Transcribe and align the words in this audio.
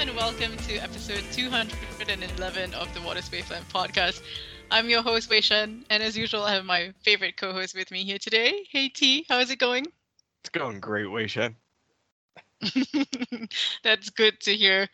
and 0.00 0.16
welcome 0.16 0.56
to 0.56 0.76
episode 0.76 1.22
211 1.30 2.72
of 2.72 2.94
the 2.94 3.02
Waters 3.02 3.30
Wavelength 3.30 3.70
podcast. 3.70 4.22
I'm 4.70 4.88
your 4.88 5.02
host, 5.02 5.28
Wei 5.28 5.42
Shen, 5.42 5.84
and 5.90 6.02
as 6.02 6.16
usual, 6.16 6.42
I 6.42 6.54
have 6.54 6.64
my 6.64 6.94
favorite 7.02 7.36
co 7.36 7.52
host 7.52 7.76
with 7.76 7.90
me 7.90 8.02
here 8.02 8.16
today. 8.16 8.66
Hey 8.70 8.88
T, 8.88 9.26
how's 9.28 9.50
it 9.50 9.58
going? 9.58 9.84
It's 10.40 10.48
going 10.48 10.80
great, 10.80 11.04
Wei 11.10 11.26
Shen. 11.26 11.54
That's 13.84 14.08
good 14.08 14.40
to 14.40 14.56
hear. 14.56 14.88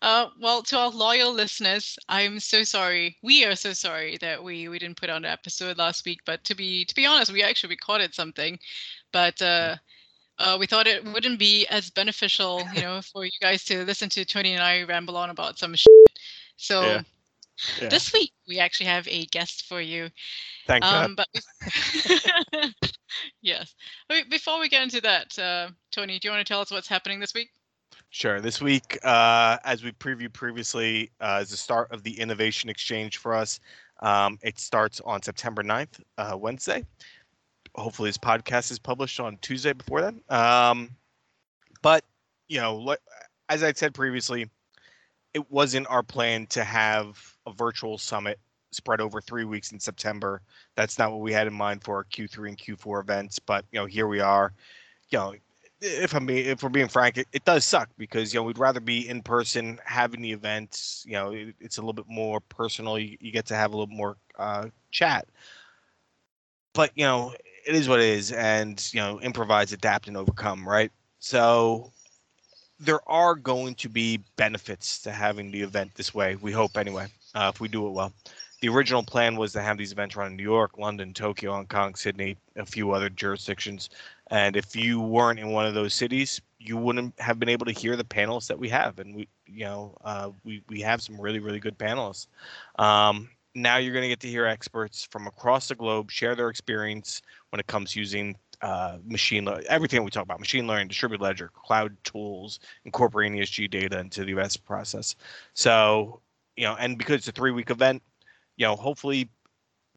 Uh, 0.00 0.28
well, 0.40 0.62
to 0.62 0.78
our 0.78 0.90
loyal 0.90 1.32
listeners, 1.32 1.98
I'm 2.08 2.38
so 2.38 2.62
sorry. 2.62 3.16
We 3.20 3.44
are 3.44 3.56
so 3.56 3.72
sorry 3.72 4.16
that 4.20 4.44
we 4.44 4.68
we 4.68 4.78
didn't 4.78 5.00
put 5.00 5.10
on 5.10 5.24
an 5.24 5.32
episode 5.32 5.76
last 5.76 6.04
week. 6.04 6.20
But 6.24 6.44
to 6.44 6.54
be 6.54 6.84
to 6.84 6.94
be 6.94 7.04
honest, 7.04 7.32
we 7.32 7.42
actually 7.42 7.70
recorded 7.70 8.14
something, 8.14 8.60
but 9.12 9.42
uh, 9.42 9.74
uh, 10.42 10.56
we 10.58 10.66
thought 10.66 10.86
it 10.86 11.04
wouldn't 11.04 11.38
be 11.38 11.66
as 11.68 11.90
beneficial, 11.90 12.62
you 12.74 12.82
know, 12.82 13.00
for 13.12 13.24
you 13.24 13.30
guys 13.40 13.64
to 13.64 13.84
listen 13.84 14.08
to 14.10 14.24
Tony 14.24 14.52
and 14.54 14.62
I 14.62 14.82
ramble 14.82 15.16
on 15.16 15.30
about 15.30 15.58
some 15.58 15.74
shit. 15.74 15.88
So 16.56 16.82
Yeah. 16.82 17.02
Yeah. 17.80 17.88
this 17.88 18.12
week 18.12 18.32
we 18.48 18.58
actually 18.58 18.86
have 18.86 19.06
a 19.08 19.26
guest 19.26 19.66
for 19.66 19.80
you. 19.80 20.10
Thank 20.66 20.84
Um, 20.84 21.14
God. 21.14 21.26
but 21.32 22.74
yes, 23.42 23.74
before 24.30 24.58
we 24.58 24.68
get 24.68 24.82
into 24.82 25.00
that, 25.02 25.38
uh, 25.38 25.70
Tony, 25.90 26.18
do 26.18 26.28
you 26.28 26.32
want 26.32 26.44
to 26.46 26.50
tell 26.50 26.60
us 26.60 26.70
what's 26.70 26.88
happening 26.88 27.20
this 27.20 27.34
week? 27.34 27.50
Sure. 28.10 28.40
This 28.40 28.60
week, 28.60 28.98
uh, 29.04 29.58
as 29.64 29.82
we 29.82 29.92
previewed 29.92 30.32
previously, 30.32 31.10
uh, 31.20 31.40
is 31.42 31.50
the 31.50 31.56
start 31.56 31.90
of 31.92 32.02
the 32.02 32.18
Innovation 32.18 32.68
Exchange 32.68 33.18
for 33.18 33.34
us. 33.34 33.60
Um, 34.00 34.38
it 34.42 34.58
starts 34.58 35.00
on 35.04 35.22
September 35.22 35.62
9th, 35.62 36.00
uh, 36.18 36.36
Wednesday. 36.36 36.84
Hopefully, 37.74 38.08
this 38.08 38.18
podcast 38.18 38.70
is 38.70 38.78
published 38.78 39.18
on 39.20 39.38
Tuesday 39.40 39.72
before 39.72 40.02
then. 40.02 40.20
Um, 40.28 40.90
but, 41.80 42.04
you 42.48 42.60
know, 42.60 42.96
as 43.48 43.62
I 43.62 43.72
said 43.72 43.94
previously, 43.94 44.48
it 45.34 45.50
wasn't 45.50 45.86
our 45.88 46.02
plan 46.02 46.46
to 46.48 46.64
have 46.64 47.36
a 47.46 47.52
virtual 47.52 47.98
summit 47.98 48.38
spread 48.72 49.00
over 49.00 49.20
three 49.20 49.44
weeks 49.44 49.72
in 49.72 49.80
September. 49.80 50.42
That's 50.76 50.98
not 50.98 51.10
what 51.10 51.20
we 51.20 51.32
had 51.32 51.46
in 51.46 51.54
mind 51.54 51.82
for 51.82 51.96
our 51.96 52.04
Q3 52.04 52.48
and 52.48 52.58
Q4 52.58 53.00
events. 53.00 53.38
But, 53.38 53.64
you 53.72 53.80
know, 53.80 53.86
here 53.86 54.06
we 54.06 54.20
are. 54.20 54.52
You 55.10 55.18
know, 55.18 55.34
if 55.82 56.14
I'm 56.14 56.26
being, 56.26 56.46
if 56.46 56.62
we're 56.62 56.68
being 56.68 56.88
frank, 56.88 57.18
it, 57.18 57.28
it 57.32 57.44
does 57.44 57.64
suck 57.64 57.88
because 57.98 58.32
you 58.32 58.40
know 58.40 58.44
we'd 58.44 58.58
rather 58.58 58.80
be 58.80 59.08
in 59.08 59.20
person 59.20 59.78
having 59.84 60.22
the 60.22 60.32
events. 60.32 61.04
You 61.06 61.14
know, 61.14 61.32
it, 61.32 61.54
it's 61.60 61.78
a 61.78 61.80
little 61.80 61.92
bit 61.92 62.06
more 62.08 62.40
personal. 62.40 62.98
You, 62.98 63.16
you 63.20 63.32
get 63.32 63.46
to 63.46 63.54
have 63.54 63.72
a 63.72 63.76
little 63.76 63.94
more 63.94 64.16
uh, 64.38 64.68
chat. 64.90 65.26
But 66.72 66.92
you 66.94 67.04
know, 67.04 67.34
it 67.66 67.74
is 67.74 67.88
what 67.88 68.00
it 68.00 68.06
is, 68.06 68.32
and 68.32 68.88
you 68.92 69.00
know, 69.00 69.20
improvise, 69.20 69.72
adapt, 69.72 70.08
and 70.08 70.16
overcome. 70.16 70.68
Right. 70.68 70.90
So 71.18 71.92
there 72.80 73.08
are 73.08 73.34
going 73.34 73.74
to 73.76 73.88
be 73.88 74.20
benefits 74.36 75.00
to 75.02 75.12
having 75.12 75.50
the 75.50 75.62
event 75.62 75.94
this 75.94 76.12
way. 76.12 76.36
We 76.36 76.50
hope 76.50 76.76
anyway, 76.76 77.06
uh, 77.34 77.50
if 77.54 77.60
we 77.60 77.68
do 77.68 77.86
it 77.86 77.90
well. 77.90 78.12
The 78.60 78.68
original 78.68 79.02
plan 79.02 79.36
was 79.36 79.52
to 79.52 79.62
have 79.62 79.76
these 79.76 79.90
events 79.90 80.14
run 80.14 80.32
in 80.32 80.36
New 80.36 80.42
York, 80.44 80.78
London, 80.78 81.12
Tokyo, 81.12 81.52
Hong 81.52 81.66
Kong, 81.66 81.96
Sydney, 81.96 82.36
a 82.54 82.64
few 82.64 82.92
other 82.92 83.08
jurisdictions. 83.08 83.90
And 84.30 84.56
if 84.56 84.76
you 84.76 85.00
weren't 85.00 85.40
in 85.40 85.50
one 85.50 85.66
of 85.66 85.74
those 85.74 85.94
cities, 85.94 86.40
you 86.60 86.76
wouldn't 86.76 87.18
have 87.20 87.40
been 87.40 87.48
able 87.48 87.66
to 87.66 87.72
hear 87.72 87.96
the 87.96 88.04
panelists 88.04 88.46
that 88.46 88.58
we 88.58 88.68
have. 88.68 89.00
And 89.00 89.16
we, 89.16 89.28
you 89.46 89.64
know, 89.64 89.96
uh, 90.04 90.30
we 90.44 90.62
we 90.68 90.80
have 90.80 91.02
some 91.02 91.20
really 91.20 91.40
really 91.40 91.58
good 91.58 91.76
panelists. 91.76 92.28
Um, 92.78 93.28
now 93.54 93.76
you're 93.76 93.92
going 93.92 94.02
to 94.02 94.08
get 94.08 94.20
to 94.20 94.28
hear 94.28 94.46
experts 94.46 95.06
from 95.10 95.26
across 95.26 95.68
the 95.68 95.74
globe 95.74 96.10
share 96.10 96.34
their 96.34 96.48
experience 96.48 97.20
when 97.52 97.60
it 97.60 97.66
comes 97.66 97.94
using 97.94 98.34
uh, 98.62 98.96
machine 99.04 99.44
learning, 99.44 99.66
everything 99.68 100.02
we 100.02 100.10
talk 100.10 100.22
about, 100.22 100.40
machine 100.40 100.66
learning, 100.66 100.88
distributed 100.88 101.22
ledger, 101.22 101.50
cloud 101.54 101.94
tools, 102.02 102.60
incorporating 102.86 103.38
ESG 103.38 103.70
data 103.70 103.98
into 104.00 104.24
the 104.24 104.30
investment 104.30 104.66
process. 104.66 105.14
So, 105.52 106.20
you 106.56 106.64
know, 106.64 106.76
and 106.80 106.96
because 106.96 107.16
it's 107.16 107.28
a 107.28 107.32
three 107.32 107.50
week 107.50 107.70
event, 107.70 108.02
you 108.56 108.64
know, 108.64 108.74
hopefully 108.74 109.28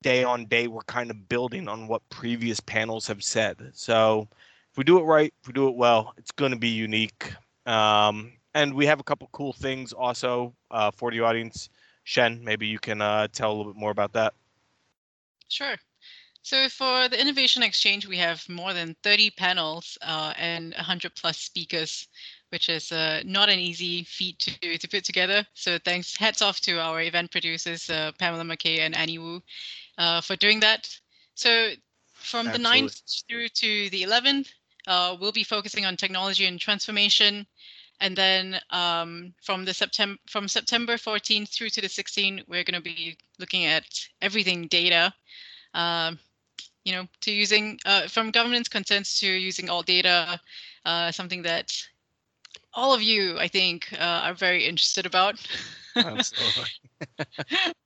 day 0.02 0.24
on 0.26 0.46
day 0.48 0.68
we're 0.68 0.82
kind 0.82 1.10
of 1.10 1.30
building 1.30 1.70
on 1.70 1.88
what 1.88 2.08
previous 2.10 2.60
panels 2.60 3.08
have 3.08 3.24
said. 3.24 3.72
So 3.74 4.28
if 4.72 4.78
we 4.78 4.84
do 4.84 5.00
it 5.00 5.04
right, 5.04 5.34
if 5.42 5.48
we 5.48 5.54
do 5.54 5.70
it 5.70 5.76
well, 5.76 6.14
it's 6.18 6.32
going 6.32 6.52
to 6.52 6.60
be 6.60 6.70
unique. 6.70 7.32
Um, 7.66 8.34
and 8.54 8.74
we 8.74 8.86
have 8.86 9.00
a 9.00 9.04
couple 9.04 9.30
cool 9.32 9.54
things 9.54 9.94
also 9.94 10.54
uh, 10.72 10.92
for 10.92 11.10
the 11.10 11.22
audience. 11.22 11.70
Shen, 12.04 12.44
maybe 12.44 12.68
you 12.68 12.80
can 12.80 13.02
uh, 13.02 13.30
tell 13.32 13.52
a 13.52 13.56
little 13.56 13.72
bit 13.72 13.80
more 13.80 13.92
about 13.92 14.12
that. 14.14 14.34
Sure. 15.48 15.76
So 16.46 16.70
for 16.70 17.10
the 17.10 17.20
Innovation 17.20 17.64
Exchange, 17.64 18.06
we 18.08 18.18
have 18.18 18.48
more 18.48 18.72
than 18.72 18.96
30 19.02 19.32
panels 19.32 19.98
uh, 20.04 20.32
and 20.38 20.76
100 20.76 21.16
plus 21.16 21.40
speakers, 21.40 22.08
which 22.50 22.70
is 22.70 22.92
uh, 22.92 23.24
not 23.26 23.50
an 23.50 23.58
easy 23.58 24.04
feat 24.04 24.38
to, 24.62 24.78
to 24.78 24.88
put 24.88 25.04
together. 25.04 25.44
So 25.56 25.80
thanks, 25.84 26.16
hats 26.16 26.44
off 26.44 26.60
to 26.62 26.80
our 26.80 27.02
event 27.02 27.32
producers, 27.32 27.90
uh, 27.90 28.12
Pamela 28.20 28.44
McKay 28.44 28.82
and 28.82 28.96
Annie 28.96 29.18
Wu, 29.18 29.42
uh, 29.98 30.22
for 30.22 30.36
doing 30.36 30.60
that. 30.60 30.88
So 31.34 31.72
from 32.14 32.46
the 32.46 32.62
Absolutely. 32.62 32.90
9th 32.90 33.24
through 33.28 33.48
to 33.48 33.90
the 33.90 34.04
11th, 34.04 34.50
uh, 34.86 35.18
we'll 35.20 35.32
be 35.32 35.44
focusing 35.44 35.88
on 35.88 35.98
technology 35.98 36.46
and 36.46 36.62
transformation. 36.62 37.48
And 38.02 38.16
then 38.16 38.60
um, 38.70 39.34
from 39.42 39.66
the 39.66 39.74
September 39.74 40.20
from 40.30 40.48
September 40.48 40.98
14th 40.98 41.50
through 41.50 41.70
to 41.70 41.82
the 41.82 41.88
16th, 41.88 42.48
we're 42.48 42.64
going 42.64 42.80
to 42.80 42.82
be 42.82 43.18
looking 43.40 43.66
at 43.66 43.86
everything 44.22 44.68
data. 44.68 45.12
Um, 45.74 46.20
you 46.86 46.94
know, 46.94 47.08
to 47.22 47.32
using 47.32 47.80
uh, 47.86 48.08
from 48.08 48.32
governance 48.32 48.70
consents 48.70 49.20
to 49.22 49.28
using 49.28 49.70
all 49.70 49.84
data, 49.84 50.42
uh, 50.86 51.12
something 51.12 51.44
that 51.44 51.72
all 52.74 52.94
of 52.94 53.02
you, 53.04 53.40
I 53.40 53.48
think, 53.48 53.94
uh, 53.94 54.22
are 54.26 54.36
very 54.36 54.66
interested 54.66 55.06
about. 55.06 55.40
Absolutely. 56.02 56.66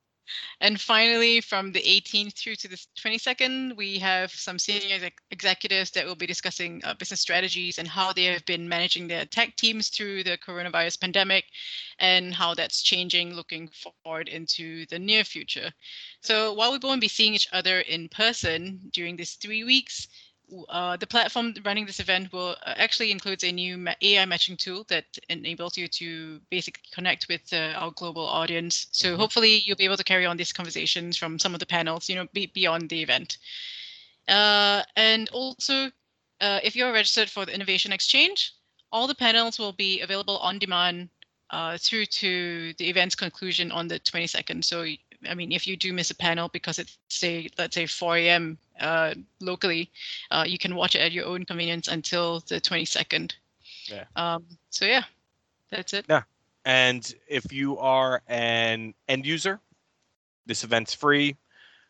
And 0.62 0.79
finally, 0.79 1.41
from 1.41 1.72
the 1.72 1.81
18th 1.81 2.35
through 2.35 2.56
to 2.57 2.67
the 2.67 2.78
22nd, 2.97 3.75
we 3.75 4.00
have 4.00 4.31
some 4.31 4.59
senior 4.59 4.95
exec- 4.95 5.22
executives 5.31 5.91
that 5.91 6.06
will 6.06 6.16
be 6.16 6.28
discussing 6.28 6.81
uh, 6.84 6.94
business 6.94 7.22
strategies 7.22 7.78
and 7.78 7.88
how 7.88 8.13
they 8.13 8.25
have 8.25 8.45
been 8.45 8.67
managing 8.67 9.07
their 9.07 9.25
tech 9.25 9.56
teams 9.56 9.90
through 9.90 10.23
the 10.23 10.38
coronavirus 10.38 11.00
pandemic 11.00 11.45
and 12.00 12.34
how 12.34 12.53
that's 12.53 12.81
changing 12.81 13.34
looking 13.34 13.69
forward 14.03 14.28
into 14.28 14.85
the 14.88 15.00
near 15.00 15.23
future. 15.23 15.72
So 16.22 16.53
while 16.53 16.72
we 16.72 16.79
won't 16.81 17.01
be 17.01 17.07
seeing 17.07 17.35
each 17.35 17.50
other 17.51 17.79
in 17.81 18.09
person 18.09 18.79
during 18.91 19.16
these 19.16 19.35
three 19.35 19.63
weeks, 19.63 20.07
uh, 20.70 20.98
the 20.98 21.08
platform 21.08 21.54
running 21.64 21.86
this 21.86 22.00
event 22.00 22.32
will 22.34 22.56
uh, 22.66 22.74
actually 22.78 23.12
includes 23.12 23.44
a 23.44 23.52
new 23.52 23.88
AI 24.02 24.26
matching 24.26 24.58
tool 24.58 24.86
that 24.90 25.06
enables 25.30 25.78
you 25.78 25.88
to 25.88 26.40
basically 26.50 26.84
connect 26.94 27.28
with 27.30 27.52
uh, 27.54 27.74
our 27.76 27.92
global 27.92 28.26
audience. 28.26 28.88
So 28.92 29.14
Mhm. 29.14 29.18
hopefully 29.18 29.62
you'll 29.66 29.78
be 29.78 29.86
able 29.86 29.98
to 29.98 30.04
carry 30.04 30.26
on 30.26 30.38
these 30.38 30.54
conversations 30.54 31.18
from 31.18 31.40
some 31.40 31.54
of 31.54 31.59
the 31.59 31.66
panels, 31.66 32.09
you 32.09 32.16
know, 32.16 32.28
be, 32.34 32.48
beyond 32.48 32.90
the 32.90 33.02
event. 33.02 33.38
Uh, 34.28 34.84
and 34.96 35.30
also, 35.30 35.92
uh, 36.42 36.59
if 36.64 36.76
you're 36.76 36.94
registered 36.94 37.30
for 37.30 37.46
the 37.46 37.54
Innovation 37.54 37.92
Exchange, 37.92 38.54
all 38.92 39.08
the 39.08 39.16
panels 39.16 39.59
will 39.59 39.74
be 39.74 40.02
available 40.02 40.38
on 40.38 40.59
demand 40.59 41.09
uh, 41.52 41.78
through 41.78 42.06
to 42.06 42.74
the 42.78 42.90
event's 42.90 43.16
conclusion 43.16 43.72
on 43.72 43.88
the 43.88 44.00
22nd. 44.00 44.64
So, 44.64 44.86
I 45.28 45.35
mean, 45.35 45.52
if 45.52 45.68
you 45.68 45.75
do 45.75 45.94
miss 45.94 46.12
a 46.12 46.16
panel 46.16 46.50
because 46.50 46.80
it's 46.80 46.97
say, 47.09 47.50
let's 47.57 47.75
say 47.75 47.85
4 47.85 48.18
a.m. 48.18 48.57
Uh, 48.80 49.13
locally, 49.41 49.91
uh, 50.31 50.46
you 50.47 50.57
can 50.57 50.75
watch 50.75 50.96
it 50.96 51.00
at 51.00 51.12
your 51.12 51.25
own 51.25 51.46
convenience 51.46 51.88
until 51.88 52.41
the 52.47 52.62
22nd. 52.62 53.34
Yeah. 53.88 54.06
Um, 54.16 54.46
so 54.69 54.85
yeah, 54.85 55.03
that's 55.72 55.94
it. 55.94 56.06
Yeah. 56.09 56.24
And 56.66 57.13
if 57.28 57.52
you 57.52 57.78
are 57.79 58.22
an 58.28 58.94
end 59.08 59.25
user, 59.25 59.59
this 60.46 60.63
event's 60.63 60.94
free. 60.94 61.35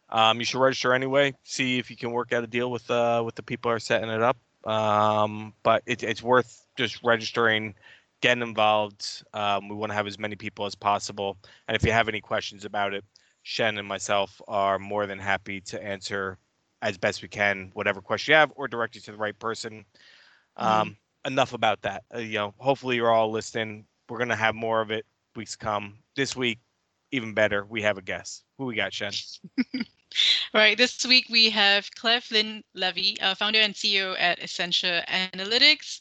Um, 0.10 0.40
you 0.40 0.46
should 0.46 0.60
register 0.60 0.94
anyway. 0.94 1.36
See 1.44 1.78
if 1.78 1.90
you 1.90 1.98
can 1.98 2.12
work 2.12 2.34
out 2.34 2.44
a 2.44 2.48
deal 2.48 2.72
with 2.72 2.90
uh, 2.90 3.22
with 3.26 3.36
the 3.36 3.44
people 3.44 3.70
who 3.70 3.76
are 3.76 3.80
setting 3.80 4.10
it 4.10 4.22
up. 4.22 4.38
Um, 4.66 5.54
but 5.64 5.84
it, 5.86 6.04
it's 6.04 6.24
worth 6.24 6.66
just 6.78 7.00
registering, 7.04 7.76
getting 8.22 8.44
involved. 8.44 9.24
Um, 9.34 9.70
we 9.70 9.76
want 9.76 9.92
to 9.92 9.96
have 9.96 10.08
as 10.08 10.20
many 10.20 10.36
people 10.36 10.66
as 10.66 10.76
possible. 10.76 11.38
And 11.68 11.76
if 11.76 11.84
you 11.84 11.92
have 11.92 12.10
any 12.10 12.22
questions 12.22 12.66
about 12.66 12.94
it, 12.94 13.04
Shen 13.44 13.78
and 13.78 13.88
myself 13.88 14.42
are 14.48 14.78
more 14.78 15.06
than 15.06 15.20
happy 15.20 15.62
to 15.62 15.84
answer 15.84 16.38
as 16.82 16.98
best 16.98 17.22
we 17.22 17.28
can 17.28 17.72
whatever 17.74 18.02
question 18.02 18.34
you 18.34 18.38
have, 18.38 18.52
or 18.56 18.68
direct 18.68 18.96
you 18.96 19.02
to 19.02 19.12
the 19.12 19.18
right 19.18 19.38
person. 19.38 19.86
Um, 20.58 20.98
Enough 21.26 21.54
about 21.54 21.82
that. 21.82 22.04
Uh, 22.14 22.20
you 22.20 22.38
know, 22.38 22.54
hopefully 22.58 22.96
you're 22.96 23.12
all 23.12 23.30
listening. 23.30 23.86
We're 24.08 24.20
gonna 24.20 24.36
have 24.36 24.56
more 24.56 24.82
of 24.82 24.90
it 24.92 25.06
weeks 25.36 25.52
to 25.52 25.58
come. 25.58 26.00
This 26.16 26.36
week, 26.36 26.60
even 27.12 27.34
better, 27.34 27.66
we 27.66 27.82
have 27.82 27.98
a 27.98 28.02
guest. 28.02 28.44
Who 28.58 28.66
we 28.66 28.76
got, 28.76 28.94
Shen? 28.94 29.12
Right. 30.54 30.76
This 30.76 31.06
week 31.06 31.28
we 31.30 31.52
have 31.52 31.90
Clare 31.96 32.22
Flynn 32.22 32.64
Levy, 32.74 33.20
uh, 33.22 33.36
founder 33.36 33.60
and 33.60 33.76
CEO 33.76 34.16
at 34.18 34.42
Essentia 34.42 35.06
Analytics, 35.08 36.00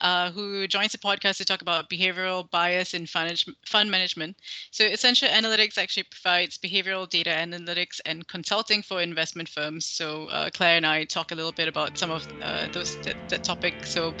uh, 0.00 0.30
who 0.30 0.66
joins 0.66 0.92
the 0.92 0.98
podcast 0.98 1.38
to 1.38 1.44
talk 1.44 1.62
about 1.62 1.88
behavioral 1.88 2.50
bias 2.50 2.94
in 2.94 3.06
fund, 3.06 3.42
fund 3.66 3.90
management. 3.90 4.36
So, 4.70 4.84
Essentia 4.84 5.26
Analytics 5.26 5.78
actually 5.78 6.04
provides 6.04 6.58
behavioral 6.58 7.08
data 7.08 7.30
analytics 7.30 8.00
and 8.04 8.26
consulting 8.28 8.82
for 8.82 9.00
investment 9.00 9.48
firms. 9.48 9.86
So, 9.86 10.26
uh, 10.26 10.50
Clare 10.50 10.76
and 10.76 10.86
I 10.86 11.04
talk 11.04 11.32
a 11.32 11.34
little 11.34 11.52
bit 11.52 11.68
about 11.68 11.96
some 11.98 12.10
of 12.10 12.26
uh, 12.42 12.68
those 12.72 12.96
that, 13.02 13.16
that 13.28 13.44
topic. 13.44 13.86
So, 13.86 14.14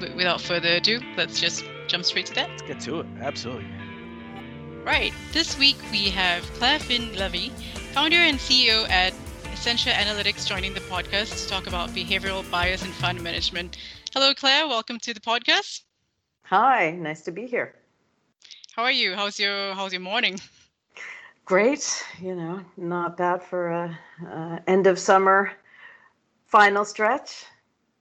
w- 0.00 0.16
without 0.16 0.40
further 0.40 0.76
ado, 0.76 1.00
let's 1.16 1.40
just 1.40 1.64
jump 1.86 2.04
straight 2.04 2.26
to 2.26 2.34
that? 2.34 2.50
Let's 2.50 2.62
get 2.62 2.80
to 2.80 3.00
it. 3.00 3.06
Absolutely. 3.20 3.66
Right. 4.84 5.12
This 5.32 5.58
week 5.58 5.76
we 5.90 6.08
have 6.10 6.42
Clare 6.54 6.78
Flynn 6.78 7.14
Levy, 7.14 7.50
founder 7.92 8.16
and 8.16 8.38
CEO 8.38 8.88
at 8.88 9.12
Essentia 9.52 9.90
Analytics, 9.90 10.46
joining 10.46 10.72
the 10.72 10.80
podcast 10.80 11.42
to 11.42 11.48
talk 11.48 11.66
about 11.66 11.90
behavioral 11.90 12.48
bias 12.50 12.82
and 12.82 12.94
fund 12.94 13.20
management. 13.22 13.76
Hello, 14.14 14.32
Clare. 14.32 14.66
Welcome 14.66 14.98
to 15.00 15.12
the 15.12 15.20
podcast. 15.20 15.82
Hi. 16.44 16.92
Nice 16.92 17.20
to 17.22 17.30
be 17.30 17.46
here. 17.46 17.74
How 18.72 18.84
are 18.84 18.92
you? 18.92 19.14
How's 19.14 19.38
your 19.38 19.74
How's 19.74 19.92
your 19.92 20.00
morning? 20.00 20.40
Great. 21.44 22.04
You 22.20 22.34
know, 22.34 22.60
not 22.78 23.18
bad 23.18 23.42
for 23.42 23.68
a, 23.68 23.98
a 24.26 24.62
end 24.66 24.86
of 24.86 24.98
summer 24.98 25.52
final 26.46 26.86
stretch. 26.86 27.44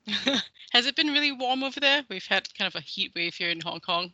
Has 0.71 0.85
it 0.85 0.95
been 0.95 1.07
really 1.07 1.33
warm 1.33 1.63
over 1.63 1.79
there? 1.81 2.03
We've 2.09 2.25
had 2.25 2.47
kind 2.57 2.73
of 2.73 2.75
a 2.75 2.81
heat 2.81 3.11
wave 3.13 3.35
here 3.35 3.49
in 3.49 3.59
Hong 3.59 3.81
Kong. 3.81 4.13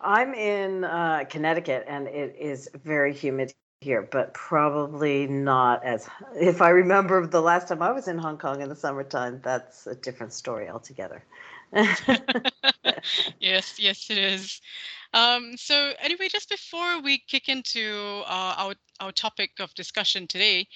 I'm 0.00 0.34
in 0.34 0.84
uh, 0.84 1.24
Connecticut 1.28 1.84
and 1.88 2.06
it 2.06 2.36
is 2.38 2.70
very 2.84 3.12
humid 3.12 3.52
here, 3.80 4.02
but 4.02 4.34
probably 4.34 5.26
not 5.26 5.84
as. 5.84 6.08
If 6.34 6.60
I 6.62 6.70
remember 6.70 7.26
the 7.26 7.40
last 7.40 7.68
time 7.68 7.82
I 7.82 7.92
was 7.92 8.08
in 8.08 8.18
Hong 8.18 8.38
Kong 8.38 8.60
in 8.60 8.68
the 8.68 8.76
summertime, 8.76 9.40
that's 9.42 9.86
a 9.86 9.94
different 9.94 10.32
story 10.32 10.68
altogether. 10.68 11.24
yes, 13.40 13.78
yes, 13.78 14.10
it 14.10 14.18
is. 14.18 14.60
Um, 15.14 15.56
so 15.56 15.92
anyway, 16.00 16.28
just 16.28 16.48
before 16.48 17.00
we 17.00 17.18
kick 17.18 17.48
into 17.48 18.22
uh, 18.26 18.54
our 18.56 18.74
our 19.00 19.12
topic 19.12 19.52
of 19.60 19.72
discussion 19.74 20.26
today, 20.26 20.66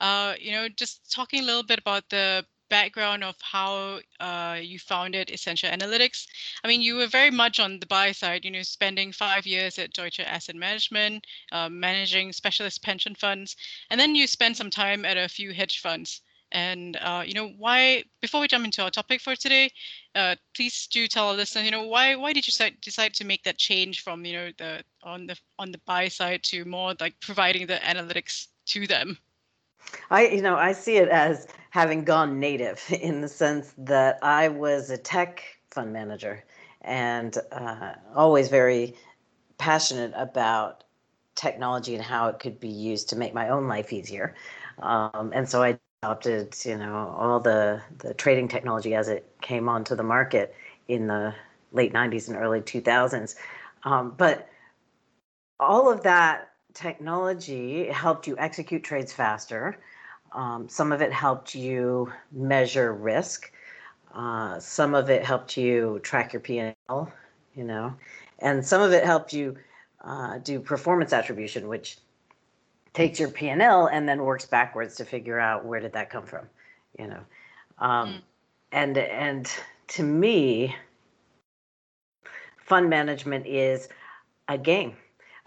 uh, 0.00 0.34
you 0.40 0.52
know, 0.52 0.68
just 0.68 1.10
talking 1.12 1.40
a 1.42 1.46
little 1.46 1.62
bit 1.62 1.78
about 1.78 2.08
the 2.10 2.44
background 2.68 3.24
of 3.24 3.36
how 3.40 4.00
uh, 4.20 4.58
you 4.60 4.78
founded 4.78 5.30
Essentia 5.30 5.68
Analytics. 5.68 6.26
I 6.64 6.68
mean, 6.68 6.80
you 6.80 6.96
were 6.96 7.06
very 7.06 7.30
much 7.30 7.60
on 7.60 7.80
the 7.80 7.86
buy 7.86 8.12
side, 8.12 8.44
you 8.44 8.50
know, 8.50 8.62
spending 8.62 9.12
five 9.12 9.46
years 9.46 9.78
at 9.78 9.92
Deutsche 9.92 10.20
Asset 10.20 10.56
Management, 10.56 11.26
uh, 11.52 11.68
managing 11.68 12.32
specialist 12.32 12.82
pension 12.82 13.14
funds, 13.14 13.56
and 13.90 14.00
then 14.00 14.14
you 14.14 14.26
spent 14.26 14.56
some 14.56 14.70
time 14.70 15.04
at 15.04 15.16
a 15.16 15.28
few 15.28 15.52
hedge 15.52 15.80
funds. 15.80 16.22
And 16.50 16.96
uh, 16.96 17.24
you 17.26 17.34
know 17.34 17.48
why? 17.58 18.04
Before 18.22 18.40
we 18.40 18.48
jump 18.48 18.64
into 18.64 18.82
our 18.82 18.90
topic 18.90 19.20
for 19.20 19.36
today, 19.36 19.70
uh, 20.14 20.36
please 20.54 20.86
do 20.86 21.06
tell 21.06 21.28
our 21.28 21.34
listeners, 21.34 21.66
you 21.66 21.70
know, 21.70 21.82
why 21.82 22.16
why 22.16 22.32
did 22.32 22.46
you 22.46 22.52
decide, 22.52 22.80
decide 22.80 23.12
to 23.14 23.24
make 23.24 23.44
that 23.44 23.58
change 23.58 24.00
from 24.02 24.24
you 24.24 24.32
know 24.32 24.50
the 24.56 24.82
on 25.02 25.26
the 25.26 25.36
on 25.58 25.72
the 25.72 25.78
buy 25.84 26.08
side 26.08 26.42
to 26.44 26.64
more 26.64 26.94
like 27.00 27.20
providing 27.20 27.66
the 27.66 27.76
analytics 27.76 28.46
to 28.66 28.86
them? 28.86 29.18
I, 30.10 30.26
you 30.28 30.42
know, 30.42 30.56
I 30.56 30.72
see 30.72 30.96
it 30.96 31.08
as 31.08 31.46
having 31.70 32.04
gone 32.04 32.40
native 32.40 32.82
in 33.00 33.20
the 33.20 33.28
sense 33.28 33.74
that 33.78 34.18
I 34.22 34.48
was 34.48 34.90
a 34.90 34.98
tech 34.98 35.42
fund 35.70 35.92
manager 35.92 36.44
and 36.82 37.36
uh, 37.52 37.94
always 38.14 38.48
very 38.48 38.94
passionate 39.58 40.12
about 40.16 40.84
technology 41.34 41.94
and 41.94 42.02
how 42.02 42.28
it 42.28 42.38
could 42.38 42.58
be 42.58 42.68
used 42.68 43.08
to 43.10 43.16
make 43.16 43.34
my 43.34 43.48
own 43.48 43.68
life 43.68 43.92
easier. 43.92 44.34
Um, 44.80 45.32
and 45.34 45.48
so 45.48 45.62
I 45.62 45.78
adopted, 46.02 46.56
you 46.64 46.76
know, 46.76 47.14
all 47.18 47.40
the 47.40 47.80
the 47.98 48.14
trading 48.14 48.48
technology 48.48 48.94
as 48.94 49.08
it 49.08 49.28
came 49.40 49.68
onto 49.68 49.94
the 49.96 50.02
market 50.02 50.54
in 50.86 51.06
the 51.06 51.34
late 51.72 51.92
90s 51.92 52.28
and 52.28 52.36
early 52.36 52.60
2000s. 52.60 53.34
Um, 53.84 54.14
but 54.16 54.48
all 55.60 55.90
of 55.90 56.02
that 56.04 56.52
technology 56.78 57.88
helped 57.88 58.26
you 58.26 58.36
execute 58.38 58.84
trades 58.84 59.12
faster. 59.12 59.78
Um, 60.32 60.68
some 60.68 60.92
of 60.92 61.02
it 61.02 61.12
helped 61.12 61.54
you 61.54 62.12
measure 62.30 62.94
risk. 62.94 63.50
Uh, 64.14 64.60
some 64.60 64.94
of 64.94 65.10
it 65.10 65.24
helped 65.24 65.56
you 65.56 66.00
track 66.02 66.32
your 66.32 66.40
P&L, 66.40 67.12
you 67.54 67.64
know, 67.64 67.94
and 68.38 68.64
some 68.64 68.80
of 68.80 68.92
it 68.92 69.04
helped 69.04 69.32
you 69.32 69.56
uh, 70.02 70.38
do 70.38 70.60
performance 70.60 71.12
attribution, 71.12 71.66
which 71.68 71.98
takes 72.94 73.18
your 73.18 73.30
P&L 73.30 73.88
and 73.88 74.08
then 74.08 74.22
works 74.22 74.46
backwards 74.46 74.94
to 74.96 75.04
figure 75.04 75.38
out 75.38 75.64
where 75.64 75.80
did 75.80 75.92
that 75.92 76.10
come 76.10 76.24
from, 76.24 76.46
you 76.98 77.08
know. 77.08 77.20
Um, 77.78 78.08
mm. 78.08 78.20
And 78.70 78.98
and 78.98 79.50
to 79.88 80.02
me, 80.02 80.76
fund 82.58 82.90
management 82.90 83.46
is 83.46 83.88
a 84.48 84.58
game. 84.58 84.94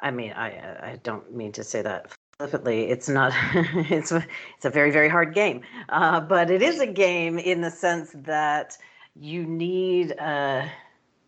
I 0.01 0.11
mean, 0.11 0.31
I 0.33 0.91
I 0.91 0.99
don't 1.03 1.33
mean 1.33 1.51
to 1.53 1.63
say 1.63 1.81
that 1.81 2.11
flippantly. 2.37 2.89
It's 2.89 3.07
not. 3.07 3.33
it's 3.53 4.11
it's 4.11 4.65
a 4.65 4.69
very 4.69 4.91
very 4.91 5.09
hard 5.09 5.33
game, 5.33 5.61
uh, 5.89 6.19
but 6.21 6.49
it 6.49 6.61
is 6.61 6.79
a 6.79 6.87
game 6.87 7.37
in 7.37 7.61
the 7.61 7.71
sense 7.71 8.11
that 8.15 8.77
you 9.19 9.43
need 9.45 10.11
a, 10.11 10.69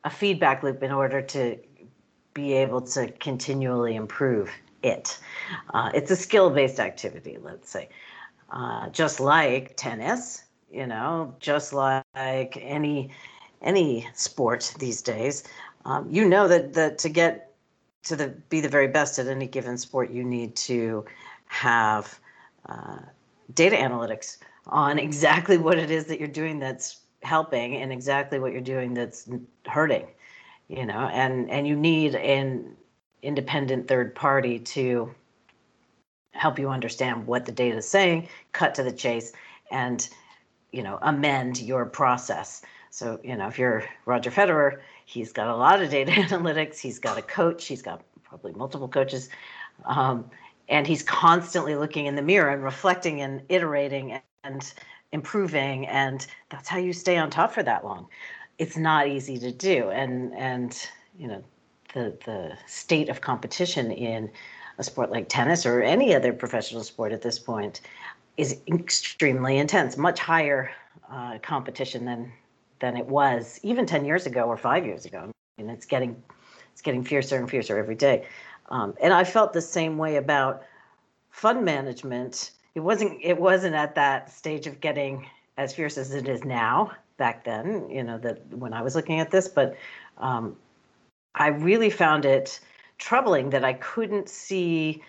a 0.04 0.10
feedback 0.10 0.64
loop 0.64 0.82
in 0.82 0.92
order 0.92 1.22
to 1.22 1.58
be 2.34 2.54
able 2.54 2.82
to 2.82 3.12
continually 3.14 3.96
improve 3.96 4.50
it. 4.82 5.20
Uh, 5.74 5.92
it's 5.94 6.10
a 6.10 6.16
skill 6.16 6.50
based 6.50 6.80
activity, 6.80 7.38
let's 7.42 7.70
say, 7.70 7.90
uh, 8.52 8.90
just 8.90 9.20
like 9.20 9.76
tennis. 9.78 10.44
You 10.72 10.88
know, 10.88 11.36
just 11.40 11.72
like 11.72 12.58
any 12.58 13.12
any 13.62 14.08
sport 14.14 14.74
these 14.80 15.04
days. 15.04 15.44
Um, 15.86 16.08
you 16.10 16.28
know 16.28 16.48
that 16.48 16.74
that 16.74 16.98
to 17.00 17.10
get 17.10 17.53
to 18.04 18.16
the 18.16 18.28
be 18.50 18.62
the 18.62 18.70
very 18.70 18.88
best 18.88 19.20
at 19.20 19.28
any 19.28 19.48
given 19.48 19.78
sport, 19.78 20.12
you 20.12 20.24
need 20.24 20.56
to 20.56 21.06
have 21.48 22.20
uh, 22.68 23.00
data 23.54 23.76
analytics 23.76 24.38
on 24.68 25.00
exactly 25.00 25.58
what 25.58 25.78
it 25.78 25.92
is 25.92 26.06
that 26.06 26.20
you're 26.20 26.28
doing 26.28 26.60
that's 26.60 27.00
helping 27.22 27.78
and 27.78 27.92
exactly 27.92 28.40
what 28.40 28.52
you're 28.52 28.62
doing 28.62 28.94
that's 28.94 29.30
hurting 29.66 30.08
you 30.68 30.86
know? 30.86 31.10
And 31.12 31.50
and 31.50 31.68
you 31.68 31.76
need 31.76 32.16
an 32.16 32.76
independent 33.22 33.88
third 33.88 34.16
party 34.16 34.60
to 34.60 35.14
help 36.32 36.60
you 36.60 36.70
understand 36.70 37.28
what 37.28 37.46
the 37.46 37.52
data 37.52 37.78
is 37.78 37.88
saying 37.88 38.28
cut 38.52 38.76
to 38.76 38.84
the 38.84 38.92
chase 38.92 39.32
and 39.72 40.10
you 40.72 40.84
know 40.84 40.98
amend 41.02 41.62
your 41.62 41.86
process. 41.86 42.62
So 42.90 43.20
you 43.24 43.36
know 43.36 43.48
if 43.48 43.60
you're 43.60 43.84
roger 44.06 44.32
federer 44.32 44.80
He's 45.06 45.32
got 45.32 45.48
a 45.48 45.56
lot 45.56 45.82
of 45.82 45.90
data 45.90 46.12
analytics. 46.14 46.80
He's 46.80 47.00
got 47.00 47.18
a 47.18 47.22
coach. 47.22 47.66
He's 47.66 47.82
got 47.82 48.02
probably 48.24 48.54
multiple 48.54 48.88
coaches. 48.88 49.30
Um, 49.86 50.30
and 50.70 50.88
he's 50.88 51.04
constantly 51.04 51.76
looking 51.76 52.06
in 52.06 52.16
the 52.16 52.22
mirror 52.22 52.50
and 52.50 52.64
reflecting 52.64 53.22
and 53.22 53.42
iterating 53.50 54.20
and 54.44 54.74
improving. 55.12 55.88
And 55.88 56.26
that's 56.50 56.70
how 56.70 56.78
you 56.78 56.94
stay 56.94 57.18
on 57.18 57.30
top 57.30 57.54
for 57.54 57.64
that 57.64 57.84
long. 57.86 58.08
It's 58.58 58.78
not 58.78 59.08
easy 59.08 59.38
to 59.40 59.52
do. 59.52 59.90
And, 59.90 60.34
and 60.36 60.78
you 61.18 61.28
know, 61.28 61.44
the, 61.94 62.18
the 62.26 62.58
state 62.66 63.10
of 63.10 63.22
competition 63.22 63.92
in 63.92 64.32
a 64.78 64.84
sport 64.84 65.12
like 65.12 65.30
tennis 65.30 65.66
or 65.66 65.82
any 65.82 66.16
other 66.16 66.34
professional 66.34 66.84
sport 66.84 67.12
at 67.12 67.22
this 67.22 67.38
point 67.38 67.82
is 68.38 68.60
extremely 68.68 69.58
intense, 69.58 69.98
much 69.98 70.20
higher 70.20 70.72
uh, 71.12 71.38
competition 71.40 72.06
than 72.06 72.32
than 72.84 72.98
it 72.98 73.08
was 73.08 73.62
even 73.64 73.86
10 73.86 74.04
years 74.04 74.26
ago 74.26 74.44
or 74.44 74.58
five 74.58 74.86
years 74.86 75.06
ago. 75.06 75.32
Mean, 75.58 75.70
it's 75.70 75.86
getting 75.86 76.22
it's 76.74 76.82
getting 76.82 77.02
fiercer 77.02 77.38
and 77.38 77.50
fiercer 77.50 77.78
every 77.78 77.96
day. 77.96 78.28
Um, 78.68 78.94
and 79.02 79.14
I 79.14 79.24
felt 79.24 79.54
the 79.54 79.62
same 79.62 79.98
way 79.98 80.18
about 80.18 80.64
fund 81.30 81.64
management. 81.64 82.52
It 82.76 82.82
wasn't 82.82 83.20
it 83.24 83.40
wasn't 83.40 83.76
at 83.76 83.96
that 83.96 84.34
stage 84.34 84.68
of 84.68 84.82
getting 84.82 85.26
as 85.56 85.74
fierce 85.74 85.98
as 85.98 86.14
it 86.14 86.28
is 86.28 86.44
now 86.44 86.92
back 87.16 87.46
then. 87.46 87.90
You 87.90 88.04
know 88.04 88.18
that 88.18 88.46
when 88.50 88.74
I 88.74 88.82
was 88.82 88.96
looking 88.96 89.22
at 89.22 89.32
this, 89.32 89.48
but 89.48 89.78
um, 90.18 90.58
I 91.36 91.48
really 91.48 91.90
found 91.90 92.26
it 92.26 92.60
troubling 92.98 93.52
that 93.52 93.64
I 93.64 93.74
couldn't 93.74 94.28
see 94.28 95.02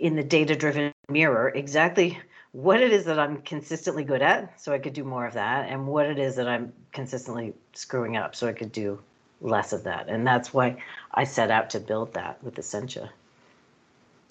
in 0.00 0.16
the 0.16 0.24
data 0.24 0.56
driven 0.56 0.92
mirror 1.08 1.52
exactly 1.54 2.18
what 2.52 2.80
it 2.80 2.92
is 2.92 3.04
that 3.04 3.18
I'm 3.18 3.42
consistently 3.42 4.04
good 4.04 4.22
at, 4.22 4.60
so 4.60 4.72
I 4.72 4.78
could 4.78 4.92
do 4.92 5.04
more 5.04 5.26
of 5.26 5.34
that, 5.34 5.68
and 5.68 5.86
what 5.86 6.06
it 6.06 6.18
is 6.18 6.36
that 6.36 6.48
I'm 6.48 6.72
consistently 6.92 7.54
screwing 7.74 8.16
up, 8.16 8.34
so 8.34 8.48
I 8.48 8.52
could 8.52 8.72
do 8.72 9.00
less 9.40 9.72
of 9.72 9.84
that. 9.84 10.08
And 10.08 10.26
that's 10.26 10.52
why 10.52 10.82
I 11.14 11.24
set 11.24 11.50
out 11.50 11.70
to 11.70 11.80
build 11.80 12.12
that 12.14 12.42
with 12.42 12.58
Essentia. 12.58 13.10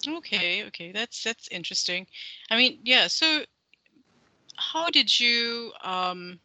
Okay, 0.06 0.64
okay, 0.66 0.92
that's 0.92 1.22
that's 1.22 1.48
interesting. 1.48 2.06
I 2.50 2.56
mean, 2.56 2.78
yeah. 2.84 3.06
So, 3.06 3.44
how 4.56 4.88
did 4.90 5.20
you 5.20 5.72
um, 5.82 6.40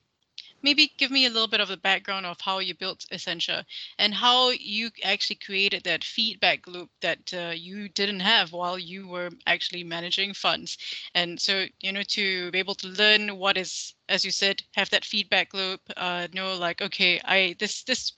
maybe 0.62 0.92
give 0.98 1.12
me 1.12 1.26
a 1.26 1.30
little 1.30 1.48
bit 1.48 1.60
of 1.60 1.68
the 1.68 1.78
background 1.78 2.26
of 2.26 2.42
how 2.42 2.60
you 2.60 2.74
built 2.74 3.06
Essentia 3.12 3.66
and 3.98 4.14
how 4.14 4.50
you 4.50 4.90
actually 5.04 5.36
created 5.36 5.84
that 5.84 6.04
feedback 6.04 6.68
loop 6.68 6.90
that 7.02 7.34
uh, 7.34 7.54
you 7.56 7.90
didn't 7.90 8.22
have 8.22 8.52
while 8.52 8.78
you 8.78 9.08
were 9.08 9.30
actually 9.48 9.84
managing 9.84 10.34
funds. 10.34 10.78
And 11.14 11.40
so, 11.40 11.66
you 11.82 11.92
know, 11.92 12.04
to 12.04 12.52
be 12.52 12.60
able 12.60 12.76
to 12.76 12.88
learn 12.88 13.38
what 13.38 13.58
is, 13.58 13.94
as 14.10 14.26
you 14.26 14.32
said, 14.32 14.64
have 14.74 14.90
that 14.90 15.06
feedback 15.06 15.54
loop, 15.54 15.82
uh, 15.98 16.28
know 16.34 16.56
like, 16.56 16.82
okay, 16.82 17.22
I 17.26 17.56
this 17.60 17.84
this 17.84 18.14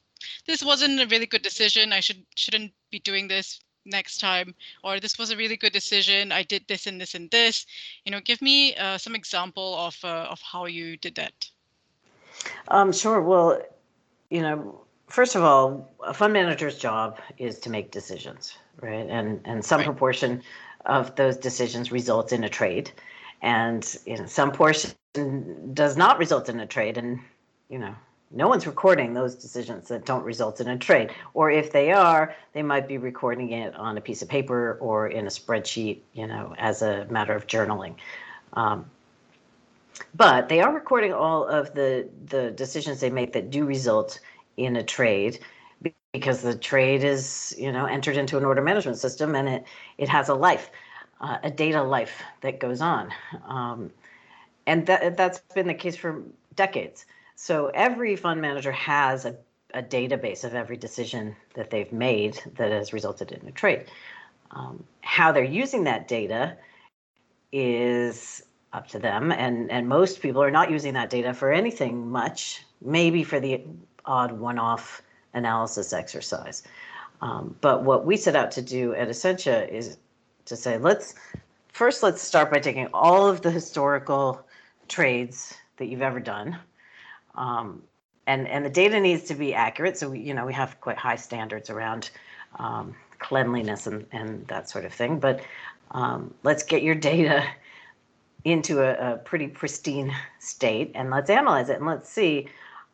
this 0.46 0.64
wasn't 0.64 1.02
a 1.02 1.08
really 1.08 1.28
good 1.28 1.44
decision. 1.44 1.94
I 1.94 2.00
should 2.00 2.26
shouldn't 2.36 2.74
be 2.92 3.00
doing 3.00 3.28
this 3.28 3.60
next 3.88 4.18
time 4.20 4.54
or 4.84 5.00
this 5.00 5.18
was 5.18 5.32
a 5.32 5.38
really 5.38 5.56
good 5.56 5.72
decision 5.72 6.32
i 6.32 6.44
did 6.44 6.62
this 6.68 6.88
and 6.88 7.00
this 7.00 7.16
and 7.16 7.32
this 7.32 7.66
you 8.04 8.12
know 8.12 8.20
give 8.20 8.42
me 8.42 8.76
uh, 8.76 8.98
some 8.98 9.16
example 9.16 9.76
of 9.76 9.98
uh, 10.04 10.28
of 10.30 10.42
how 10.42 10.66
you 10.66 10.98
did 10.98 11.16
that 11.16 11.50
um, 12.70 12.92
sure. 12.92 13.22
Well, 13.22 13.62
you 14.30 14.42
know, 14.42 14.82
first 15.08 15.36
of 15.36 15.44
all, 15.44 15.92
a 16.06 16.14
fund 16.14 16.34
manager's 16.34 16.78
job 16.78 17.20
is 17.38 17.60
to 17.60 17.70
make 17.70 17.92
decisions, 17.92 18.58
right? 18.82 19.08
And 19.10 19.42
and 19.46 19.64
some 19.64 19.80
right. 19.80 19.86
proportion 19.86 20.42
of 20.86 21.16
those 21.16 21.38
decisions 21.38 21.92
results 21.92 22.32
in 22.32 22.44
a 22.44 22.50
trade, 22.50 22.92
and 23.42 23.98
you 24.06 24.18
know, 24.18 24.26
some 24.26 24.52
portion 24.52 24.92
does 25.74 25.98
not 25.98 26.18
result 26.18 26.50
in 26.50 26.60
a 26.60 26.66
trade, 26.68 26.98
and 26.98 27.20
you 27.70 27.80
know 27.80 27.96
no 28.32 28.48
one's 28.48 28.68
recording 28.68 29.14
those 29.14 29.36
decisions 29.36 29.88
that 29.88 30.06
don't 30.06 30.24
result 30.24 30.60
in 30.60 30.68
a 30.68 30.78
trade. 30.78 31.12
Or 31.34 31.50
if 31.50 31.72
they 31.72 31.92
are, 31.92 32.36
they 32.54 32.62
might 32.62 32.88
be 32.88 32.98
recording 32.98 33.52
it 33.52 33.74
on 33.76 33.98
a 33.98 34.02
piece 34.02 34.22
of 34.22 34.28
paper 34.28 34.78
or 34.82 35.08
in 35.08 35.26
a 35.26 35.30
spreadsheet, 35.30 36.00
you 36.14 36.28
know, 36.28 36.54
as 36.58 36.82
a 36.82 37.06
matter 37.10 37.34
of 37.34 37.48
journaling. 37.48 37.96
Um, 38.54 38.90
but 40.16 40.50
they 40.50 40.62
are 40.62 40.74
recording 40.74 41.14
all 41.14 41.46
of 41.46 41.74
the 41.74 42.10
the 42.26 42.52
decisions 42.52 43.00
they 43.00 43.10
make 43.10 43.34
that 43.34 43.50
do 43.50 43.66
result 43.66 44.20
in 44.58 44.76
a 44.76 44.84
trade 44.84 45.40
because 46.14 46.42
the 46.42 46.56
trade 46.56 47.04
is 47.04 47.56
you 47.58 47.72
know 47.72 47.86
entered 47.86 48.18
into 48.18 48.38
an 48.38 48.46
order 48.46 48.62
management 48.62 48.98
system 48.98 49.36
and 49.36 49.48
it 49.48 49.64
it 49.98 50.10
has 50.10 50.30
a 50.30 50.34
life 50.34 50.72
uh, 51.22 51.38
a 51.44 51.52
data 51.52 51.82
life 51.82 52.22
that 52.42 52.60
goes 52.60 52.82
on. 52.82 53.12
Um, 53.48 53.92
and 54.66 54.86
that 54.86 55.18
that's 55.18 55.40
been 55.54 55.68
the 55.68 55.74
case 55.74 55.96
for 55.96 56.22
decades. 56.56 57.06
So 57.36 57.68
every 57.74 58.16
fund 58.16 58.42
manager 58.42 58.72
has 58.72 59.26
a, 59.26 59.36
a 59.74 59.82
database 59.82 60.44
of 60.44 60.54
every 60.56 60.78
decision 60.78 61.36
that 61.54 61.70
they've 61.70 61.92
made 61.92 62.40
that 62.58 62.72
has 62.72 62.94
resulted 62.94 63.32
in 63.32 63.48
a 63.48 63.52
trade. 63.52 63.86
Um, 64.52 64.84
how 65.02 65.32
they're 65.32 65.44
using 65.44 65.84
that 65.86 66.08
data 66.08 66.58
is 67.52 68.44
up 68.74 68.88
to 68.90 69.00
them. 69.00 69.32
And 69.32 69.72
and 69.72 69.88
most 69.88 70.22
people 70.22 70.42
are 70.42 70.52
not 70.52 70.72
using 70.72 70.94
that 70.94 71.10
data 71.10 71.34
for 71.34 71.52
anything 71.52 72.10
much 72.10 72.64
maybe 72.82 73.24
for 73.24 73.40
the 73.40 73.62
odd 74.06 74.32
one-off 74.32 75.02
analysis 75.34 75.94
exercise. 75.94 76.64
Um, 77.22 77.56
but 77.62 77.84
what 77.84 78.06
we 78.06 78.16
set 78.18 78.36
out 78.36 78.52
to 78.52 78.62
do 78.62 78.94
at 78.94 79.10
essentia 79.10 79.74
is 79.74 79.98
to 80.46 80.56
say 80.56 80.78
let's 80.78 81.16
first 81.70 82.04
let's 82.04 82.22
start 82.22 82.52
by 82.52 82.60
taking 82.60 82.88
all 82.94 83.28
of 83.28 83.42
the 83.42 83.52
historical 83.52 84.46
trades 84.88 85.56
that 85.78 85.88
you've 85.88 86.02
ever 86.02 86.20
done. 86.20 86.58
Um, 87.36 87.82
and 88.28 88.48
and 88.48 88.66
the 88.66 88.70
data 88.70 89.00
needs 89.00 89.24
to 89.26 89.36
be 89.36 89.54
accurate. 89.54 89.98
So 89.98 90.10
we 90.10 90.20
you 90.20 90.34
know 90.34 90.46
we 90.46 90.54
have 90.54 90.80
quite 90.82 90.98
high 90.98 91.16
standards 91.16 91.70
around 91.70 92.10
um, 92.60 92.96
cleanliness 93.20 93.88
and 93.88 94.06
and 94.12 94.46
that 94.48 94.70
sort 94.70 94.86
of 94.86 94.94
thing. 94.94 95.20
But 95.20 95.42
um, 95.92 96.34
let's 96.44 96.64
get 96.64 96.84
your 96.84 96.96
data 96.96 97.44
into 98.44 98.82
a, 98.82 99.14
a 99.14 99.18
pretty 99.18 99.48
pristine 99.48 100.14
state 100.40 100.92
and 100.96 101.10
let's 101.10 101.30
analyze 101.30 101.70
it 101.70 101.78
and 101.78 101.86
let's 101.86 102.10
see 102.10 102.48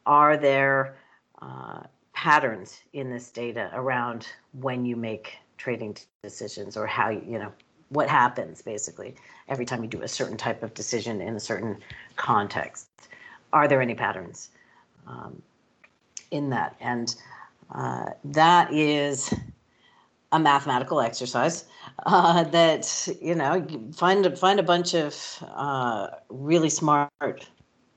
are 0.05 0.35
there 0.38 0.95
uh, 1.41 1.81
patterns 2.13 2.81
in 2.93 3.09
this 3.09 3.29
data 3.31 3.69
around 3.73 4.27
when 4.62 4.85
you 4.85 4.95
make 4.95 5.38
trading 5.57 5.95
decisions 6.23 6.75
or 6.75 6.88
how 6.88 7.09
you 7.09 7.21
you 7.27 7.39
know 7.39 7.51
what 7.89 8.09
happens 8.09 8.62
basically 8.62 9.15
every 9.47 9.65
time 9.65 9.83
you 9.83 9.89
do 9.89 10.01
a 10.01 10.07
certain 10.07 10.38
type 10.38 10.63
of 10.63 10.73
decision 10.73 11.21
in 11.21 11.35
a 11.35 11.39
certain 11.39 11.77
context? 12.15 12.88
Are 13.51 13.67
there 13.67 13.81
any 13.81 13.93
patterns 13.95 14.50
um, 15.07 15.41
in 16.31 16.50
that? 16.50 16.75
And 16.79 17.15
uh, 17.73 18.12
that 18.25 18.73
is 18.73 19.33
a 20.33 20.39
mathematical 20.39 20.99
exercise 20.99 21.65
uh, 22.07 22.43
that 22.43 23.07
you 23.21 23.35
know 23.35 23.65
find 23.95 24.37
find 24.37 24.59
a 24.59 24.63
bunch 24.63 24.93
of 24.93 25.15
uh, 25.55 26.07
really 26.29 26.69
smart 26.69 27.47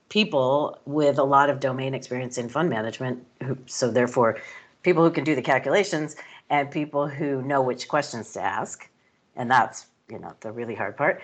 people 0.09 0.79
with 0.85 1.17
a 1.17 1.23
lot 1.23 1.49
of 1.49 1.59
domain 1.59 1.93
experience 1.93 2.37
in 2.37 2.47
fund 2.47 2.69
management. 2.69 3.25
Who, 3.43 3.57
so 3.65 3.91
therefore, 3.91 4.37
people 4.83 5.03
who 5.03 5.11
can 5.11 5.23
do 5.23 5.35
the 5.35 5.41
calculations 5.41 6.15
and 6.49 6.71
people 6.71 7.07
who 7.07 7.41
know 7.41 7.61
which 7.61 7.87
questions 7.87 8.31
to 8.33 8.41
ask, 8.41 8.87
and 9.35 9.49
that's 9.49 9.87
you 10.09 10.19
know 10.19 10.33
the 10.41 10.51
really 10.51 10.75
hard 10.75 10.95
part. 10.95 11.21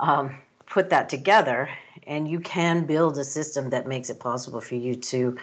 Um, 0.00 0.36
put 0.66 0.90
that 0.90 1.08
together, 1.08 1.70
and 2.08 2.28
you 2.28 2.40
can 2.40 2.86
build 2.86 3.16
a 3.18 3.24
system 3.24 3.70
that 3.70 3.86
makes 3.86 4.10
it 4.10 4.18
possible 4.18 4.60
for 4.60 4.74
you 4.74 4.96
to 4.96 5.38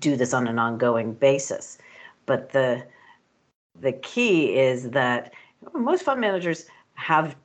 do 0.00 0.16
this 0.16 0.34
on 0.34 0.48
an 0.48 0.58
ongoing 0.58 1.12
basis. 1.12 1.78
But 2.26 2.50
the 2.50 2.82
the 3.80 3.92
key 3.92 4.58
is 4.58 4.90
that 4.90 5.32
most 5.74 6.04
fund 6.04 6.20
managers 6.20 6.66
have 6.94 7.36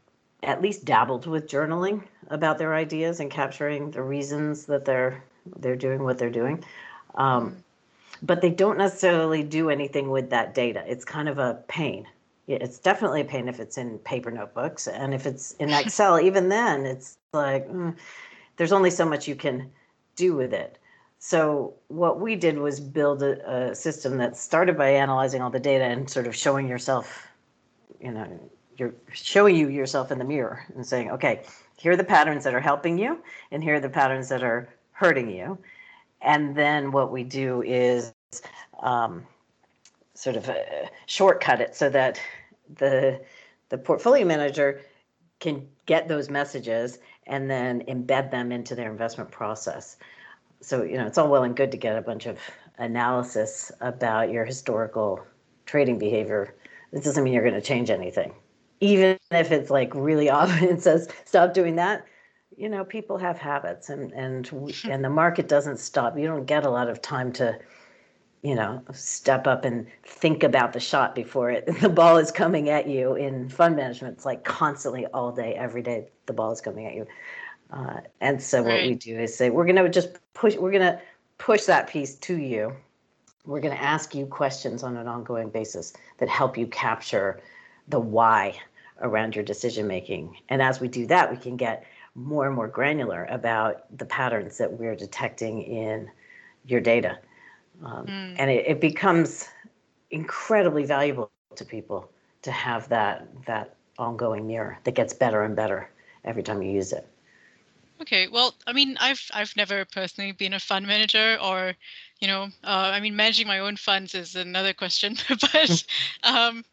at 0.43 0.61
least 0.61 0.85
dabbled 0.85 1.25
with 1.25 1.47
journaling 1.47 2.03
about 2.29 2.57
their 2.57 2.73
ideas 2.73 3.19
and 3.19 3.31
capturing 3.31 3.91
the 3.91 4.01
reasons 4.01 4.65
that 4.65 4.85
they're 4.85 5.23
they're 5.57 5.75
doing 5.75 6.03
what 6.03 6.17
they're 6.17 6.29
doing. 6.29 6.63
Um, 7.15 7.57
but 8.21 8.41
they 8.41 8.49
don't 8.49 8.77
necessarily 8.77 9.43
do 9.43 9.69
anything 9.69 10.09
with 10.09 10.29
that 10.29 10.53
data. 10.53 10.83
It's 10.87 11.03
kind 11.03 11.27
of 11.27 11.37
a 11.37 11.55
pain. 11.67 12.07
It's 12.47 12.79
definitely 12.79 13.21
a 13.21 13.25
pain 13.25 13.47
if 13.47 13.59
it's 13.59 13.77
in 13.77 13.99
paper 13.99 14.31
notebooks, 14.31 14.87
and 14.87 15.13
if 15.13 15.25
it's 15.25 15.51
in 15.53 15.69
Excel, 15.73 16.19
even 16.19 16.49
then, 16.49 16.85
it's 16.85 17.17
like 17.33 17.67
mm, 17.69 17.95
there's 18.57 18.71
only 18.71 18.89
so 18.89 19.05
much 19.05 19.27
you 19.27 19.35
can 19.35 19.69
do 20.15 20.35
with 20.35 20.53
it. 20.53 20.77
So 21.25 21.75
what 21.87 22.19
we 22.19 22.35
did 22.35 22.57
was 22.57 22.81
build 22.81 23.23
a, 23.23 23.69
a, 23.69 23.75
system 23.75 24.17
that 24.17 24.35
started 24.35 24.77
by 24.77 24.89
analyzing 24.89 25.41
all 25.41 25.49
the 25.49 25.57
data 25.57 25.85
and 25.85 26.09
sort 26.09 26.27
of 26.27 26.35
showing 26.35 26.67
yourself, 26.67 27.29
you 28.01 28.11
know, 28.11 28.27
you're 28.75 28.93
showing 29.13 29.55
you 29.55 29.69
yourself 29.69 30.11
in 30.11 30.19
the 30.19 30.25
mirror 30.25 30.65
and 30.75 30.85
saying, 30.85 31.09
okay, 31.11 31.43
here 31.77 31.93
are 31.93 31.95
the 31.95 32.03
patterns 32.03 32.43
that 32.43 32.53
are 32.53 32.59
helping 32.59 32.97
you, 32.97 33.23
and 33.51 33.63
here 33.63 33.75
are 33.75 33.79
the 33.79 33.87
patterns 33.87 34.27
that 34.27 34.43
are 34.43 34.67
hurting 34.91 35.29
you. 35.29 35.57
And 36.21 36.57
then 36.57 36.91
what 36.91 37.09
we 37.09 37.23
do 37.23 37.61
is 37.61 38.13
um, 38.81 39.25
sort 40.15 40.35
of 40.35 40.49
uh, 40.49 40.55
shortcut 41.05 41.61
it 41.61 41.73
so 41.73 41.89
that 41.89 42.19
the 42.75 43.21
the 43.69 43.77
portfolio 43.77 44.25
manager 44.25 44.81
can 45.39 45.65
get 45.85 46.09
those 46.09 46.29
messages 46.29 46.99
and 47.27 47.49
then 47.49 47.81
embed 47.87 48.29
them 48.29 48.51
into 48.51 48.75
their 48.75 48.91
investment 48.91 49.31
process 49.31 49.95
so 50.63 50.83
you 50.83 50.97
know 50.97 51.05
it's 51.05 51.17
all 51.17 51.29
well 51.29 51.43
and 51.43 51.55
good 51.55 51.71
to 51.71 51.77
get 51.77 51.97
a 51.97 52.01
bunch 52.01 52.25
of 52.25 52.39
analysis 52.77 53.71
about 53.81 54.31
your 54.31 54.45
historical 54.45 55.23
trading 55.65 55.97
behavior. 55.99 56.55
This 56.91 57.03
doesn't 57.03 57.23
mean 57.23 57.33
you're 57.33 57.43
going 57.43 57.55
to 57.55 57.61
change 57.61 57.89
anything. 57.89 58.33
Even 58.79 59.17
if 59.31 59.51
it's 59.51 59.69
like 59.69 59.93
really 59.95 60.29
often 60.41 60.63
it 60.69 60.81
says 60.81 61.09
stop 61.25 61.53
doing 61.53 61.75
that 61.75 62.05
you 62.57 62.69
know 62.69 62.83
people 62.83 63.17
have 63.17 63.37
habits 63.37 63.89
and 63.89 64.11
and 64.13 64.51
and 64.85 65.03
the 65.03 65.09
market 65.09 65.47
doesn't 65.47 65.77
stop. 65.77 66.17
You 66.17 66.27
don't 66.27 66.45
get 66.45 66.65
a 66.65 66.69
lot 66.69 66.89
of 66.89 67.01
time 67.01 67.31
to 67.33 67.57
you 68.41 68.55
know 68.55 68.83
step 68.91 69.47
up 69.47 69.65
and 69.65 69.87
think 70.05 70.43
about 70.43 70.73
the 70.73 70.79
shot 70.79 71.15
before 71.15 71.49
it 71.51 71.65
the 71.81 71.89
ball 71.89 72.17
is 72.17 72.31
coming 72.31 72.69
at 72.69 72.87
you 72.87 73.15
in 73.15 73.49
fund 73.49 73.75
management. 73.75 74.15
It's 74.15 74.25
like 74.25 74.43
constantly 74.43 75.05
all 75.07 75.31
day 75.31 75.55
every 75.55 75.81
day 75.81 76.09
the 76.25 76.33
ball 76.33 76.51
is 76.51 76.61
coming 76.61 76.85
at 76.85 76.95
you 76.95 77.07
uh, 77.73 78.01
and 78.21 78.41
so 78.41 78.59
right. 78.59 78.81
what 78.81 78.87
we 78.87 78.95
do 78.95 79.19
is 79.19 79.35
say 79.35 79.49
we're 79.49 79.65
going 79.65 79.75
to 79.75 79.89
just 79.89 80.09
push. 80.33 80.55
We're 80.55 80.71
going 80.71 80.93
to 80.93 81.01
push 81.37 81.63
that 81.63 81.87
piece 81.87 82.15
to 82.15 82.37
you. 82.37 82.73
We're 83.45 83.59
going 83.61 83.75
to 83.75 83.81
ask 83.81 84.13
you 84.13 84.25
questions 84.25 84.83
on 84.83 84.95
an 84.95 85.07
ongoing 85.07 85.49
basis 85.49 85.93
that 86.19 86.29
help 86.29 86.57
you 86.57 86.67
capture 86.67 87.41
the 87.87 87.99
why 87.99 88.57
around 89.01 89.35
your 89.35 89.43
decision 89.43 89.87
making. 89.87 90.37
And 90.49 90.61
as 90.61 90.79
we 90.79 90.87
do 90.87 91.07
that, 91.07 91.29
we 91.29 91.37
can 91.37 91.57
get 91.57 91.83
more 92.15 92.45
and 92.45 92.55
more 92.55 92.67
granular 92.67 93.25
about 93.25 93.97
the 93.97 94.05
patterns 94.05 94.57
that 94.59 94.71
we're 94.71 94.95
detecting 94.95 95.63
in 95.63 96.09
your 96.65 96.79
data. 96.79 97.17
Um, 97.83 98.05
mm. 98.05 98.35
And 98.37 98.51
it, 98.51 98.67
it 98.67 98.81
becomes 98.81 99.49
incredibly 100.11 100.85
valuable 100.85 101.31
to 101.55 101.65
people 101.65 102.09
to 102.43 102.51
have 102.51 102.87
that 102.89 103.27
that 103.45 103.75
ongoing 103.97 104.47
mirror 104.47 104.77
that 104.83 104.95
gets 104.95 105.13
better 105.13 105.43
and 105.43 105.55
better 105.55 105.89
every 106.23 106.43
time 106.43 106.61
you 106.61 106.71
use 106.71 106.93
it. 106.93 107.07
Okay, 108.01 108.27
well, 108.27 108.55
I 108.67 108.73
mean, 108.73 108.97
I've 108.99 109.29
I've 109.33 109.55
never 109.55 109.85
personally 109.85 110.31
been 110.31 110.53
a 110.53 110.59
fund 110.59 110.85
manager, 110.87 111.37
or, 111.41 111.75
you 112.19 112.27
know, 112.27 112.43
uh, 112.63 112.91
I 112.93 112.99
mean, 112.99 113.15
managing 113.15 113.47
my 113.47 113.59
own 113.59 113.77
funds 113.77 114.13
is 114.13 114.35
another 114.35 114.73
question. 114.73 115.15
but, 115.29 115.83
um, 116.23 116.65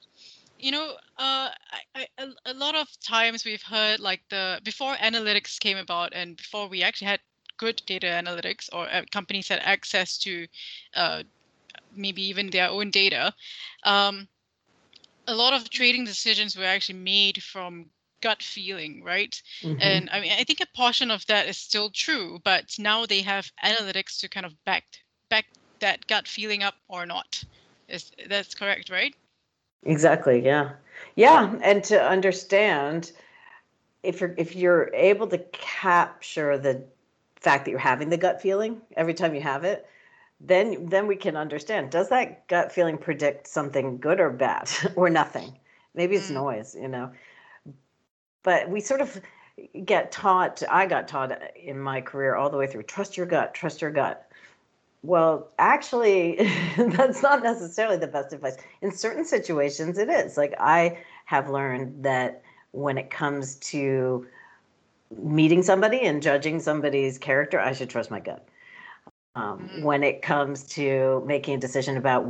you 0.58 0.70
know, 0.72 0.92
uh, 1.18 1.50
I, 1.72 1.80
I, 1.94 2.06
a, 2.18 2.28
a 2.46 2.54
lot 2.54 2.74
of 2.74 2.88
times 3.00 3.44
we've 3.44 3.62
heard 3.62 4.00
like 4.00 4.22
the 4.30 4.60
before 4.64 4.94
analytics 4.96 5.58
came 5.60 5.76
about, 5.78 6.12
and 6.14 6.36
before 6.36 6.68
we 6.68 6.82
actually 6.82 7.08
had 7.08 7.20
good 7.58 7.82
data 7.86 8.06
analytics, 8.06 8.68
or 8.72 8.88
uh, 8.90 9.02
companies 9.12 9.48
had 9.48 9.60
access 9.62 10.18
to, 10.18 10.46
uh, 10.94 11.22
maybe 11.94 12.22
even 12.22 12.50
their 12.50 12.68
own 12.68 12.90
data. 12.90 13.34
Um, 13.84 14.28
a 15.26 15.34
lot 15.34 15.52
of 15.54 15.70
trading 15.70 16.04
decisions 16.04 16.56
were 16.56 16.64
actually 16.64 16.98
made 16.98 17.42
from 17.42 17.90
gut 18.20 18.42
feeling, 18.42 19.02
right? 19.02 19.40
Mm-hmm. 19.62 19.80
And 19.80 20.10
I 20.10 20.20
mean, 20.20 20.32
I 20.32 20.44
think 20.44 20.60
a 20.60 20.76
portion 20.76 21.10
of 21.10 21.26
that 21.26 21.48
is 21.48 21.56
still 21.56 21.90
true, 21.90 22.40
but 22.44 22.74
now 22.78 23.06
they 23.06 23.22
have 23.22 23.50
analytics 23.64 24.18
to 24.20 24.28
kind 24.28 24.46
of 24.46 24.52
back 24.64 24.84
back 25.28 25.46
that 25.80 26.06
gut 26.06 26.28
feeling 26.28 26.62
up 26.62 26.74
or 26.88 27.06
not. 27.06 27.42
Is 27.88 28.10
that's 28.28 28.54
correct, 28.54 28.90
right? 28.90 29.14
Exactly. 29.84 30.44
Yeah. 30.44 30.72
Yeah, 31.16 31.54
and 31.62 31.82
to 31.84 32.02
understand 32.02 33.12
if 34.02 34.20
you're 34.20 34.34
if 34.36 34.54
you're 34.54 34.90
able 34.94 35.26
to 35.28 35.38
capture 35.52 36.58
the 36.58 36.84
fact 37.36 37.64
that 37.64 37.70
you're 37.70 37.80
having 37.80 38.10
the 38.10 38.18
gut 38.18 38.42
feeling 38.42 38.82
every 38.96 39.14
time 39.14 39.34
you 39.34 39.40
have 39.40 39.64
it, 39.64 39.86
then 40.40 40.86
then 40.88 41.06
we 41.06 41.16
can 41.16 41.36
understand 41.36 41.90
does 41.90 42.08
that 42.08 42.46
gut 42.48 42.72
feeling 42.72 42.96
predict 42.96 43.46
something 43.46 43.98
good 43.98 44.20
or 44.20 44.30
bad 44.30 44.70
or 44.96 45.10
nothing 45.10 45.58
maybe 45.94 46.16
it's 46.16 46.30
mm. 46.30 46.34
noise 46.34 46.74
you 46.74 46.88
know 46.88 47.10
but 48.42 48.68
we 48.68 48.80
sort 48.80 49.00
of 49.00 49.20
get 49.84 50.10
taught 50.10 50.62
i 50.70 50.86
got 50.86 51.06
taught 51.06 51.38
in 51.54 51.78
my 51.78 52.00
career 52.00 52.34
all 52.34 52.50
the 52.50 52.56
way 52.56 52.66
through 52.66 52.82
trust 52.82 53.16
your 53.16 53.26
gut 53.26 53.52
trust 53.54 53.82
your 53.82 53.90
gut 53.90 54.30
well 55.02 55.48
actually 55.58 56.36
that's 56.76 57.22
not 57.22 57.42
necessarily 57.42 57.96
the 57.96 58.06
best 58.06 58.32
advice 58.32 58.56
in 58.82 58.90
certain 58.90 59.24
situations 59.24 59.98
it 59.98 60.08
is 60.08 60.36
like 60.36 60.54
i 60.58 60.96
have 61.26 61.50
learned 61.50 62.02
that 62.02 62.42
when 62.72 62.96
it 62.96 63.10
comes 63.10 63.56
to 63.56 64.26
meeting 65.22 65.62
somebody 65.62 66.00
and 66.00 66.22
judging 66.22 66.58
somebody's 66.58 67.18
character 67.18 67.60
i 67.60 67.72
should 67.72 67.90
trust 67.90 68.10
my 68.10 68.20
gut 68.20 68.46
um, 69.34 69.58
mm-hmm. 69.58 69.84
when 69.84 70.02
it 70.02 70.22
comes 70.22 70.64
to 70.64 71.22
making 71.26 71.54
a 71.54 71.58
decision 71.58 71.96
about 71.96 72.26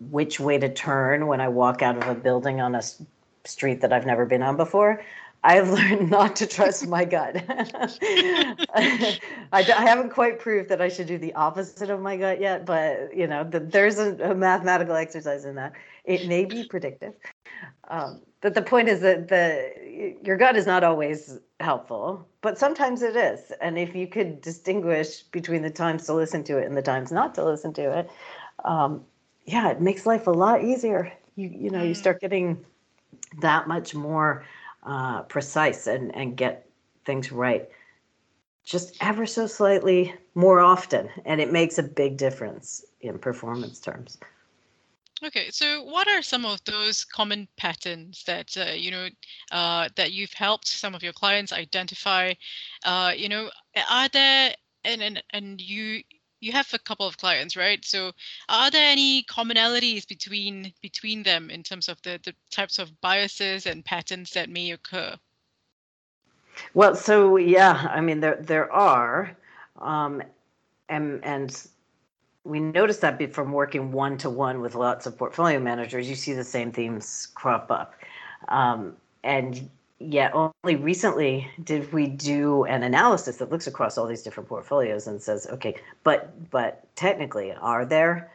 which 0.00 0.40
way 0.40 0.58
to 0.58 0.68
turn 0.68 1.26
when 1.26 1.40
I 1.40 1.48
walk 1.48 1.82
out 1.82 1.96
of 1.96 2.08
a 2.08 2.14
building 2.14 2.60
on 2.60 2.74
a 2.74 2.82
street 3.44 3.80
that 3.82 3.92
I've 3.92 4.06
never 4.06 4.24
been 4.24 4.42
on 4.42 4.56
before. 4.56 5.02
I've 5.42 5.70
learned 5.70 6.10
not 6.18 6.36
to 6.36 6.46
trust 6.46 6.86
my 6.86 7.04
gut. 7.04 7.42
I, 7.48 9.18
I, 9.52 9.62
haven't 9.62 10.10
quite 10.10 10.38
proved 10.38 10.68
that 10.68 10.80
I 10.80 10.88
should 10.88 11.06
do 11.06 11.18
the 11.18 11.32
opposite 11.34 11.90
of 11.90 12.00
my 12.00 12.16
gut 12.16 12.40
yet, 12.40 12.66
but 12.66 13.14
you 13.16 13.26
know, 13.26 13.44
the, 13.44 13.60
there's 13.60 13.98
a, 13.98 14.16
a, 14.16 14.34
mathematical 14.34 14.94
exercise 14.94 15.44
in 15.44 15.54
that. 15.54 15.72
It 16.04 16.28
may 16.28 16.44
be 16.44 16.64
predictive, 16.64 17.14
um, 17.88 18.20
but 18.40 18.54
the 18.54 18.62
point 18.62 18.88
is 18.88 19.00
that 19.00 19.28
the 19.28 20.16
your 20.22 20.36
gut 20.36 20.56
is 20.56 20.66
not 20.66 20.84
always 20.84 21.38
helpful, 21.60 22.26
but 22.40 22.58
sometimes 22.58 23.02
it 23.02 23.16
is. 23.16 23.52
And 23.60 23.78
if 23.78 23.94
you 23.94 24.06
could 24.06 24.40
distinguish 24.40 25.22
between 25.22 25.62
the 25.62 25.70
times 25.70 26.06
to 26.06 26.14
listen 26.14 26.42
to 26.44 26.58
it 26.58 26.66
and 26.66 26.76
the 26.76 26.82
times 26.82 27.12
not 27.12 27.34
to 27.36 27.44
listen 27.44 27.72
to 27.74 27.98
it, 27.98 28.10
um, 28.64 29.04
yeah, 29.44 29.70
it 29.70 29.80
makes 29.80 30.06
life 30.06 30.26
a 30.26 30.30
lot 30.30 30.64
easier. 30.64 31.12
You 31.36 31.48
you 31.48 31.70
know 31.70 31.82
you 31.82 31.92
mm. 31.92 31.96
start 31.96 32.20
getting 32.20 32.64
that 33.40 33.68
much 33.68 33.94
more 33.94 34.44
uh, 34.82 35.22
precise 35.22 35.86
and 35.86 36.14
and 36.14 36.36
get 36.36 36.68
things 37.04 37.32
right 37.32 37.68
just 38.64 38.96
ever 39.00 39.26
so 39.26 39.46
slightly 39.46 40.14
more 40.34 40.60
often, 40.60 41.08
and 41.24 41.40
it 41.40 41.52
makes 41.52 41.78
a 41.78 41.82
big 41.82 42.16
difference 42.16 42.84
in 43.00 43.18
performance 43.18 43.80
terms. 43.80 44.18
Okay, 45.22 45.50
so 45.50 45.82
what 45.82 46.08
are 46.08 46.22
some 46.22 46.46
of 46.46 46.62
those 46.64 47.04
common 47.04 47.46
patterns 47.56 48.22
that 48.26 48.56
uh, 48.56 48.72
you 48.72 48.90
know 48.90 49.08
uh, 49.52 49.88
that 49.96 50.12
you've 50.12 50.32
helped 50.32 50.68
some 50.68 50.94
of 50.94 51.02
your 51.02 51.12
clients 51.12 51.52
identify? 51.52 52.32
Uh, 52.84 53.12
you 53.14 53.28
know, 53.28 53.50
are 53.90 54.08
there 54.08 54.54
and 54.84 55.02
and 55.02 55.22
and 55.30 55.60
you 55.60 56.02
you 56.40 56.52
have 56.52 56.68
a 56.72 56.78
couple 56.78 57.06
of 57.06 57.18
clients, 57.18 57.56
right? 57.56 57.84
So 57.84 58.12
are 58.48 58.70
there 58.70 58.90
any 58.90 59.22
commonalities 59.24 60.06
between 60.06 60.72
between 60.80 61.22
them 61.22 61.50
in 61.50 61.62
terms 61.62 61.88
of 61.88 62.00
the 62.02 62.18
the 62.24 62.34
types 62.50 62.78
of 62.78 63.00
biases 63.00 63.66
and 63.66 63.84
patterns 63.84 64.32
that 64.32 64.48
may 64.48 64.72
occur? 64.72 65.16
Well, 66.74 66.94
so 66.94 67.36
yeah, 67.36 67.88
I 67.90 68.00
mean 68.00 68.20
there 68.20 68.36
there 68.40 68.72
are, 68.72 69.36
um, 69.78 70.22
and 70.88 71.24
and 71.24 71.66
we 72.44 72.58
noticed 72.58 73.02
that 73.02 73.32
from 73.32 73.52
working 73.52 73.92
one 73.92 74.16
to 74.18 74.30
one 74.30 74.60
with 74.60 74.74
lots 74.74 75.06
of 75.06 75.16
portfolio 75.16 75.60
managers, 75.60 76.08
you 76.08 76.16
see 76.16 76.32
the 76.32 76.44
same 76.44 76.72
themes 76.72 77.28
crop 77.34 77.70
up. 77.70 77.94
Um, 78.48 78.96
and 79.22 79.68
yet, 80.00 80.32
only 80.34 80.76
recently 80.76 81.48
did 81.62 81.92
we 81.92 82.06
do 82.06 82.64
an 82.64 82.82
analysis 82.82 83.36
that 83.36 83.50
looks 83.50 83.66
across 83.66 83.98
all 83.98 84.06
these 84.06 84.22
different 84.22 84.48
portfolios 84.48 85.06
and 85.06 85.22
says, 85.22 85.46
okay, 85.46 85.76
but 86.02 86.50
but 86.50 86.84
technically, 86.96 87.52
are 87.52 87.84
there, 87.84 88.32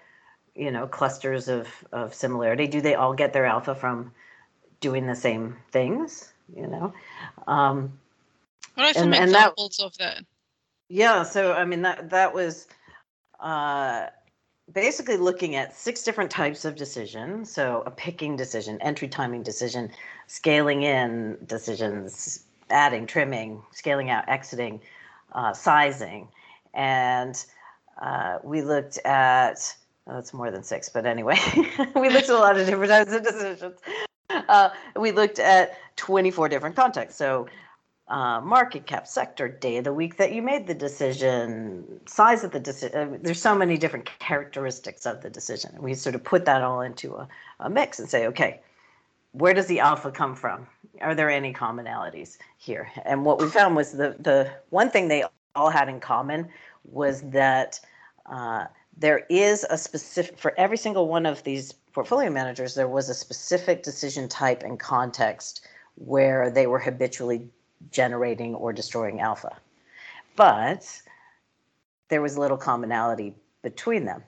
you 0.56 0.72
know, 0.72 0.88
clusters 0.88 1.48
of 1.48 1.68
of 1.92 2.14
similarity? 2.14 2.68
Do 2.68 2.82
they 2.82 2.96
all 2.96 3.14
get 3.14 3.34
their 3.34 3.46
alpha 3.46 3.76
from 3.76 4.14
doing 4.80 5.08
the 5.08 5.16
same 5.16 5.58
things? 5.72 6.32
You 6.56 6.68
know. 6.68 6.94
Um, 7.48 8.00
what 8.76 8.88
are 8.88 8.94
some 8.94 9.14
and, 9.14 9.24
examples 9.24 9.80
and 9.80 9.92
that, 9.92 9.94
of 9.94 9.98
that? 9.98 10.26
Yeah, 10.88 11.24
so 11.24 11.54
I 11.54 11.66
mean 11.66 11.82
that 11.82 12.12
that 12.12 12.34
was 12.34 12.68
uh, 13.40 14.08
basically 14.74 15.18
looking 15.18 15.56
at 15.56 15.76
six 15.76 16.04
different 16.04 16.32
types 16.32 16.66
of 16.66 16.76
decision. 16.76 17.46
So 17.46 17.84
a 17.86 17.92
picking 17.92 18.36
decision, 18.36 18.82
entry 18.82 19.08
timing 19.08 19.44
decision, 19.44 19.92
scaling 20.28 20.84
in 20.84 21.38
decisions, 21.46 22.46
adding, 22.70 23.06
trimming, 23.06 23.62
scaling 23.72 24.10
out, 24.10 24.28
exiting, 24.28 24.82
uh, 25.34 25.54
sizing. 25.54 26.28
And 26.74 27.44
uh, 28.02 28.40
we 28.44 28.62
looked 28.62 28.98
at, 29.06 29.76
oh, 30.08 30.18
it's 30.18 30.34
more 30.34 30.52
than 30.52 30.64
six, 30.64 30.90
but 30.90 31.06
anyway, 31.06 31.38
we 31.96 32.10
looked 32.10 32.30
at 32.30 32.36
a 32.36 32.38
lot 32.38 32.58
of 32.58 32.66
different 32.66 32.90
types 32.90 33.14
of 33.14 33.24
decisions. 33.24 33.80
Uh, 34.30 34.70
we 34.96 35.12
looked 35.12 35.40
at 35.40 35.78
24 35.96 36.50
different 36.50 36.76
contexts. 36.76 37.18
So 37.18 37.48
uh, 38.08 38.40
market 38.42 38.86
cap, 38.86 39.08
sector, 39.08 39.48
day 39.48 39.78
of 39.78 39.84
the 39.84 39.94
week 39.94 40.18
that 40.18 40.32
you 40.32 40.42
made 40.42 40.68
the 40.68 40.74
decision, 40.76 42.00
size 42.06 42.44
of 42.44 42.52
the 42.52 42.60
decision. 42.60 42.98
Uh, 42.98 43.18
there's 43.22 43.42
so 43.42 43.56
many 43.56 43.78
different 43.78 44.06
characteristics 44.20 45.06
of 45.06 45.22
the 45.22 45.30
decision. 45.30 45.76
We 45.80 45.96
sort 45.96 46.16
of 46.16 46.24
put 46.24 46.46
that 46.46 46.62
all 46.62 46.82
into 46.82 47.16
a, 47.16 47.28
a 47.60 47.70
mix 47.70 48.00
and 48.00 48.08
say, 48.08 48.28
okay, 48.28 48.62
where 49.32 49.54
does 49.54 49.66
the 49.68 49.80
alpha 49.80 50.12
come 50.12 50.36
from? 50.36 50.68
Are 51.02 51.16
there 51.16 51.30
any 51.30 51.52
commonalities 51.52 52.38
here? 52.58 52.92
And 53.04 53.26
what 53.26 53.42
we 53.42 53.50
found 53.50 53.76
was 53.76 53.92
the 53.92 54.16
the 54.20 54.50
one 54.70 54.90
thing 54.90 55.08
they 55.08 55.24
all 55.56 55.70
had 55.70 55.90
in 55.90 56.00
common 56.00 56.48
was 56.84 57.22
that 57.32 57.80
uh, 58.28 58.66
there 58.96 59.26
is 59.30 59.66
a 59.70 59.78
specific 59.78 60.38
for 60.38 60.54
every 60.58 60.78
single 60.78 61.08
one 61.08 61.26
of 61.26 61.44
these 61.44 61.74
portfolio 61.92 62.30
managers. 62.30 62.76
There 62.76 62.88
was 62.88 63.10
a 63.10 63.14
specific 63.14 63.84
decision 63.84 64.30
type 64.30 64.64
and 64.64 64.80
context 64.80 65.68
where 65.96 66.50
they 66.50 66.68
were 66.68 66.80
habitually 66.80 67.50
generating 67.92 68.56
or 68.56 68.74
destroying 68.74 69.20
alpha. 69.20 69.58
But 70.36 71.02
there 72.10 72.22
was 72.22 72.38
little 72.38 72.58
commonality 72.58 73.36
between 73.62 74.06
them, 74.06 74.24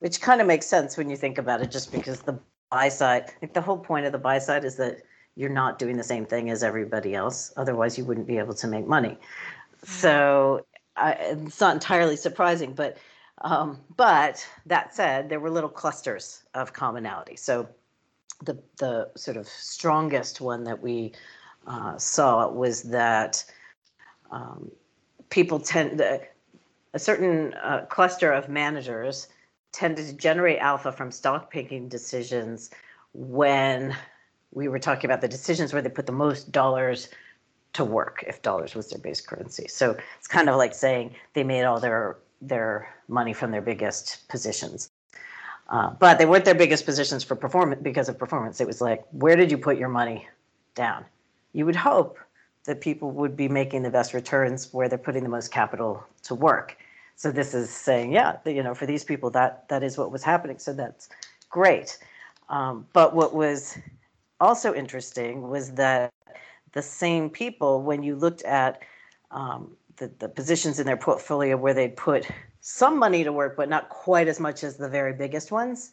which 0.00 0.20
kind 0.20 0.40
of 0.40 0.46
makes 0.46 0.66
sense 0.66 0.96
when 0.96 1.08
you 1.08 1.16
think 1.16 1.38
about 1.38 1.60
it, 1.60 1.70
just 1.70 1.92
because 1.92 2.20
the 2.20 2.38
buy 2.70 2.88
side, 2.88 3.32
like 3.40 3.54
the 3.54 3.60
whole 3.60 3.78
point 3.78 4.06
of 4.06 4.12
the 4.12 4.18
buy 4.18 4.38
side 4.38 4.64
is 4.64 4.76
that 4.76 5.02
you're 5.36 5.48
not 5.48 5.78
doing 5.78 5.96
the 5.96 6.04
same 6.04 6.26
thing 6.26 6.50
as 6.50 6.62
everybody 6.62 7.14
else. 7.14 7.52
Otherwise, 7.56 7.96
you 7.96 8.04
wouldn't 8.04 8.26
be 8.26 8.38
able 8.38 8.54
to 8.54 8.66
make 8.66 8.86
money. 8.86 9.16
So 9.84 10.66
I, 10.96 11.12
it's 11.12 11.60
not 11.60 11.74
entirely 11.74 12.16
surprising, 12.16 12.72
but 12.74 12.98
um, 13.42 13.78
but 13.96 14.44
that 14.66 14.94
said, 14.94 15.28
there 15.28 15.38
were 15.38 15.50
little 15.50 15.70
clusters 15.70 16.42
of 16.54 16.72
commonality. 16.72 17.36
So 17.36 17.68
the 18.42 18.58
the 18.78 19.10
sort 19.16 19.36
of 19.36 19.46
strongest 19.46 20.40
one 20.40 20.64
that 20.64 20.82
we 20.82 21.12
uh, 21.68 21.96
saw 21.98 22.48
was 22.50 22.82
that 22.84 23.44
um, 24.30 24.70
people 25.28 25.60
tend 25.60 25.98
to, 25.98 26.20
a 26.94 26.98
certain 26.98 27.54
uh, 27.54 27.84
cluster 27.88 28.32
of 28.32 28.48
managers 28.48 29.28
tended 29.72 30.06
to 30.06 30.14
generate 30.14 30.58
alpha 30.58 30.90
from 30.90 31.10
stock 31.10 31.50
picking 31.50 31.88
decisions 31.88 32.70
when 33.12 33.94
we 34.52 34.66
were 34.66 34.78
talking 34.78 35.04
about 35.04 35.20
the 35.20 35.28
decisions 35.28 35.72
where 35.72 35.82
they 35.82 35.90
put 35.90 36.06
the 36.06 36.12
most 36.12 36.50
dollars 36.50 37.10
to 37.74 37.84
work 37.84 38.24
if 38.26 38.40
dollars 38.40 38.74
was 38.74 38.88
their 38.88 38.98
base 38.98 39.20
currency. 39.20 39.68
So 39.68 39.96
it's 40.18 40.26
kind 40.26 40.48
of 40.48 40.56
like 40.56 40.74
saying 40.74 41.14
they 41.34 41.44
made 41.44 41.64
all 41.64 41.78
their 41.78 42.16
their 42.40 42.94
money 43.08 43.34
from 43.34 43.50
their 43.50 43.60
biggest 43.60 44.26
positions. 44.28 44.90
Uh, 45.68 45.90
but 45.90 46.18
they 46.18 46.24
weren't 46.24 46.46
their 46.46 46.54
biggest 46.54 46.86
positions 46.86 47.22
for 47.22 47.36
performance 47.36 47.82
because 47.82 48.08
of 48.08 48.18
performance. 48.18 48.58
It 48.58 48.66
was 48.66 48.80
like 48.80 49.04
where 49.10 49.36
did 49.36 49.50
you 49.50 49.58
put 49.58 49.76
your 49.76 49.90
money 49.90 50.26
down 50.74 51.04
you 51.58 51.66
would 51.66 51.74
hope 51.74 52.18
that 52.66 52.80
people 52.80 53.10
would 53.10 53.36
be 53.36 53.48
making 53.48 53.82
the 53.82 53.90
best 53.90 54.14
returns 54.14 54.72
where 54.72 54.88
they're 54.88 54.96
putting 54.96 55.24
the 55.24 55.28
most 55.28 55.50
capital 55.50 56.04
to 56.22 56.36
work. 56.36 56.76
So 57.16 57.32
this 57.32 57.52
is 57.52 57.68
saying, 57.68 58.12
yeah, 58.12 58.36
you 58.46 58.62
know, 58.62 58.74
for 58.74 58.86
these 58.86 59.02
people, 59.02 59.28
that 59.30 59.68
that 59.68 59.82
is 59.82 59.98
what 59.98 60.12
was 60.12 60.22
happening. 60.22 60.60
So 60.60 60.72
that's 60.72 61.08
great. 61.50 61.98
Um, 62.48 62.86
but 62.92 63.12
what 63.12 63.34
was 63.34 63.76
also 64.38 64.72
interesting 64.72 65.48
was 65.50 65.72
that 65.72 66.12
the 66.74 66.82
same 66.82 67.28
people, 67.28 67.82
when 67.82 68.04
you 68.04 68.14
looked 68.14 68.42
at 68.42 68.82
um, 69.32 69.76
the, 69.96 70.12
the 70.20 70.28
positions 70.28 70.78
in 70.78 70.86
their 70.86 70.96
portfolio 70.96 71.56
where 71.56 71.74
they'd 71.74 71.96
put 71.96 72.24
some 72.60 72.96
money 72.96 73.24
to 73.24 73.32
work, 73.32 73.56
but 73.56 73.68
not 73.68 73.88
quite 73.88 74.28
as 74.28 74.38
much 74.38 74.62
as 74.62 74.76
the 74.76 74.88
very 74.88 75.12
biggest 75.12 75.50
ones, 75.50 75.90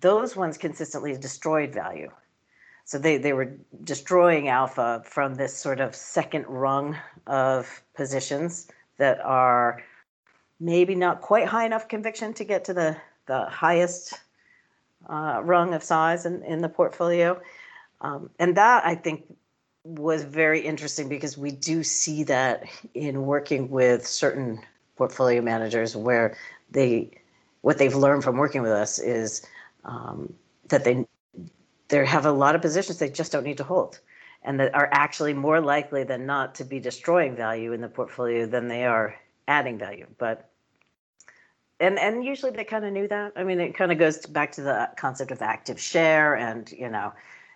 those 0.00 0.34
ones 0.34 0.58
consistently 0.58 1.16
destroyed 1.16 1.72
value. 1.72 2.10
So 2.84 2.98
they, 2.98 3.16
they 3.16 3.32
were 3.32 3.52
destroying 3.84 4.48
alpha 4.48 5.02
from 5.04 5.34
this 5.34 5.56
sort 5.56 5.80
of 5.80 5.94
second 5.94 6.46
rung 6.46 6.96
of 7.26 7.82
positions 7.94 8.68
that 8.98 9.20
are 9.20 9.82
maybe 10.60 10.94
not 10.94 11.20
quite 11.20 11.46
high 11.46 11.64
enough 11.64 11.88
conviction 11.88 12.34
to 12.34 12.44
get 12.44 12.64
to 12.66 12.74
the, 12.74 12.96
the 13.26 13.46
highest 13.46 14.14
uh, 15.08 15.40
rung 15.42 15.74
of 15.74 15.82
size 15.82 16.26
in, 16.26 16.42
in 16.42 16.60
the 16.60 16.68
portfolio. 16.68 17.40
Um, 18.00 18.30
and 18.38 18.56
that 18.56 18.84
I 18.84 18.94
think 18.94 19.24
was 19.84 20.22
very 20.22 20.60
interesting 20.60 21.08
because 21.08 21.36
we 21.36 21.50
do 21.50 21.82
see 21.82 22.22
that 22.24 22.64
in 22.94 23.26
working 23.26 23.68
with 23.70 24.06
certain 24.06 24.60
portfolio 24.96 25.42
managers 25.42 25.96
where 25.96 26.36
they 26.70 27.10
what 27.62 27.78
they've 27.78 27.94
learned 27.94 28.24
from 28.24 28.36
working 28.36 28.62
with 28.62 28.72
us 28.72 28.98
is 28.98 29.46
um, 29.84 30.32
that 30.68 30.84
they 30.84 31.06
they 31.92 32.06
have 32.06 32.24
a 32.24 32.32
lot 32.32 32.54
of 32.54 32.62
positions 32.62 32.98
they 32.98 33.10
just 33.10 33.30
don't 33.30 33.44
need 33.44 33.58
to 33.58 33.64
hold 33.64 34.00
and 34.44 34.58
that 34.58 34.74
are 34.74 34.88
actually 34.92 35.34
more 35.34 35.60
likely 35.60 36.04
than 36.04 36.26
not 36.26 36.54
to 36.54 36.64
be 36.64 36.80
destroying 36.80 37.36
value 37.36 37.72
in 37.72 37.82
the 37.82 37.88
portfolio 37.88 38.46
than 38.46 38.66
they 38.66 38.84
are 38.84 39.14
adding 39.46 39.78
value. 39.78 40.06
But 40.18 40.48
and 41.78 41.98
and 41.98 42.24
usually 42.24 42.50
they 42.50 42.64
kind 42.64 42.84
of 42.86 42.92
knew 42.92 43.06
that. 43.08 43.32
I 43.36 43.44
mean 43.44 43.60
it 43.60 43.76
kind 43.76 43.92
of 43.92 43.98
goes 43.98 44.24
back 44.26 44.52
to 44.52 44.62
the 44.62 44.88
concept 44.96 45.30
of 45.30 45.42
active 45.42 45.78
share 45.78 46.34
and 46.34 46.72
you 46.72 46.88
know 46.88 47.12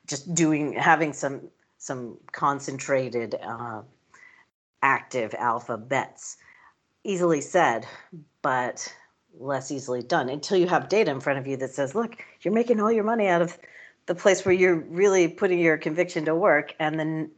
just 0.06 0.34
doing 0.34 0.74
having 0.74 1.14
some 1.14 1.48
some 1.78 2.18
concentrated 2.32 3.36
uh, 3.42 3.80
active 4.82 5.34
alpha 5.38 5.78
bets. 5.78 6.36
Easily 7.04 7.40
said 7.40 7.86
but 8.42 8.92
less 9.38 9.70
easily 9.70 10.02
done. 10.02 10.28
Until 10.28 10.58
you 10.58 10.68
have 10.68 10.90
data 10.90 11.10
in 11.10 11.20
front 11.20 11.38
of 11.38 11.46
you 11.46 11.56
that 11.56 11.70
says 11.70 11.94
look 11.94 12.22
you're 12.42 12.54
making 12.54 12.80
all 12.80 12.92
your 12.92 13.04
money 13.04 13.28
out 13.28 13.40
of 13.42 13.58
the 14.06 14.14
place 14.14 14.44
where 14.44 14.54
you're 14.54 14.76
really 14.76 15.28
putting 15.28 15.58
your 15.58 15.76
conviction 15.76 16.24
to 16.24 16.34
work 16.34 16.74
and 16.78 16.98
then 16.98 17.30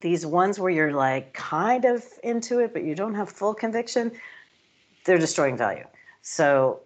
these 0.00 0.24
ones 0.24 0.58
where 0.58 0.70
you're 0.70 0.92
like 0.92 1.32
kind 1.34 1.84
of 1.84 2.04
into 2.22 2.58
it 2.58 2.72
but 2.72 2.84
you 2.84 2.94
don't 2.94 3.14
have 3.14 3.28
full 3.28 3.54
conviction 3.54 4.12
they're 5.04 5.18
destroying 5.18 5.56
value. 5.56 5.84
So 6.22 6.80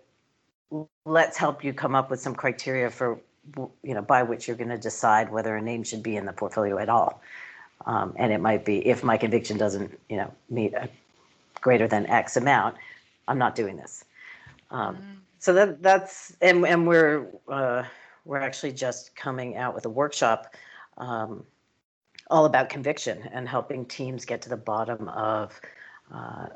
let's 1.04 1.36
help 1.36 1.64
you 1.64 1.72
come 1.72 1.94
up 1.94 2.10
with 2.10 2.20
some 2.20 2.34
criteria 2.34 2.90
for 2.90 3.18
you 3.82 3.92
know 3.94 4.00
by 4.00 4.22
which 4.22 4.48
you're 4.48 4.56
going 4.56 4.70
to 4.70 4.78
decide 4.78 5.30
whether 5.30 5.54
a 5.54 5.60
name 5.60 5.82
should 5.82 6.02
be 6.02 6.16
in 6.16 6.24
the 6.24 6.32
portfolio 6.32 6.78
at 6.78 6.88
all. 6.88 7.20
Um, 7.86 8.14
and 8.16 8.32
it 8.32 8.40
might 8.40 8.64
be 8.64 8.86
if 8.86 9.04
my 9.04 9.16
conviction 9.16 9.58
doesn't 9.58 9.98
you 10.08 10.16
know 10.16 10.32
meet 10.48 10.72
a 10.74 10.88
greater 11.60 11.88
than 11.88 12.06
x 12.06 12.36
amount 12.36 12.76
i'm 13.28 13.38
not 13.38 13.54
doing 13.54 13.76
this. 13.76 14.04
Um, 14.70 14.96
mm-hmm. 14.96 15.12
so 15.38 15.52
that 15.52 15.82
that's 15.82 16.36
and, 16.40 16.64
and 16.66 16.86
we're 16.86 17.26
uh, 17.48 17.84
we're 18.24 18.40
actually 18.40 18.72
just 18.72 19.14
coming 19.14 19.56
out 19.56 19.74
with 19.74 19.84
a 19.86 19.90
workshop 19.90 20.54
um, 20.96 21.44
all 22.30 22.44
about 22.46 22.68
conviction 22.68 23.28
and 23.32 23.48
helping 23.48 23.84
teams 23.84 24.24
get 24.24 24.42
to 24.42 24.48
the 24.48 24.56
bottom 24.56 25.08
of 25.08 25.60
uh, 26.12 26.46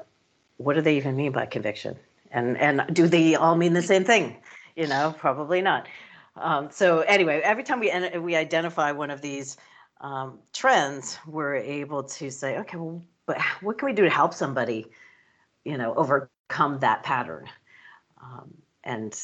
what 0.56 0.74
do 0.74 0.80
they 0.80 0.96
even 0.96 1.16
mean 1.16 1.32
by 1.32 1.46
conviction? 1.46 1.96
And 2.30 2.58
and 2.58 2.84
do 2.92 3.06
they 3.06 3.34
all 3.34 3.56
mean 3.56 3.72
the 3.72 3.82
same 3.82 4.04
thing? 4.04 4.36
You 4.76 4.86
know 4.86 5.14
probably 5.18 5.62
not. 5.62 5.88
Um, 6.36 6.68
so 6.70 7.00
anyway 7.00 7.40
every 7.42 7.62
time 7.62 7.80
we 7.80 7.92
we 8.18 8.36
identify 8.36 8.92
one 8.92 9.10
of 9.10 9.20
these 9.20 9.56
um, 10.00 10.38
trends 10.52 11.18
we're 11.26 11.56
able 11.56 12.04
to 12.04 12.30
say 12.30 12.58
okay 12.58 12.76
well 12.76 13.02
but 13.26 13.40
what 13.60 13.78
can 13.78 13.86
we 13.86 13.92
do 13.92 14.04
to 14.04 14.10
help 14.10 14.32
somebody 14.34 14.86
you 15.64 15.76
know 15.76 15.94
overcome 15.94 16.78
that 16.80 17.02
pattern? 17.02 17.46
Um, 18.22 18.54
and 18.84 19.14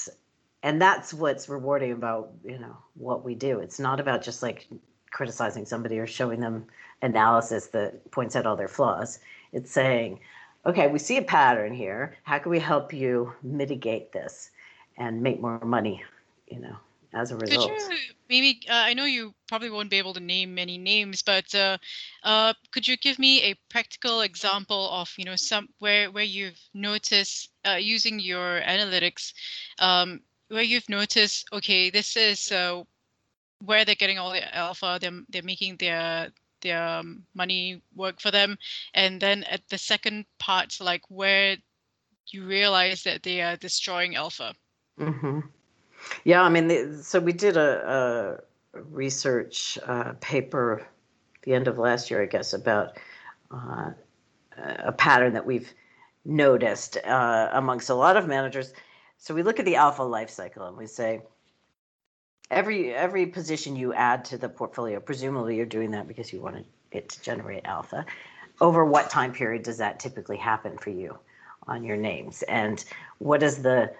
and 0.64 0.82
that's 0.82 1.14
what's 1.14 1.48
rewarding 1.48 1.92
about 1.92 2.32
you 2.44 2.58
know 2.58 2.76
what 2.94 3.24
we 3.24 3.36
do. 3.36 3.60
It's 3.60 3.78
not 3.78 4.00
about 4.00 4.22
just 4.22 4.42
like 4.42 4.66
criticizing 5.12 5.64
somebody 5.64 5.98
or 6.00 6.06
showing 6.08 6.40
them 6.40 6.66
analysis 7.02 7.68
that 7.68 8.10
points 8.10 8.34
out 8.34 8.46
all 8.46 8.56
their 8.56 8.66
flaws. 8.66 9.20
It's 9.52 9.70
saying 9.70 10.18
okay 10.66 10.88
we 10.88 10.98
see 10.98 11.18
a 11.18 11.22
pattern 11.22 11.72
here. 11.72 12.16
How 12.24 12.40
can 12.40 12.50
we 12.50 12.58
help 12.58 12.92
you 12.92 13.32
mitigate 13.42 14.10
this 14.10 14.50
and 14.96 15.22
make 15.22 15.40
more 15.40 15.60
money 15.64 16.02
you 16.48 16.60
know 16.60 16.76
as 17.12 17.30
a 17.30 17.36
result 17.36 17.70
you 17.70 17.96
maybe 18.28 18.60
uh, 18.68 18.72
i 18.72 18.94
know 18.94 19.04
you 19.04 19.32
probably 19.48 19.70
won't 19.70 19.90
be 19.90 19.98
able 19.98 20.12
to 20.12 20.20
name 20.20 20.54
many 20.54 20.76
names 20.78 21.22
but 21.22 21.54
uh, 21.54 21.76
uh, 22.24 22.52
could 22.72 22.86
you 22.86 22.96
give 22.96 23.18
me 23.18 23.42
a 23.42 23.54
practical 23.70 24.22
example 24.22 24.90
of 24.90 25.12
you 25.16 25.24
know 25.24 25.36
some 25.36 25.68
where 25.78 26.10
where 26.10 26.24
you've 26.24 26.60
noticed 26.74 27.50
uh, 27.66 27.74
using 27.74 28.18
your 28.18 28.60
analytics 28.62 29.32
um, 29.78 30.20
where 30.54 30.62
you've 30.62 30.88
noticed, 30.88 31.48
okay, 31.52 31.90
this 31.90 32.16
is 32.16 32.52
uh, 32.52 32.82
where 33.64 33.84
they're 33.84 33.96
getting 33.96 34.18
all 34.18 34.30
the 34.30 34.56
alpha, 34.56 34.98
they're, 35.00 35.20
they're 35.28 35.42
making 35.42 35.76
their 35.76 36.30
their 36.60 36.82
um, 36.82 37.22
money 37.34 37.82
work 37.94 38.20
for 38.20 38.30
them, 38.30 38.56
and 38.94 39.20
then 39.20 39.42
at 39.44 39.60
the 39.68 39.76
second 39.76 40.24
part, 40.38 40.78
like 40.80 41.02
where 41.10 41.58
you 42.28 42.46
realize 42.46 43.02
that 43.02 43.22
they 43.22 43.42
are 43.42 43.56
destroying 43.56 44.16
alpha. 44.16 44.54
Mm-hmm. 44.98 45.40
Yeah, 46.24 46.42
I 46.42 46.48
mean, 46.48 46.68
the, 46.68 47.02
so 47.02 47.20
we 47.20 47.34
did 47.34 47.58
a, 47.58 48.40
a 48.72 48.80
research 48.80 49.78
uh, 49.84 50.14
paper 50.20 50.86
the 51.42 51.52
end 51.52 51.68
of 51.68 51.76
last 51.76 52.10
year, 52.10 52.22
I 52.22 52.26
guess, 52.26 52.54
about 52.54 52.96
uh, 53.50 53.90
a 54.56 54.92
pattern 54.92 55.34
that 55.34 55.44
we've 55.44 55.70
noticed 56.24 56.96
uh, 57.04 57.50
amongst 57.52 57.90
a 57.90 57.94
lot 57.94 58.16
of 58.16 58.26
managers 58.26 58.72
so 59.24 59.32
we 59.32 59.42
look 59.42 59.58
at 59.58 59.64
the 59.64 59.76
alpha 59.76 60.02
life 60.02 60.28
cycle 60.28 60.66
and 60.66 60.76
we 60.76 60.86
say 60.86 61.22
every 62.50 62.92
every 62.92 63.24
position 63.24 63.74
you 63.74 63.94
add 63.94 64.22
to 64.26 64.36
the 64.36 64.50
portfolio, 64.50 65.00
presumably 65.00 65.56
you're 65.56 65.64
doing 65.64 65.92
that 65.92 66.06
because 66.06 66.30
you 66.30 66.42
want 66.42 66.66
it 66.92 67.08
to 67.08 67.22
generate 67.22 67.64
alpha. 67.64 68.04
Over 68.60 68.84
what 68.84 69.08
time 69.08 69.32
period 69.32 69.62
does 69.62 69.78
that 69.78 69.98
typically 69.98 70.36
happen 70.36 70.76
for 70.76 70.90
you 70.90 71.18
on 71.66 71.84
your 71.84 71.96
names? 71.96 72.42
And 72.48 72.84
what 73.16 73.42
is 73.42 73.62
the 73.62 73.94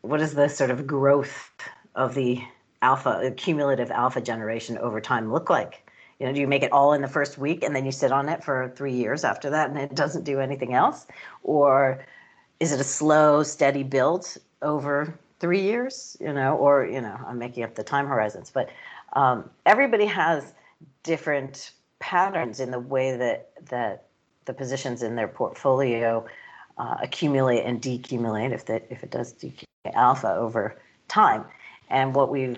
what 0.00 0.22
is 0.22 0.32
the 0.32 0.48
sort 0.48 0.70
of 0.70 0.86
growth 0.86 1.50
of 1.94 2.14
the 2.14 2.42
alpha 2.80 3.34
cumulative 3.36 3.90
alpha 3.90 4.22
generation 4.22 4.78
over 4.78 4.98
time 4.98 5.30
look 5.30 5.50
like? 5.50 5.86
You 6.18 6.26
know, 6.26 6.32
do 6.32 6.40
you 6.40 6.48
make 6.48 6.62
it 6.62 6.72
all 6.72 6.94
in 6.94 7.02
the 7.02 7.08
first 7.08 7.36
week 7.36 7.62
and 7.62 7.76
then 7.76 7.84
you 7.84 7.92
sit 7.92 8.12
on 8.12 8.30
it 8.30 8.42
for 8.42 8.72
three 8.74 8.94
years 8.94 9.24
after 9.24 9.50
that 9.50 9.68
and 9.68 9.78
it 9.78 9.94
doesn't 9.94 10.24
do 10.24 10.40
anything 10.40 10.72
else? 10.72 11.06
Or 11.42 12.02
is 12.60 12.72
it 12.72 12.80
a 12.80 12.84
slow, 12.84 13.42
steady 13.42 13.82
build 13.82 14.38
over 14.62 15.18
three 15.38 15.62
years, 15.62 16.16
you 16.20 16.32
know, 16.32 16.56
or, 16.56 16.84
you 16.84 17.00
know, 17.00 17.18
I'm 17.26 17.38
making 17.38 17.64
up 17.64 17.74
the 17.74 17.82
time 17.82 18.06
horizons, 18.06 18.50
but 18.50 18.70
um, 19.14 19.48
everybody 19.66 20.06
has 20.06 20.52
different 21.02 21.72
patterns 21.98 22.60
in 22.60 22.70
the 22.70 22.78
way 22.78 23.16
that, 23.16 23.50
that 23.66 24.04
the 24.44 24.52
positions 24.52 25.02
in 25.02 25.16
their 25.16 25.28
portfolio 25.28 26.26
uh, 26.78 26.96
accumulate 27.02 27.62
and 27.64 27.80
decumulate 27.80 28.52
if 28.52 28.64
that 28.66 28.86
if 28.90 29.02
it 29.02 29.10
does 29.10 29.34
decumulate 29.34 29.94
alpha 29.94 30.34
over 30.34 30.78
time. 31.08 31.44
And 31.88 32.14
what 32.14 32.30
we 32.30 32.56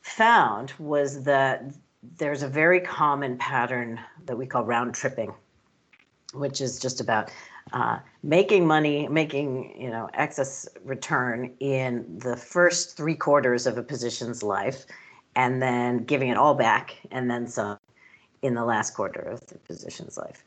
found 0.00 0.72
was 0.78 1.22
that 1.24 1.64
there's 2.18 2.42
a 2.42 2.48
very 2.48 2.80
common 2.80 3.38
pattern 3.38 4.00
that 4.26 4.36
we 4.36 4.46
call 4.46 4.64
round 4.64 4.94
tripping, 4.94 5.32
which 6.34 6.60
is 6.60 6.80
just 6.80 7.00
about 7.00 7.30
uh, 7.72 7.98
making 8.22 8.66
money, 8.66 9.08
making 9.08 9.74
you 9.80 9.90
know 9.90 10.08
excess 10.14 10.68
return 10.84 11.52
in 11.60 12.18
the 12.18 12.36
first 12.36 12.96
three 12.96 13.14
quarters 13.14 13.66
of 13.66 13.78
a 13.78 13.82
position's 13.82 14.42
life, 14.42 14.86
and 15.36 15.62
then 15.62 16.04
giving 16.04 16.28
it 16.28 16.36
all 16.36 16.54
back, 16.54 16.96
and 17.10 17.30
then 17.30 17.46
some 17.46 17.78
in 18.42 18.54
the 18.54 18.64
last 18.64 18.94
quarter 18.94 19.20
of 19.20 19.46
the 19.46 19.58
position's 19.58 20.16
life. 20.16 20.44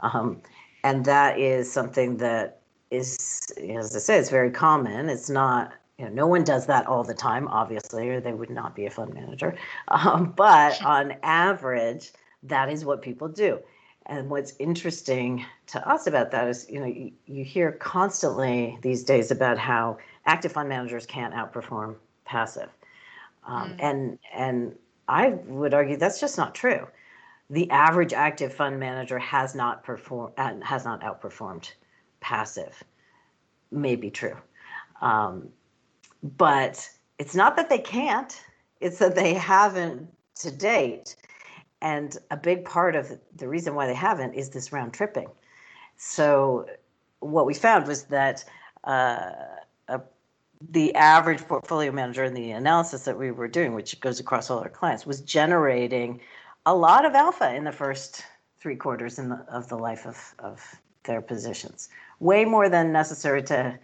Um, 0.00 0.40
and 0.84 1.04
that 1.04 1.38
is 1.38 1.70
something 1.70 2.16
that 2.18 2.60
is, 2.90 3.52
as 3.68 3.96
I 3.96 3.98
say, 3.98 4.18
it's 4.18 4.30
very 4.30 4.50
common. 4.50 5.08
It's 5.08 5.30
not 5.30 5.72
you 5.98 6.06
know, 6.06 6.10
no 6.10 6.26
one 6.26 6.44
does 6.44 6.66
that 6.66 6.86
all 6.86 7.04
the 7.04 7.14
time, 7.14 7.46
obviously, 7.48 8.08
or 8.08 8.20
they 8.20 8.32
would 8.32 8.50
not 8.50 8.74
be 8.74 8.86
a 8.86 8.90
fund 8.90 9.14
manager. 9.14 9.54
Um, 9.88 10.32
but 10.36 10.82
on 10.84 11.14
average, 11.22 12.12
that 12.44 12.70
is 12.70 12.84
what 12.84 13.02
people 13.02 13.28
do. 13.28 13.60
And 14.06 14.28
what's 14.28 14.54
interesting 14.58 15.44
to 15.68 15.88
us 15.88 16.06
about 16.06 16.30
that 16.32 16.48
is, 16.48 16.66
you 16.68 16.80
know, 16.80 16.86
you, 16.86 17.12
you 17.26 17.44
hear 17.44 17.72
constantly 17.72 18.78
these 18.82 19.04
days 19.04 19.30
about 19.30 19.58
how 19.58 19.98
active 20.26 20.52
fund 20.52 20.68
managers 20.68 21.06
can't 21.06 21.34
outperform 21.34 21.96
passive, 22.24 22.68
um, 23.46 23.70
mm. 23.70 23.76
and 23.78 24.18
and 24.34 24.76
I 25.08 25.28
would 25.46 25.74
argue 25.74 25.96
that's 25.96 26.20
just 26.20 26.36
not 26.36 26.54
true. 26.54 26.86
The 27.50 27.70
average 27.70 28.12
active 28.12 28.52
fund 28.52 28.80
manager 28.80 29.18
has 29.18 29.54
not 29.54 29.84
performed 29.84 30.34
uh, 30.36 30.54
has 30.62 30.84
not 30.84 31.00
outperformed 31.02 31.70
passive. 32.20 32.82
May 33.70 33.96
be 33.96 34.10
true, 34.10 34.36
um, 35.00 35.48
but 36.36 36.88
it's 37.18 37.34
not 37.34 37.56
that 37.56 37.68
they 37.68 37.78
can't; 37.78 38.42
it's 38.80 38.98
that 38.98 39.14
they 39.14 39.34
haven't 39.34 40.08
to 40.36 40.50
date. 40.50 41.16
And 41.82 42.16
a 42.30 42.36
big 42.36 42.64
part 42.64 42.94
of 42.94 43.18
the 43.36 43.48
reason 43.48 43.74
why 43.74 43.86
they 43.88 43.94
haven't 43.94 44.34
is 44.34 44.50
this 44.50 44.72
round 44.72 44.94
tripping. 44.94 45.28
So 45.96 46.66
what 47.18 47.44
we 47.44 47.54
found 47.54 47.88
was 47.88 48.04
that 48.04 48.44
uh, 48.84 49.32
a, 49.88 50.00
the 50.70 50.94
average 50.94 51.40
portfolio 51.48 51.90
manager 51.90 52.22
in 52.22 52.34
the 52.34 52.52
analysis 52.52 53.04
that 53.04 53.18
we 53.18 53.32
were 53.32 53.48
doing, 53.48 53.74
which 53.74 54.00
goes 54.00 54.20
across 54.20 54.48
all 54.48 54.60
our 54.60 54.68
clients, 54.68 55.04
was 55.04 55.20
generating 55.22 56.20
a 56.66 56.74
lot 56.74 57.04
of 57.04 57.14
alpha 57.14 57.52
in 57.52 57.64
the 57.64 57.72
first 57.72 58.24
three 58.58 58.76
quarters 58.76 59.16
the, 59.16 59.44
of 59.48 59.68
the 59.68 59.76
life 59.76 60.06
of, 60.06 60.34
of 60.38 60.62
their 61.02 61.20
positions, 61.20 61.88
way 62.20 62.44
more 62.44 62.68
than 62.68 62.92
necessary 62.92 63.42
to 63.42 63.76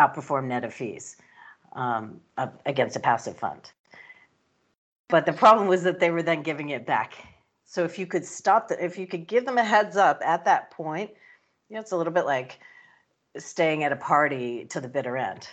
outperform 0.00 0.46
net 0.46 0.64
of 0.64 0.74
fees 0.74 1.16
um, 1.74 2.20
against 2.66 2.96
a 2.96 3.00
passive 3.00 3.36
fund. 3.36 3.70
But 5.06 5.26
the 5.26 5.32
problem 5.32 5.68
was 5.68 5.84
that 5.84 6.00
they 6.00 6.10
were 6.10 6.24
then 6.24 6.42
giving 6.42 6.70
it 6.70 6.84
back 6.84 7.14
so 7.66 7.84
if 7.84 7.98
you 7.98 8.06
could 8.06 8.24
stop 8.24 8.70
if 8.70 8.96
you 8.96 9.06
could 9.06 9.26
give 9.26 9.44
them 9.44 9.58
a 9.58 9.64
heads 9.64 9.96
up 9.96 10.20
at 10.24 10.44
that 10.44 10.70
point, 10.70 11.10
you 11.68 11.74
know, 11.74 11.80
it's 11.80 11.92
a 11.92 11.96
little 11.96 12.12
bit 12.12 12.24
like 12.24 12.58
staying 13.36 13.84
at 13.84 13.92
a 13.92 13.96
party 13.96 14.64
to 14.66 14.80
the 14.80 14.88
bitter 14.88 15.16
end. 15.16 15.48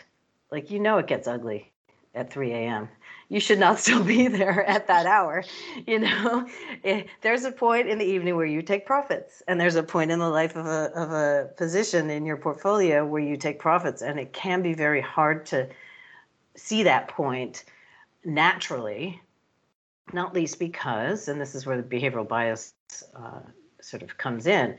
Like 0.52 0.72
you 0.72 0.80
know 0.80 1.00
it 1.00 1.08
gets 1.08 1.28
ugly 1.28 1.72
at 2.16 2.32
3 2.32 2.52
a.m. 2.52 2.88
You 3.30 3.40
should 3.40 3.60
not 3.60 3.80
still 3.80 4.04
be 4.04 4.28
there 4.28 4.64
at 4.66 4.88
that 4.88 5.08
hour. 5.08 5.44
You 5.88 6.00
know, 6.00 6.48
it, 6.84 6.90
eh, 6.98 7.04
there's 7.22 7.46
a 7.46 7.52
point 7.52 7.90
in 7.90 7.98
the 7.98 8.06
evening 8.06 8.36
where 8.36 8.46
you 8.46 8.62
take 8.62 8.86
profits, 8.86 9.42
and 9.48 9.60
there's 9.60 9.76
a 9.76 9.84
point 9.84 10.12
in 10.12 10.20
the 10.20 10.30
life 10.30 10.56
of 10.56 10.68
a 10.68 10.92
of 10.96 11.12
a 11.12 11.50
position 11.58 12.10
in 12.12 12.26
your 12.26 12.38
portfolio 12.38 13.06
where 13.06 13.22
you 13.22 13.38
take 13.38 13.60
profits, 13.60 14.04
and 14.04 14.20
it 14.20 14.34
can 14.34 14.62
be 14.62 14.76
very 14.76 15.02
hard 15.02 15.48
to 15.48 15.68
see 16.56 16.84
that 16.84 17.08
point 17.08 17.66
naturally, 18.24 19.20
not 20.12 20.34
least 20.34 20.60
because, 20.60 21.28
and 21.28 21.40
this 21.40 21.56
is 21.56 21.66
where 21.66 21.82
the 21.82 21.84
behavioral 21.84 22.28
bias 22.28 22.74
uh, 23.16 23.40
sort 23.82 24.04
of 24.04 24.18
comes 24.18 24.48
in, 24.48 24.78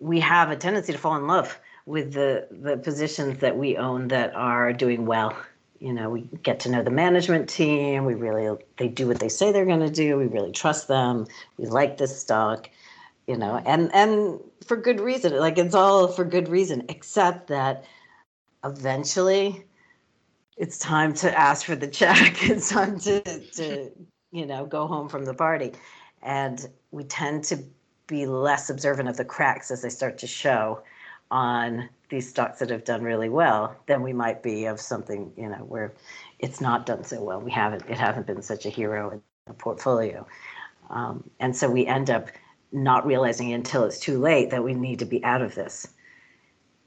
we 0.00 0.20
have 0.20 0.50
a 0.50 0.56
tendency 0.56 0.92
to 0.92 0.98
fall 0.98 1.16
in 1.16 1.26
love 1.26 1.58
with 1.86 2.12
the 2.12 2.46
the 2.50 2.76
positions 2.76 3.38
that 3.38 3.56
we 3.56 3.76
own 3.76 4.08
that 4.08 4.34
are 4.34 4.72
doing 4.72 5.06
well. 5.06 5.36
You 5.78 5.94
know 5.94 6.10
we 6.10 6.28
get 6.42 6.60
to 6.60 6.70
know 6.70 6.82
the 6.82 6.90
management 6.90 7.48
team. 7.48 8.04
We 8.04 8.14
really 8.14 8.56
they 8.76 8.88
do 8.88 9.06
what 9.06 9.18
they 9.18 9.28
say 9.28 9.50
they're 9.50 9.64
going 9.64 9.80
to 9.80 9.90
do. 9.90 10.16
We 10.16 10.26
really 10.26 10.52
trust 10.52 10.88
them. 10.88 11.26
We 11.56 11.66
like 11.66 11.96
this 11.96 12.20
stock 12.20 12.68
you 13.30 13.36
know 13.36 13.62
and 13.64 13.94
and 13.94 14.40
for 14.66 14.76
good 14.76 15.00
reason. 15.00 15.36
Like 15.36 15.56
it's 15.56 15.74
all 15.74 16.08
for 16.08 16.24
good 16.24 16.48
reason 16.48 16.84
except 16.88 17.46
that 17.46 17.84
eventually 18.64 19.64
it's 20.56 20.78
time 20.78 21.14
to 21.14 21.38
ask 21.38 21.64
for 21.64 21.76
the 21.76 21.88
check. 21.88 22.42
It's 22.50 22.68
time 22.68 22.98
to 23.00 23.20
to 23.22 23.90
you 24.32 24.46
know 24.46 24.66
go 24.66 24.86
home 24.86 25.08
from 25.08 25.24
the 25.24 25.34
party 25.34 25.72
and 26.22 26.68
we 26.90 27.04
tend 27.04 27.44
to 27.44 27.58
be 28.06 28.26
less 28.26 28.70
observant 28.70 29.08
of 29.08 29.16
the 29.16 29.24
cracks 29.24 29.70
as 29.70 29.82
they 29.82 29.88
start 29.88 30.18
to 30.18 30.26
show 30.26 30.82
on 31.30 31.88
these 32.08 32.28
stocks 32.28 32.58
that 32.58 32.70
have 32.70 32.84
done 32.84 33.02
really 33.02 33.28
well 33.28 33.76
than 33.86 34.02
we 34.02 34.12
might 34.12 34.42
be 34.42 34.66
of 34.66 34.80
something 34.80 35.32
you 35.36 35.48
know 35.48 35.64
where 35.68 35.92
it's 36.40 36.60
not 36.60 36.86
done 36.86 37.04
so 37.04 37.22
well. 37.22 37.40
We 37.40 37.50
haven't 37.50 37.84
it 37.88 37.98
hasn't 37.98 38.26
been 38.26 38.42
such 38.42 38.66
a 38.66 38.70
hero 38.70 39.10
in 39.10 39.22
the 39.46 39.54
portfolio, 39.54 40.26
um, 40.90 41.28
and 41.40 41.56
so 41.56 41.70
we 41.70 41.86
end 41.86 42.10
up 42.10 42.28
not 42.72 43.06
realizing 43.06 43.52
until 43.52 43.84
it's 43.84 44.00
too 44.00 44.18
late 44.18 44.50
that 44.50 44.64
we 44.64 44.74
need 44.74 44.98
to 45.00 45.04
be 45.04 45.22
out 45.24 45.42
of 45.42 45.54
this. 45.54 45.88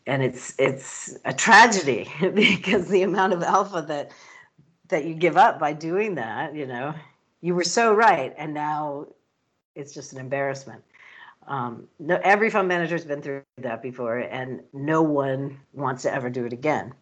And 0.07 0.23
it's 0.23 0.53
it's 0.59 1.17
a 1.25 1.33
tragedy 1.33 2.09
because 2.33 2.89
the 2.89 3.03
amount 3.03 3.33
of 3.33 3.43
alpha 3.43 3.83
that 3.87 4.11
that 4.89 5.05
you 5.05 5.13
give 5.13 5.37
up 5.37 5.59
by 5.59 5.73
doing 5.73 6.15
that, 6.15 6.55
you 6.55 6.65
know, 6.65 6.93
you 7.43 7.53
were 7.53 7.65
so 7.65 7.93
right, 7.93 8.33
and 8.37 8.53
now 8.53 9.05
it's 9.75 9.93
just 9.93 10.13
an 10.13 10.19
embarrassment. 10.19 10.81
Um, 11.45 11.89
no, 11.99 12.17
every 12.23 12.49
fund 12.49 12.69
manager 12.69 12.95
has 12.95 13.03
been 13.03 13.21
through 13.21 13.41
that 13.57 13.81
before, 13.81 14.19
and 14.19 14.61
no 14.71 15.01
one 15.01 15.59
wants 15.73 16.03
to 16.03 16.13
ever 16.13 16.29
do 16.29 16.45
it 16.45 16.53
again. 16.53 16.93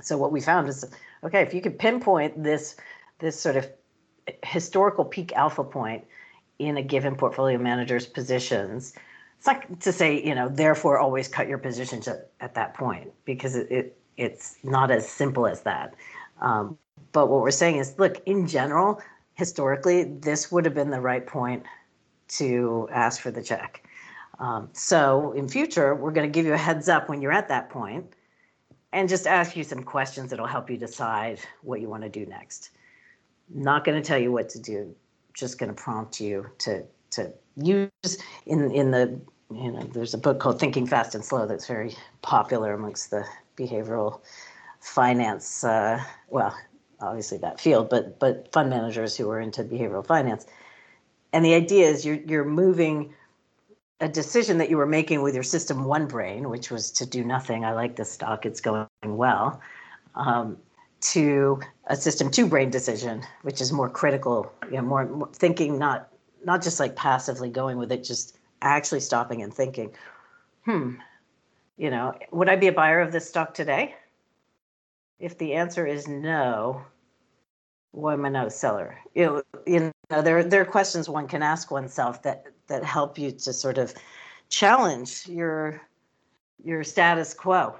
So 0.00 0.16
what 0.16 0.32
we 0.32 0.40
found 0.40 0.68
is, 0.68 0.86
okay, 1.22 1.42
if 1.42 1.52
you 1.52 1.60
could 1.60 1.78
pinpoint 1.78 2.42
this 2.42 2.76
this 3.18 3.38
sort 3.38 3.56
of 3.56 3.68
historical 4.42 5.04
peak 5.04 5.34
alpha 5.34 5.62
point 5.62 6.02
in 6.58 6.78
a 6.78 6.82
given 6.82 7.14
portfolio 7.14 7.58
manager's 7.58 8.06
positions, 8.06 8.94
it's 9.36 9.46
not 9.46 9.80
to 9.80 9.92
say 9.92 10.24
you 10.24 10.34
know 10.34 10.48
therefore 10.48 10.98
always 10.98 11.28
cut 11.28 11.46
your 11.46 11.58
positions 11.58 12.08
at, 12.08 12.30
at 12.40 12.54
that 12.54 12.72
point 12.72 13.12
because 13.26 13.54
it, 13.54 13.70
it 13.70 13.98
it's 14.16 14.56
not 14.62 14.90
as 14.90 15.06
simple 15.06 15.46
as 15.46 15.60
that. 15.60 15.94
Um, 16.40 16.78
but 17.12 17.28
what 17.28 17.42
we're 17.42 17.50
saying 17.50 17.76
is, 17.76 17.98
look, 17.98 18.22
in 18.26 18.46
general, 18.46 19.00
historically, 19.34 20.04
this 20.04 20.50
would 20.50 20.64
have 20.64 20.74
been 20.74 20.90
the 20.90 21.00
right 21.00 21.26
point 21.26 21.64
to 22.28 22.88
ask 22.92 23.20
for 23.20 23.30
the 23.30 23.42
check. 23.42 23.86
Um, 24.38 24.68
so 24.72 25.32
in 25.32 25.48
future, 25.48 25.94
we're 25.94 26.10
going 26.10 26.28
to 26.28 26.32
give 26.32 26.46
you 26.46 26.54
a 26.54 26.58
heads 26.58 26.88
up 26.88 27.08
when 27.08 27.22
you're 27.22 27.32
at 27.32 27.48
that 27.48 27.70
point 27.70 28.14
and 28.92 29.08
just 29.08 29.26
ask 29.26 29.56
you 29.56 29.64
some 29.64 29.82
questions 29.82 30.30
that'll 30.30 30.46
help 30.46 30.70
you 30.70 30.76
decide 30.76 31.40
what 31.62 31.80
you 31.80 31.88
want 31.88 32.02
to 32.02 32.08
do 32.08 32.26
next. 32.26 32.70
Not 33.52 33.84
going 33.84 34.00
to 34.00 34.06
tell 34.06 34.18
you 34.18 34.32
what 34.32 34.48
to 34.50 34.60
do, 34.60 34.94
just 35.34 35.58
going 35.58 35.68
to 35.68 35.74
prompt 35.74 36.20
you 36.20 36.46
to 36.58 36.84
to 37.10 37.32
use 37.56 38.18
in 38.46 38.70
in 38.72 38.90
the 38.90 39.20
you 39.52 39.70
know 39.70 39.82
there's 39.92 40.14
a 40.14 40.18
book 40.18 40.40
called 40.40 40.58
Thinking 40.58 40.86
Fast 40.86 41.14
and 41.14 41.24
Slow 41.24 41.46
that's 41.46 41.66
very 41.66 41.94
popular 42.22 42.72
amongst 42.72 43.10
the 43.10 43.24
behavioral 43.56 44.20
finance 44.80 45.62
uh, 45.62 46.02
well 46.28 46.56
obviously 47.00 47.38
that 47.38 47.60
field 47.60 47.88
but 47.88 48.18
but 48.18 48.50
fund 48.52 48.70
managers 48.70 49.16
who 49.16 49.30
are 49.30 49.40
into 49.40 49.62
behavioral 49.64 50.06
finance 50.06 50.46
and 51.34 51.44
the 51.44 51.54
idea 51.54 51.88
is 51.88 52.06
you're 52.06 52.20
you're 52.26 52.44
moving 52.44 53.12
a 54.00 54.08
decision 54.08 54.58
that 54.58 54.70
you 54.70 54.76
were 54.76 54.86
making 54.86 55.22
with 55.22 55.34
your 55.34 55.42
system 55.42 55.84
one 55.84 56.06
brain, 56.06 56.48
which 56.50 56.70
was 56.70 56.90
to 56.92 57.06
do 57.06 57.24
nothing. 57.24 57.64
I 57.64 57.72
like 57.72 57.96
this 57.96 58.10
stock; 58.10 58.46
it's 58.46 58.60
going 58.60 58.86
well. 59.02 59.60
Um, 60.14 60.56
to 61.00 61.60
a 61.88 61.96
system 61.96 62.30
two 62.30 62.46
brain 62.46 62.70
decision, 62.70 63.22
which 63.42 63.60
is 63.60 63.72
more 63.72 63.90
critical, 63.90 64.50
you 64.70 64.76
know, 64.76 64.82
more, 64.82 65.06
more 65.06 65.28
thinking, 65.32 65.78
not 65.78 66.08
not 66.44 66.62
just 66.62 66.78
like 66.80 66.96
passively 66.96 67.50
going 67.50 67.78
with 67.78 67.90
it, 67.90 68.04
just 68.04 68.38
actually 68.62 69.00
stopping 69.00 69.42
and 69.42 69.52
thinking, 69.52 69.90
hmm, 70.64 70.94
you 71.76 71.90
know, 71.90 72.14
would 72.30 72.48
I 72.48 72.56
be 72.56 72.68
a 72.68 72.72
buyer 72.72 73.00
of 73.00 73.12
this 73.12 73.28
stock 73.28 73.54
today? 73.54 73.94
If 75.18 75.38
the 75.38 75.54
answer 75.54 75.86
is 75.86 76.08
no, 76.08 76.82
why 77.92 78.14
am 78.14 78.24
I 78.24 78.28
not 78.28 78.46
a 78.46 78.50
seller? 78.50 78.98
You 79.14 79.24
know, 79.24 79.42
you 79.66 79.92
know, 80.10 80.22
there 80.22 80.42
there 80.42 80.62
are 80.62 80.66
questions 80.66 81.08
one 81.08 81.28
can 81.28 81.42
ask 81.42 81.70
oneself 81.70 82.22
that 82.22 82.46
that 82.66 82.84
help 82.84 83.18
you 83.18 83.30
to 83.30 83.52
sort 83.52 83.78
of 83.78 83.94
challenge 84.48 85.28
your 85.28 85.80
your 86.64 86.82
status 86.82 87.34
quo, 87.34 87.78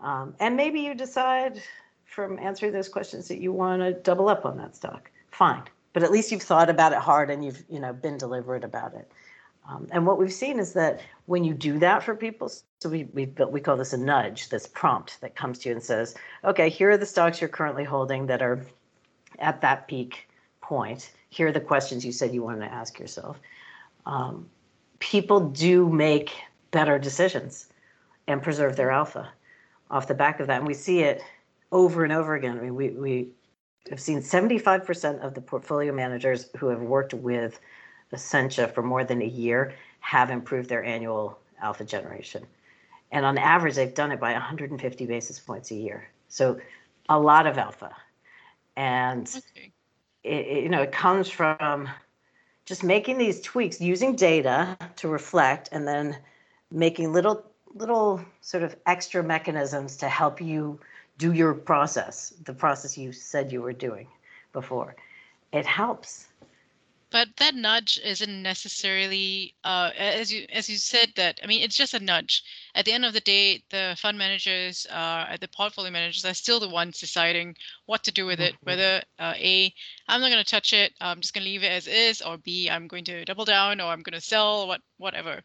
um, 0.00 0.34
and 0.40 0.56
maybe 0.56 0.80
you 0.80 0.94
decide 0.94 1.62
from 2.04 2.38
answering 2.38 2.72
those 2.72 2.88
questions 2.88 3.28
that 3.28 3.40
you 3.40 3.52
want 3.52 3.80
to 3.80 3.92
double 3.92 4.28
up 4.28 4.44
on 4.44 4.56
that 4.58 4.74
stock. 4.74 5.10
Fine, 5.30 5.62
but 5.92 6.02
at 6.02 6.10
least 6.10 6.32
you've 6.32 6.42
thought 6.42 6.68
about 6.68 6.92
it 6.92 6.98
hard 6.98 7.30
and 7.30 7.44
you've 7.44 7.62
you 7.68 7.78
know 7.78 7.92
been 7.92 8.18
deliberate 8.18 8.64
about 8.64 8.94
it. 8.94 9.10
Um, 9.68 9.86
and 9.92 10.06
what 10.06 10.18
we've 10.18 10.32
seen 10.32 10.58
is 10.58 10.72
that 10.72 11.00
when 11.26 11.44
you 11.44 11.54
do 11.54 11.78
that 11.78 12.02
for 12.02 12.14
people, 12.16 12.50
so 12.80 12.88
we 12.88 13.04
we 13.12 13.26
we 13.48 13.60
call 13.60 13.76
this 13.76 13.92
a 13.92 13.96
nudge, 13.98 14.48
this 14.48 14.66
prompt 14.66 15.20
that 15.20 15.36
comes 15.36 15.60
to 15.60 15.68
you 15.68 15.74
and 15.74 15.82
says, 15.82 16.16
okay, 16.44 16.68
here 16.68 16.90
are 16.90 16.96
the 16.96 17.06
stocks 17.06 17.40
you're 17.40 17.48
currently 17.48 17.84
holding 17.84 18.26
that 18.26 18.42
are 18.42 18.64
at 19.38 19.60
that 19.60 19.86
peak 19.86 20.28
point. 20.60 21.12
Here 21.30 21.48
are 21.48 21.52
the 21.52 21.60
questions 21.60 22.04
you 22.04 22.12
said 22.12 22.34
you 22.34 22.42
wanted 22.42 22.66
to 22.66 22.72
ask 22.72 22.98
yourself. 22.98 23.38
Um, 24.04 24.48
people 24.98 25.40
do 25.40 25.88
make 25.88 26.32
better 26.70 26.98
decisions 26.98 27.68
and 28.26 28.42
preserve 28.42 28.76
their 28.76 28.90
alpha 28.90 29.30
off 29.90 30.08
the 30.08 30.14
back 30.14 30.40
of 30.40 30.46
that. 30.48 30.58
And 30.58 30.66
we 30.66 30.74
see 30.74 31.00
it 31.00 31.22
over 31.70 32.04
and 32.04 32.12
over 32.12 32.34
again. 32.34 32.58
I 32.58 32.62
mean, 32.62 32.74
we, 32.74 32.90
we 32.90 33.28
have 33.90 34.00
seen 34.00 34.20
75% 34.20 35.20
of 35.20 35.34
the 35.34 35.40
portfolio 35.40 35.92
managers 35.92 36.48
who 36.56 36.68
have 36.68 36.80
worked 36.80 37.14
with 37.14 37.60
Essentia 38.12 38.68
for 38.68 38.82
more 38.82 39.04
than 39.04 39.22
a 39.22 39.26
year 39.26 39.74
have 40.00 40.30
improved 40.30 40.68
their 40.68 40.84
annual 40.84 41.38
alpha 41.60 41.84
generation. 41.84 42.46
And 43.10 43.24
on 43.24 43.38
average, 43.38 43.74
they've 43.74 43.94
done 43.94 44.12
it 44.12 44.20
by 44.20 44.32
150 44.32 45.06
basis 45.06 45.38
points 45.38 45.70
a 45.70 45.74
year. 45.74 46.08
So 46.28 46.58
a 47.08 47.18
lot 47.18 47.46
of 47.46 47.58
alpha 47.58 47.94
and 48.76 49.28
okay. 49.28 49.72
it, 50.24 50.46
it, 50.46 50.62
you 50.62 50.68
know 50.68 50.82
it 50.82 50.92
comes 50.92 51.28
from 51.28 51.88
just 52.64 52.84
making 52.84 53.18
these 53.18 53.40
tweaks 53.40 53.80
using 53.80 54.14
data 54.16 54.76
to 54.96 55.08
reflect 55.08 55.68
and 55.72 55.86
then 55.86 56.16
making 56.70 57.12
little 57.12 57.44
little 57.74 58.24
sort 58.40 58.62
of 58.62 58.76
extra 58.86 59.22
mechanisms 59.22 59.96
to 59.96 60.08
help 60.08 60.40
you 60.40 60.78
do 61.18 61.32
your 61.32 61.54
process 61.54 62.32
the 62.44 62.54
process 62.54 62.96
you 62.96 63.12
said 63.12 63.52
you 63.52 63.60
were 63.60 63.72
doing 63.72 64.06
before 64.52 64.94
it 65.52 65.66
helps 65.66 66.28
but 67.12 67.28
that 67.36 67.54
nudge 67.54 68.00
isn't 68.02 68.42
necessarily 68.42 69.54
uh, 69.64 69.90
as 69.96 70.32
you 70.32 70.46
as 70.50 70.68
you 70.68 70.76
said 70.76 71.12
that 71.14 71.38
i 71.44 71.46
mean 71.46 71.62
it's 71.62 71.76
just 71.76 71.94
a 71.94 72.00
nudge 72.00 72.42
at 72.74 72.84
the 72.84 72.92
end 72.92 73.04
of 73.04 73.12
the 73.12 73.20
day 73.20 73.62
the 73.70 73.94
fund 73.98 74.18
managers 74.18 74.86
uh, 74.90 75.36
the 75.40 75.48
portfolio 75.48 75.90
managers 75.90 76.24
are 76.24 76.34
still 76.34 76.58
the 76.58 76.68
ones 76.68 76.98
deciding 76.98 77.54
what 77.86 78.02
to 78.02 78.10
do 78.10 78.26
with 78.26 78.40
it 78.40 78.54
mm-hmm. 78.54 78.70
whether 78.70 79.02
uh, 79.18 79.34
a 79.36 79.72
i'm 80.08 80.20
not 80.20 80.30
going 80.30 80.42
to 80.42 80.50
touch 80.50 80.72
it 80.72 80.92
i'm 81.00 81.20
just 81.20 81.34
going 81.34 81.44
to 81.44 81.50
leave 81.50 81.62
it 81.62 81.70
as 81.70 81.86
is 81.86 82.22
or 82.22 82.38
b 82.38 82.68
i'm 82.70 82.88
going 82.88 83.04
to 83.04 83.24
double 83.24 83.44
down 83.44 83.80
or 83.80 83.92
i'm 83.92 84.02
going 84.02 84.18
to 84.18 84.20
sell 84.20 84.66
what 84.66 84.80
whatever 84.98 85.40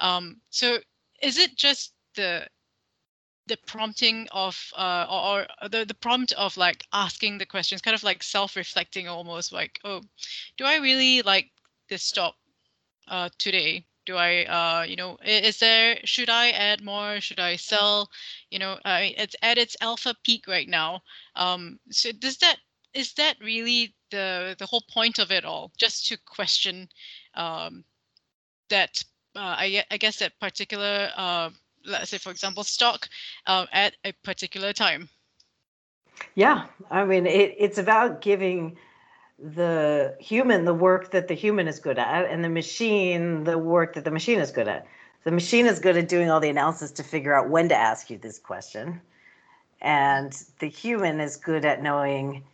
um, 0.00 0.36
so 0.50 0.78
is 1.22 1.38
it 1.38 1.54
just 1.56 1.92
the 2.16 2.46
the 3.50 3.58
prompting 3.66 4.28
of 4.32 4.56
uh, 4.76 5.06
or, 5.10 5.46
or, 5.62 5.68
the, 5.68 5.84
the 5.84 5.94
prompt 5.94 6.32
of 6.32 6.56
like 6.56 6.86
asking 6.92 7.36
the 7.36 7.46
questions 7.46 7.82
kind 7.82 7.94
of 7.94 8.02
like 8.02 8.22
self-reflecting 8.22 9.08
almost 9.08 9.52
like 9.52 9.80
oh 9.84 10.00
do 10.56 10.64
i 10.64 10.76
really 10.76 11.20
like 11.22 11.50
this 11.88 12.02
stop 12.02 12.36
uh, 13.10 13.28
today? 13.38 13.84
Do 14.06 14.16
i 14.16 14.44
uh, 14.44 14.82
you 14.84 14.96
know 14.96 15.18
is 15.24 15.58
there 15.58 15.98
should 16.04 16.30
i 16.30 16.50
add 16.50 16.82
more? 16.82 17.20
Should 17.20 17.38
i 17.40 17.56
sell? 17.56 18.08
You 18.50 18.58
know 18.58 18.78
uh, 18.84 19.00
it's 19.02 19.36
at 19.42 19.58
its 19.58 19.76
alpha 19.80 20.14
peak 20.24 20.46
right 20.48 20.68
now. 20.68 21.02
Um, 21.36 21.78
so 21.90 22.10
does 22.12 22.38
that 22.38 22.56
is 22.94 23.12
that 23.14 23.36
really 23.40 23.94
the 24.10 24.56
the 24.58 24.66
whole 24.66 24.82
point 24.90 25.18
of 25.18 25.30
it 25.30 25.44
all? 25.44 25.70
Just 25.76 26.06
to 26.08 26.16
question 26.26 26.88
um, 27.34 27.84
that 28.70 29.02
uh, 29.36 29.54
I, 29.58 29.84
I 29.90 29.96
guess 29.98 30.18
that 30.18 30.40
particular 30.40 31.10
uh, 31.16 31.50
let's 31.84 32.10
say, 32.10 32.18
for 32.18 32.30
example, 32.30 32.64
stock 32.64 33.08
um, 33.46 33.66
at 33.72 33.96
a 34.04 34.12
particular 34.24 34.72
time. 34.72 35.08
Yeah, 36.34 36.66
I 36.90 37.04
mean, 37.04 37.26
it, 37.26 37.54
it's 37.58 37.78
about 37.78 38.20
giving 38.20 38.76
the 39.38 40.14
human 40.20 40.66
the 40.66 40.74
work 40.74 41.10
that 41.12 41.28
the 41.28 41.34
human 41.34 41.66
is 41.66 41.78
good 41.78 41.98
at, 41.98 42.30
and 42.30 42.44
the 42.44 42.48
machine 42.48 43.44
the 43.44 43.56
work 43.56 43.94
that 43.94 44.04
the 44.04 44.10
machine 44.10 44.38
is 44.38 44.50
good 44.50 44.68
at. 44.68 44.86
The 45.24 45.30
machine 45.30 45.66
is 45.66 45.78
good 45.78 45.96
at 45.96 46.08
doing 46.08 46.30
all 46.30 46.40
the 46.40 46.48
analysis 46.48 46.90
to 46.92 47.02
figure 47.02 47.34
out 47.34 47.48
when 47.48 47.68
to 47.68 47.76
ask 47.76 48.10
you 48.10 48.18
this 48.18 48.38
question, 48.38 49.00
and 49.80 50.32
the 50.58 50.68
human 50.68 51.20
is 51.20 51.36
good 51.36 51.64
at 51.64 51.82
knowing 51.82 52.44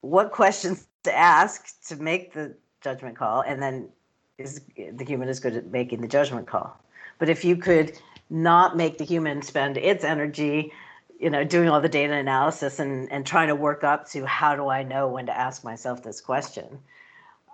what 0.00 0.32
questions 0.32 0.86
to 1.04 1.14
ask 1.14 1.86
to 1.88 1.96
make 1.96 2.32
the 2.32 2.54
judgment 2.80 3.16
call, 3.16 3.42
and 3.42 3.62
then 3.62 3.88
is 4.38 4.62
the 4.76 5.04
human 5.04 5.28
is 5.28 5.38
good 5.38 5.56
at 5.56 5.66
making 5.66 6.00
the 6.00 6.08
judgment 6.08 6.46
call. 6.46 6.80
But 7.18 7.28
if 7.28 7.44
you 7.44 7.56
could 7.56 7.92
not 8.30 8.76
make 8.76 8.98
the 8.98 9.04
human 9.04 9.42
spend 9.42 9.76
its 9.76 10.04
energy 10.04 10.72
you 11.22 11.30
know 11.30 11.44
doing 11.44 11.68
all 11.68 11.80
the 11.80 11.88
data 11.88 12.14
analysis 12.14 12.80
and 12.80 13.10
and 13.12 13.24
trying 13.24 13.48
to 13.48 13.54
work 13.54 13.84
up 13.84 14.08
to 14.08 14.26
how 14.26 14.56
do 14.56 14.68
i 14.68 14.82
know 14.82 15.06
when 15.06 15.26
to 15.26 15.36
ask 15.36 15.64
myself 15.64 16.02
this 16.02 16.20
question. 16.20 16.78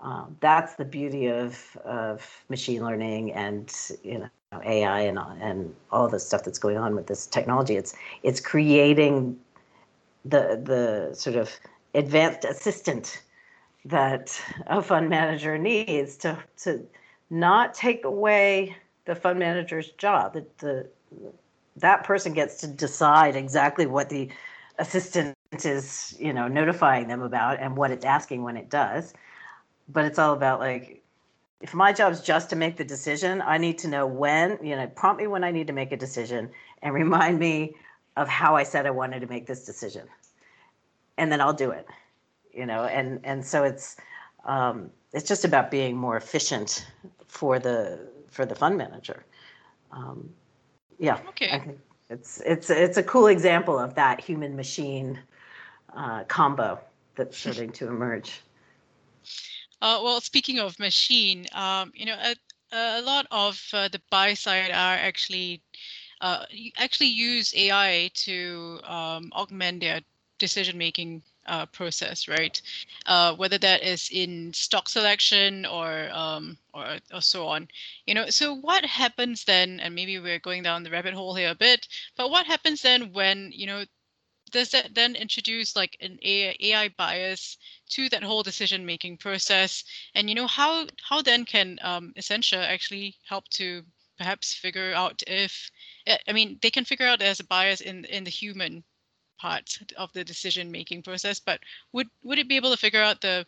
Um, 0.00 0.36
that's 0.40 0.76
the 0.76 0.84
beauty 0.84 1.26
of 1.26 1.76
of 1.84 2.44
machine 2.48 2.82
learning 2.82 3.32
and 3.32 3.74
you 4.02 4.18
know 4.18 4.28
ai 4.64 5.00
and 5.00 5.18
and 5.40 5.74
all 5.90 6.08
the 6.08 6.20
stuff 6.20 6.44
that's 6.44 6.58
going 6.58 6.78
on 6.78 6.94
with 6.94 7.08
this 7.08 7.26
technology. 7.26 7.76
It's 7.76 7.94
it's 8.22 8.40
creating 8.40 9.38
the 10.24 10.60
the 10.62 11.14
sort 11.14 11.36
of 11.36 11.50
advanced 11.94 12.44
assistant 12.44 13.22
that 13.84 14.40
a 14.66 14.80
fund 14.80 15.08
manager 15.08 15.58
needs 15.58 16.16
to 16.18 16.38
to 16.58 16.86
not 17.28 17.74
take 17.74 18.04
away 18.04 18.76
the 19.08 19.14
fund 19.16 19.38
manager's 19.38 19.90
job 19.92 20.34
the, 20.34 20.46
the 20.58 20.88
that 21.80 22.04
person 22.04 22.32
gets 22.32 22.56
to 22.58 22.66
decide 22.66 23.36
exactly 23.36 23.86
what 23.86 24.08
the 24.08 24.28
assistant 24.78 25.34
is, 25.64 26.16
you 26.18 26.32
know, 26.32 26.48
notifying 26.48 27.08
them 27.08 27.22
about 27.22 27.58
and 27.60 27.76
what 27.76 27.90
it's 27.90 28.04
asking 28.04 28.42
when 28.42 28.56
it 28.56 28.70
does. 28.70 29.14
But 29.88 30.04
it's 30.04 30.18
all 30.18 30.32
about 30.34 30.60
like, 30.60 31.02
if 31.60 31.74
my 31.74 31.92
job 31.92 32.12
is 32.12 32.20
just 32.20 32.50
to 32.50 32.56
make 32.56 32.76
the 32.76 32.84
decision, 32.84 33.42
I 33.42 33.58
need 33.58 33.78
to 33.78 33.88
know 33.88 34.06
when, 34.06 34.58
you 34.62 34.76
know, 34.76 34.86
prompt 34.88 35.20
me 35.20 35.26
when 35.26 35.42
I 35.42 35.50
need 35.50 35.66
to 35.66 35.72
make 35.72 35.92
a 35.92 35.96
decision 35.96 36.50
and 36.82 36.94
remind 36.94 37.38
me 37.38 37.74
of 38.16 38.28
how 38.28 38.56
I 38.56 38.62
said 38.62 38.86
I 38.86 38.90
wanted 38.90 39.20
to 39.20 39.26
make 39.26 39.46
this 39.46 39.64
decision. 39.64 40.06
And 41.16 41.32
then 41.32 41.40
I'll 41.40 41.52
do 41.52 41.70
it, 41.70 41.86
you 42.52 42.66
know, 42.66 42.84
and, 42.84 43.20
and 43.24 43.44
so 43.44 43.64
it's, 43.64 43.96
um, 44.44 44.90
it's 45.12 45.26
just 45.26 45.44
about 45.44 45.70
being 45.70 45.96
more 45.96 46.16
efficient 46.16 46.86
for 47.26 47.58
the, 47.58 47.98
for 48.38 48.46
the 48.46 48.54
fund 48.54 48.78
manager. 48.78 49.24
Um, 49.90 50.30
yeah. 51.00 51.18
Okay. 51.30 51.50
I 51.50 51.58
think 51.58 51.80
it's 52.08 52.40
it's 52.46 52.70
it's 52.70 52.96
a 52.96 53.02
cool 53.02 53.26
example 53.26 53.76
of 53.76 53.96
that 53.96 54.20
human 54.20 54.54
machine 54.54 55.18
uh, 55.96 56.22
combo 56.28 56.78
that's 57.16 57.36
starting 57.36 57.72
to 57.72 57.88
emerge. 57.88 58.30
Uh, 59.82 59.98
well, 60.04 60.20
speaking 60.20 60.60
of 60.60 60.78
machine, 60.78 61.46
um, 61.52 61.90
you 61.96 62.06
know, 62.06 62.14
a, 62.14 62.36
a 63.00 63.02
lot 63.02 63.26
of 63.32 63.60
uh, 63.72 63.88
the 63.88 64.00
buy 64.08 64.34
side 64.34 64.70
are 64.70 64.98
actually 65.10 65.60
uh, 66.20 66.44
actually 66.76 67.08
use 67.08 67.52
AI 67.56 68.08
to 68.26 68.78
um, 68.84 69.32
augment 69.34 69.80
their 69.80 70.00
decision 70.38 70.78
making 70.78 71.22
uh, 71.48 71.66
process, 71.66 72.28
right? 72.28 72.60
Uh, 73.06 73.34
whether 73.34 73.58
that 73.58 73.82
is 73.82 74.08
in 74.12 74.52
stock 74.52 74.88
selection 74.88 75.66
or, 75.66 76.08
um, 76.12 76.56
or 76.74 76.98
or 77.12 77.20
so 77.20 77.46
on. 77.48 77.68
You 78.06 78.14
know, 78.14 78.30
so 78.30 78.54
what 78.54 78.84
happens 78.84 79.44
then? 79.44 79.80
And 79.80 79.94
maybe 79.94 80.18
we're 80.18 80.38
going 80.38 80.62
down 80.62 80.82
the 80.82 80.90
rabbit 80.90 81.14
hole 81.14 81.34
here 81.34 81.50
a 81.50 81.54
bit. 81.54 81.88
But 82.16 82.30
what 82.30 82.46
happens 82.46 82.82
then 82.82 83.12
when 83.12 83.50
you 83.52 83.66
know? 83.66 83.84
Does 84.50 84.70
that 84.70 84.94
then 84.94 85.14
introduce 85.14 85.76
like 85.76 85.98
an 86.00 86.18
AI 86.22 86.88
bias 86.96 87.58
to 87.90 88.08
that 88.08 88.22
whole 88.22 88.42
decision 88.42 88.86
making 88.86 89.18
process? 89.18 89.84
And 90.14 90.28
you 90.30 90.34
know 90.34 90.46
how 90.46 90.86
how 91.02 91.22
then 91.22 91.44
can 91.44 91.78
um, 91.82 92.14
Essentia 92.16 92.56
actually 92.56 93.16
help 93.28 93.46
to 93.60 93.84
perhaps 94.18 94.52
figure 94.52 94.92
out 94.94 95.22
if 95.26 95.70
I 96.26 96.32
mean 96.32 96.58
they 96.62 96.70
can 96.70 96.84
figure 96.84 97.06
out 97.06 97.18
there's 97.20 97.40
a 97.40 97.44
bias 97.44 97.80
in 97.80 98.04
in 98.06 98.24
the 98.24 98.30
human 98.30 98.84
part 99.38 99.78
of 99.96 100.12
the 100.12 100.24
decision 100.24 100.70
making 100.70 101.02
process 101.02 101.40
but 101.40 101.60
would 101.92 102.08
would 102.22 102.38
it 102.38 102.48
be 102.48 102.56
able 102.56 102.70
to 102.70 102.76
figure 102.76 103.02
out 103.02 103.20
the 103.20 103.44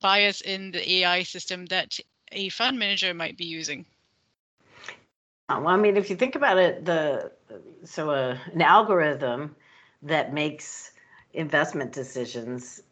bias 0.00 0.40
in 0.42 0.70
the 0.70 0.92
ai 0.92 1.22
system 1.22 1.66
that 1.66 1.98
a 2.32 2.48
fund 2.50 2.78
manager 2.78 3.14
might 3.14 3.36
be 3.36 3.44
using 3.44 3.84
uh, 5.48 5.58
well 5.60 5.68
i 5.68 5.76
mean 5.76 5.96
if 5.96 6.10
you 6.10 6.16
think 6.16 6.34
about 6.34 6.58
it 6.58 6.84
the 6.84 7.30
so 7.84 8.10
uh, 8.10 8.36
an 8.52 8.62
algorithm 8.62 9.54
that 10.02 10.32
makes 10.32 10.92
investment 11.34 11.92
decisions 11.92 12.82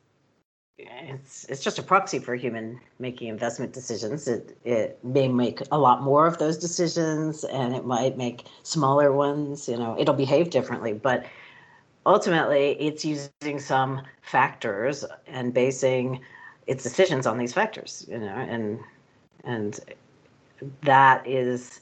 it's 0.79 1.45
it's 1.45 1.63
just 1.63 1.79
a 1.79 1.83
proxy 1.83 2.19
for 2.19 2.35
human 2.35 2.79
making 2.99 3.29
investment 3.29 3.73
decisions. 3.73 4.29
It 4.29 4.57
it 4.65 5.03
may 5.03 5.29
make 5.29 5.63
a 5.71 5.79
lot 5.79 6.03
more 6.03 6.27
of 6.27 6.39
those 6.39 6.59
decisions, 6.59 7.45
and 7.45 7.75
it 7.75 7.87
might 7.87 8.17
make 8.17 8.45
smaller 8.63 9.13
ones. 9.13 9.69
You 9.69 9.79
know, 9.79 9.97
it'll 9.99 10.15
behave 10.15 10.51
differently, 10.51 10.93
but 10.93 11.25
ultimately 12.07 12.81
it's 12.81 13.05
using 13.05 13.59
some 13.59 14.01
factors 14.23 15.05
and 15.27 15.53
basing 15.53 16.21
its 16.67 16.83
decisions 16.83 17.27
on 17.27 17.37
these 17.37 17.53
factors 17.53 18.07
you 18.09 18.19
know 18.19 18.27
and 18.27 18.79
and 19.45 19.81
that 20.83 21.27
is 21.27 21.81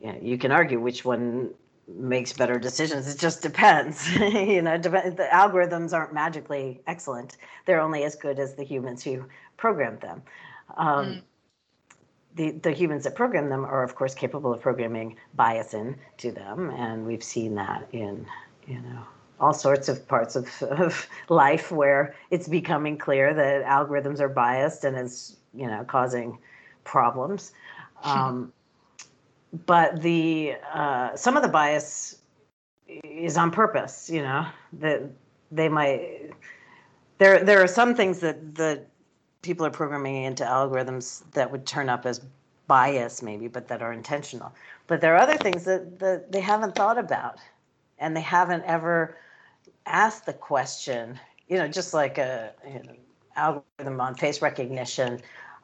you, 0.00 0.12
know, 0.12 0.18
you 0.20 0.36
can 0.38 0.50
argue 0.50 0.80
which 0.80 1.04
one 1.04 1.50
makes 1.88 2.32
better 2.32 2.58
decisions. 2.58 3.06
It 3.06 3.18
just 3.18 3.42
depends 3.42 4.12
you 4.16 4.60
know 4.60 4.76
the 4.76 5.28
algorithms 5.32 5.92
aren't 5.92 6.12
magically 6.12 6.80
excellent. 6.86 7.36
They're 7.64 7.80
only 7.80 8.04
as 8.04 8.16
good 8.16 8.38
as 8.38 8.54
the 8.54 8.64
humans 8.64 9.04
who 9.04 9.24
program 9.56 9.98
them. 10.00 10.22
Um, 10.76 11.06
mm. 11.06 11.22
the, 12.34 12.50
the 12.50 12.72
humans 12.72 13.04
that 13.04 13.14
program 13.14 13.48
them 13.48 13.64
are 13.64 13.84
of 13.84 13.94
course 13.94 14.14
capable 14.14 14.52
of 14.52 14.60
programming 14.60 15.16
bias 15.34 15.74
into 15.74 16.32
them 16.32 16.70
and 16.70 17.06
we've 17.06 17.22
seen 17.22 17.54
that 17.54 17.86
in 17.92 18.26
you 18.66 18.80
know 18.80 19.02
all 19.40 19.52
sorts 19.52 19.88
of 19.88 20.06
parts 20.08 20.36
of, 20.36 20.62
of 20.62 21.08
life 21.28 21.70
where 21.70 22.14
it's 22.30 22.48
becoming 22.48 22.96
clear 22.96 23.34
that 23.34 23.64
algorithms 23.64 24.20
are 24.20 24.28
biased 24.28 24.84
and 24.84 24.96
is 24.96 25.36
you 25.54 25.66
know 25.66 25.84
causing 25.84 26.38
problems. 26.84 27.52
Um, 28.04 28.52
but 29.66 30.02
the 30.02 30.54
uh, 30.72 31.16
some 31.16 31.36
of 31.36 31.42
the 31.42 31.48
bias 31.48 32.18
is 33.02 33.36
on 33.36 33.50
purpose 33.50 34.08
you 34.08 34.22
know 34.22 34.46
that 34.74 35.02
they 35.50 35.68
might 35.68 36.30
there 37.18 37.42
there 37.42 37.62
are 37.62 37.66
some 37.66 37.94
things 37.94 38.20
that 38.20 38.54
the 38.54 38.80
people 39.42 39.64
are 39.66 39.70
programming 39.70 40.24
into 40.24 40.44
algorithms 40.44 41.22
that 41.32 41.50
would 41.50 41.66
turn 41.66 41.88
up 41.88 42.06
as 42.06 42.20
bias 42.66 43.22
maybe 43.22 43.48
but 43.48 43.68
that 43.68 43.82
are 43.82 43.92
intentional. 43.92 44.52
But 44.86 45.00
there 45.00 45.14
are 45.14 45.18
other 45.18 45.36
things 45.36 45.64
that, 45.64 45.98
that 45.98 46.32
they 46.32 46.40
haven't 46.40 46.74
thought 46.74 46.98
about 46.98 47.38
and 47.98 48.16
they 48.16 48.20
haven't 48.20 48.64
ever 48.64 49.16
ask 49.86 50.24
the 50.24 50.32
question, 50.32 51.18
you 51.48 51.56
know, 51.56 51.68
just 51.68 51.94
like 51.94 52.18
a 52.18 52.52
you 52.66 52.82
know, 52.82 52.96
algorithm 53.36 54.00
on 54.00 54.14
face 54.14 54.42
recognition, 54.42 55.20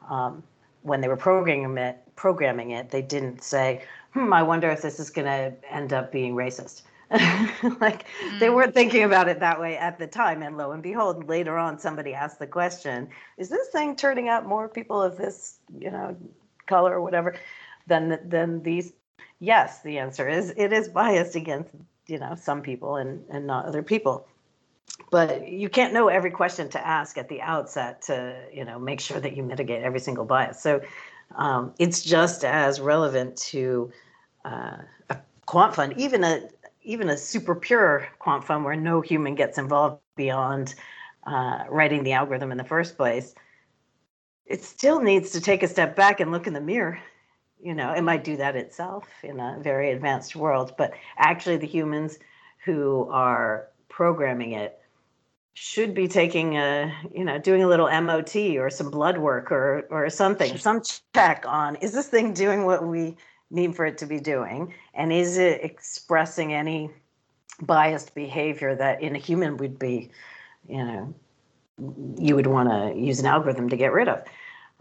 um, 0.09 0.43
when 0.81 1.01
they 1.01 1.07
were 1.07 1.17
programming 1.17 1.77
it, 1.77 1.97
programming 2.15 2.71
it, 2.71 2.89
they 2.89 3.01
didn't 3.01 3.43
say, 3.43 3.83
"Hmm, 4.13 4.33
I 4.33 4.43
wonder 4.43 4.69
if 4.69 4.81
this 4.81 4.99
is 4.99 5.09
going 5.09 5.27
to 5.27 5.53
end 5.69 5.93
up 5.93 6.11
being 6.11 6.35
racist." 6.35 6.83
like 7.11 8.05
mm. 8.25 8.39
they 8.39 8.49
weren't 8.49 8.73
thinking 8.73 9.03
about 9.03 9.27
it 9.27 9.39
that 9.39 9.59
way 9.59 9.77
at 9.77 9.99
the 9.99 10.07
time, 10.07 10.41
and 10.41 10.57
lo 10.57 10.71
and 10.71 10.81
behold, 10.81 11.27
later 11.27 11.57
on, 11.57 11.77
somebody 11.77 12.13
asked 12.13 12.39
the 12.39 12.47
question, 12.47 13.09
"Is 13.37 13.49
this 13.49 13.69
thing 13.69 13.95
turning 13.95 14.29
out 14.29 14.45
more 14.45 14.67
people 14.67 15.01
of 15.01 15.17
this, 15.17 15.59
you 15.77 15.91
know, 15.91 16.15
color 16.65 16.93
or 16.93 17.01
whatever 17.01 17.35
than 17.87 18.19
than 18.27 18.63
these?" 18.63 18.93
Yes, 19.39 19.81
the 19.81 19.97
answer 19.99 20.27
is 20.29 20.53
it 20.55 20.71
is 20.73 20.87
biased 20.87 21.35
against 21.35 21.71
you 22.07 22.19
know 22.19 22.35
some 22.35 22.61
people 22.61 22.97
and 22.97 23.23
and 23.29 23.47
not 23.47 23.65
other 23.65 23.83
people. 23.83 24.27
But 25.11 25.47
you 25.47 25.69
can't 25.69 25.93
know 25.93 26.07
every 26.07 26.31
question 26.31 26.69
to 26.69 26.87
ask 26.87 27.17
at 27.17 27.29
the 27.29 27.41
outset 27.41 28.01
to 28.03 28.35
you 28.51 28.65
know 28.65 28.79
make 28.79 28.99
sure 28.99 29.19
that 29.19 29.35
you 29.35 29.43
mitigate 29.43 29.83
every 29.83 29.99
single 29.99 30.25
bias. 30.25 30.61
So 30.61 30.81
um, 31.35 31.73
it's 31.79 32.03
just 32.03 32.45
as 32.45 32.79
relevant 32.79 33.37
to 33.37 33.91
uh, 34.45 34.77
a 35.09 35.17
quant 35.45 35.75
fund 35.75 35.93
even 35.97 36.23
a 36.23 36.49
even 36.81 37.09
a 37.09 37.17
super 37.17 37.55
pure 37.55 38.07
quant 38.19 38.43
fund 38.43 38.63
where 38.63 38.75
no 38.75 39.01
human 39.01 39.35
gets 39.35 39.57
involved 39.57 39.99
beyond 40.15 40.75
uh, 41.25 41.63
writing 41.69 42.03
the 42.03 42.11
algorithm 42.11 42.51
in 42.51 42.57
the 42.57 42.63
first 42.63 42.97
place 42.97 43.33
it 44.45 44.63
still 44.63 44.99
needs 45.01 45.31
to 45.31 45.41
take 45.41 45.63
a 45.63 45.67
step 45.67 45.95
back 45.95 46.19
and 46.19 46.31
look 46.31 46.47
in 46.47 46.53
the 46.53 46.61
mirror 46.61 46.99
you 47.63 47.73
know, 47.73 47.93
it 47.93 48.01
might 48.01 48.23
do 48.23 48.35
that 48.37 48.55
itself 48.55 49.07
in 49.23 49.39
a 49.39 49.57
very 49.61 49.91
advanced 49.91 50.35
world, 50.35 50.73
but 50.77 50.93
actually 51.17 51.57
the 51.57 51.67
humans 51.67 52.19
who 52.65 53.07
are 53.09 53.67
programming 53.89 54.51
it 54.51 54.79
should 55.53 55.93
be 55.93 56.07
taking 56.07 56.57
a, 56.57 56.93
you 57.13 57.23
know, 57.23 57.37
doing 57.37 57.63
a 57.63 57.67
little 57.67 57.87
MOT 58.01 58.35
or 58.57 58.69
some 58.69 58.89
blood 58.89 59.17
work 59.17 59.51
or 59.51 59.85
or 59.89 60.09
something, 60.09 60.57
some 60.57 60.81
check 61.13 61.45
on 61.47 61.75
is 61.77 61.93
this 61.93 62.07
thing 62.07 62.33
doing 62.33 62.65
what 62.65 62.85
we 62.85 63.15
need 63.49 63.75
for 63.75 63.85
it 63.85 63.97
to 63.99 64.05
be 64.05 64.19
doing? 64.19 64.73
And 64.93 65.13
is 65.13 65.37
it 65.37 65.63
expressing 65.63 66.53
any 66.53 66.89
biased 67.61 68.15
behavior 68.15 68.75
that 68.75 69.01
in 69.01 69.15
a 69.15 69.19
human 69.19 69.57
would 69.57 69.77
be, 69.77 70.09
you 70.67 70.83
know, 70.83 71.13
you 72.17 72.35
would 72.35 72.47
want 72.47 72.69
to 72.69 72.99
use 72.99 73.19
an 73.19 73.27
algorithm 73.27 73.69
to 73.69 73.77
get 73.77 73.93
rid 73.93 74.09
of? 74.09 74.23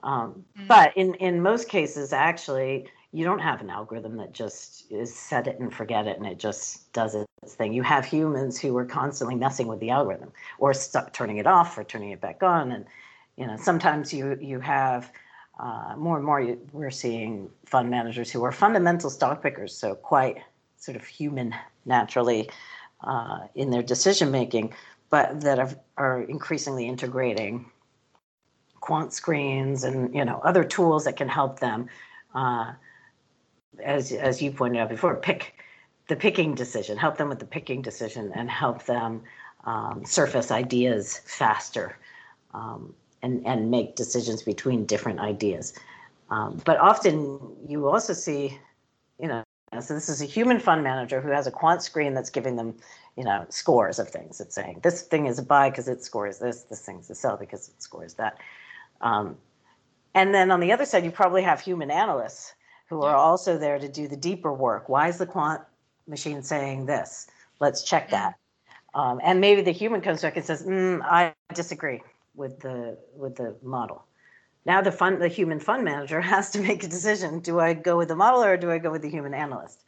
Um, 0.03 0.45
mm-hmm. 0.57 0.67
But 0.67 0.97
in, 0.97 1.15
in 1.15 1.43
most 1.43 1.69
cases, 1.69 2.13
actually, 2.13 2.89
you 3.13 3.25
don't 3.25 3.41
have 3.41 3.61
an 3.61 3.71
algorithm 3.71 4.17
that 4.17 4.33
just 4.33 4.91
is 4.91 5.15
set 5.15 5.47
it 5.47 5.61
and 5.61 5.73
forget 5.73 6.07
it 6.07 6.17
and 6.17 6.27
it 6.27 6.39
just 6.39 6.93
does 6.93 7.15
its 7.15 7.55
thing. 7.55 7.73
You 7.73 7.83
have 7.83 8.07
humans 8.07 8.59
who 8.59 8.77
are 8.79 8.87
constantly 8.87 9.35
messing 9.35 9.67
with 9.67 9.81
the 9.81 9.91
algorithm 9.91 10.33
or 10.59 10.73
stop 10.73 11.13
turning 11.13 11.37
it 11.37 11.47
off 11.47 11.77
or 11.77 11.85
turning 11.85 12.11
it 12.11 12.21
back 12.21 12.43
on. 12.43 12.73
And 12.73 12.87
you 13.37 13.47
know, 13.47 13.57
sometimes 13.57 14.13
you 14.15 14.39
you 14.41 14.61
have 14.61 15.13
uh, 15.61 15.95
more 15.97 16.17
and 16.17 16.25
more 16.25 16.41
you, 16.41 16.59
we're 16.73 16.91
seeing 16.91 17.51
fund 17.67 17.91
managers 17.91 18.31
who 18.31 18.43
are 18.45 18.53
fundamental 18.53 19.11
stock 19.11 19.43
pickers, 19.43 19.77
so 19.77 19.95
quite 19.95 20.39
sort 20.77 20.97
of 20.97 21.05
human 21.05 21.55
naturally 21.85 22.51
uh, 23.05 23.41
in 23.55 23.71
their 23.71 23.83
decision 23.83 24.31
making, 24.31 24.73
but 25.11 25.41
that 25.41 25.59
are, 25.59 25.71
are 25.97 26.23
increasingly 26.23 26.87
integrating 26.87 27.71
quant 28.83 29.13
screens 29.15 29.85
and 29.85 30.15
you 30.15 30.25
know 30.25 30.39
other 30.45 30.65
tools 30.65 31.05
that 31.05 31.17
can 31.17 31.29
help 31.29 31.61
them 31.61 31.89
uh, 32.35 32.73
as 33.83 34.13
as 34.13 34.43
you 34.43 34.51
pointed 34.51 34.81
out 34.81 34.89
before, 34.89 35.17
pick 35.17 35.55
the 36.09 36.17
picking 36.17 36.55
decision, 36.55 36.97
help 36.99 37.17
them 37.17 37.29
with 37.29 37.39
the 37.39 37.47
picking 37.47 37.83
decision, 37.83 38.33
and 38.35 38.51
help 38.51 38.85
them 38.85 39.23
um, 39.65 40.05
surface 40.05 40.51
ideas 40.51 41.21
faster, 41.25 41.97
um, 42.55 42.95
and 43.23 43.47
and 43.47 43.71
make 43.71 43.97
decisions 43.97 44.43
between 44.43 44.85
different 44.85 45.21
ideas. 45.21 45.73
Um, 46.31 46.61
but 46.65 46.79
often 46.79 47.39
you 47.67 47.89
also 47.89 48.13
see, 48.13 48.59
you 49.21 49.29
know, 49.29 49.43
so 49.81 49.95
this 49.95 50.09
is 50.09 50.23
a 50.23 50.27
human 50.27 50.59
fund 50.59 50.83
manager 50.83 51.21
who 51.21 51.31
has 51.31 51.47
a 51.47 51.51
quant 51.51 51.83
screen 51.83 52.15
that's 52.15 52.31
giving 52.31 52.57
them, 52.57 52.75
you 53.17 53.25
know, 53.25 53.45
scores 53.49 53.99
of 53.99 54.09
things. 54.09 54.41
It's 54.41 54.55
saying 54.55 54.81
this 54.83 55.03
thing 55.03 55.27
is 55.27 55.39
a 55.39 55.43
buy 55.43 55.71
because 55.71 55.89
it 55.89 56.03
scores 56.03 56.39
this, 56.39 56.63
this 56.65 56.81
thing's 56.81 57.11
a 57.11 57.15
sell 57.15 57.37
because 57.37 57.69
it 57.69 57.83
scores 57.83 58.15
that. 58.15 58.39
Um, 59.03 59.37
and 60.15 60.35
then 60.35 60.51
on 60.51 60.61
the 60.61 60.73
other 60.73 60.85
side, 60.85 61.05
you 61.05 61.11
probably 61.11 61.43
have 61.43 61.61
human 61.61 61.91
analysts 61.91 62.55
who 62.89 63.03
are 63.03 63.17
also 63.17 63.59
there 63.59 63.79
to 63.79 63.89
do 63.89 64.07
the 64.07 64.17
deeper 64.17 64.53
work. 64.53 64.89
Why 64.89 65.09
is 65.09 65.19
the 65.19 65.27
quant 65.27 65.63
machine 66.07 66.43
saying 66.43 66.87
this? 66.87 67.27
Let's 67.61 67.83
check 67.83 68.11
that. 68.11 68.35
Um, 68.95 69.21
and 69.23 69.41
maybe 69.41 69.63
the 69.63 69.71
human 69.71 70.03
comes 70.03 70.21
back 70.21 70.37
and 70.37 70.45
says, 70.45 70.65
mm, 70.65 71.01
"I 71.03 71.35
disagree 71.55 72.03
with 72.35 72.61
the 72.61 72.99
with 73.17 73.37
the 73.37 73.57
model." 73.63 74.05
Now 74.67 74.83
the 74.83 74.93
fund, 74.93 75.21
the 75.21 75.29
human 75.29 75.59
fund 75.59 75.85
manager 75.85 76.21
has 76.35 76.51
to 76.51 76.61
make 76.61 76.85
a 76.85 76.89
decision: 76.89 77.41
Do 77.41 77.59
I 77.59 77.73
go 77.73 77.97
with 77.97 78.09
the 78.09 78.17
model 78.17 78.45
or 78.45 78.57
do 78.57 78.71
I 78.71 78.79
go 78.79 78.91
with 78.91 79.03
the 79.03 79.09
human 79.09 79.33
analyst? 79.33 79.85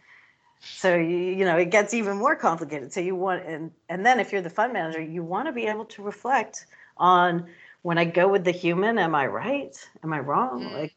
So 0.61 0.97
you, 0.97 1.17
you 1.17 1.45
know 1.45 1.59
it 1.59 1.71
gets 1.71 1.93
even 1.93 2.17
more 2.17 2.35
complicated. 2.35 2.93
So 2.93 3.01
you 3.01 3.15
want 3.15 3.45
and 3.45 3.71
and 3.91 4.07
then 4.07 4.19
if 4.21 4.33
you're 4.33 4.41
the 4.41 4.51
fund 4.51 4.73
manager, 4.73 5.03
you 5.03 5.23
want 5.23 5.47
to 5.47 5.53
be 5.53 5.67
able 5.67 5.85
to 5.85 6.03
reflect 6.03 6.67
on 6.97 7.47
when 7.85 7.99
I 7.99 8.07
go 8.07 8.27
with 8.27 8.45
the 8.45 8.51
human, 8.51 8.97
am 8.97 9.15
I 9.15 9.27
right? 9.27 9.77
Am 10.03 10.15
I 10.15 10.19
wrong? 10.19 10.63
Mm. 10.63 10.73
Like 10.73 10.95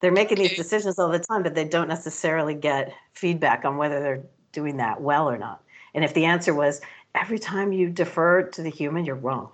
they're 0.00 0.10
making 0.10 0.38
these 0.38 0.56
decisions 0.56 0.98
all 0.98 1.10
the 1.10 1.18
time, 1.18 1.42
but 1.42 1.54
they 1.54 1.68
don't 1.68 1.86
necessarily 1.86 2.54
get 2.54 2.94
feedback 3.12 3.66
on 3.66 3.76
whether 3.76 4.00
they're 4.00 4.22
doing 4.52 4.78
that 4.78 5.02
well 5.02 5.28
or 5.28 5.36
not. 5.36 5.62
And 5.92 6.02
if 6.02 6.14
the 6.14 6.24
answer 6.24 6.54
was 6.54 6.80
every 7.14 7.38
time 7.38 7.74
you 7.74 7.90
defer 7.90 8.42
to 8.42 8.62
the 8.62 8.70
human, 8.70 9.04
you're 9.04 9.16
wrong. 9.16 9.50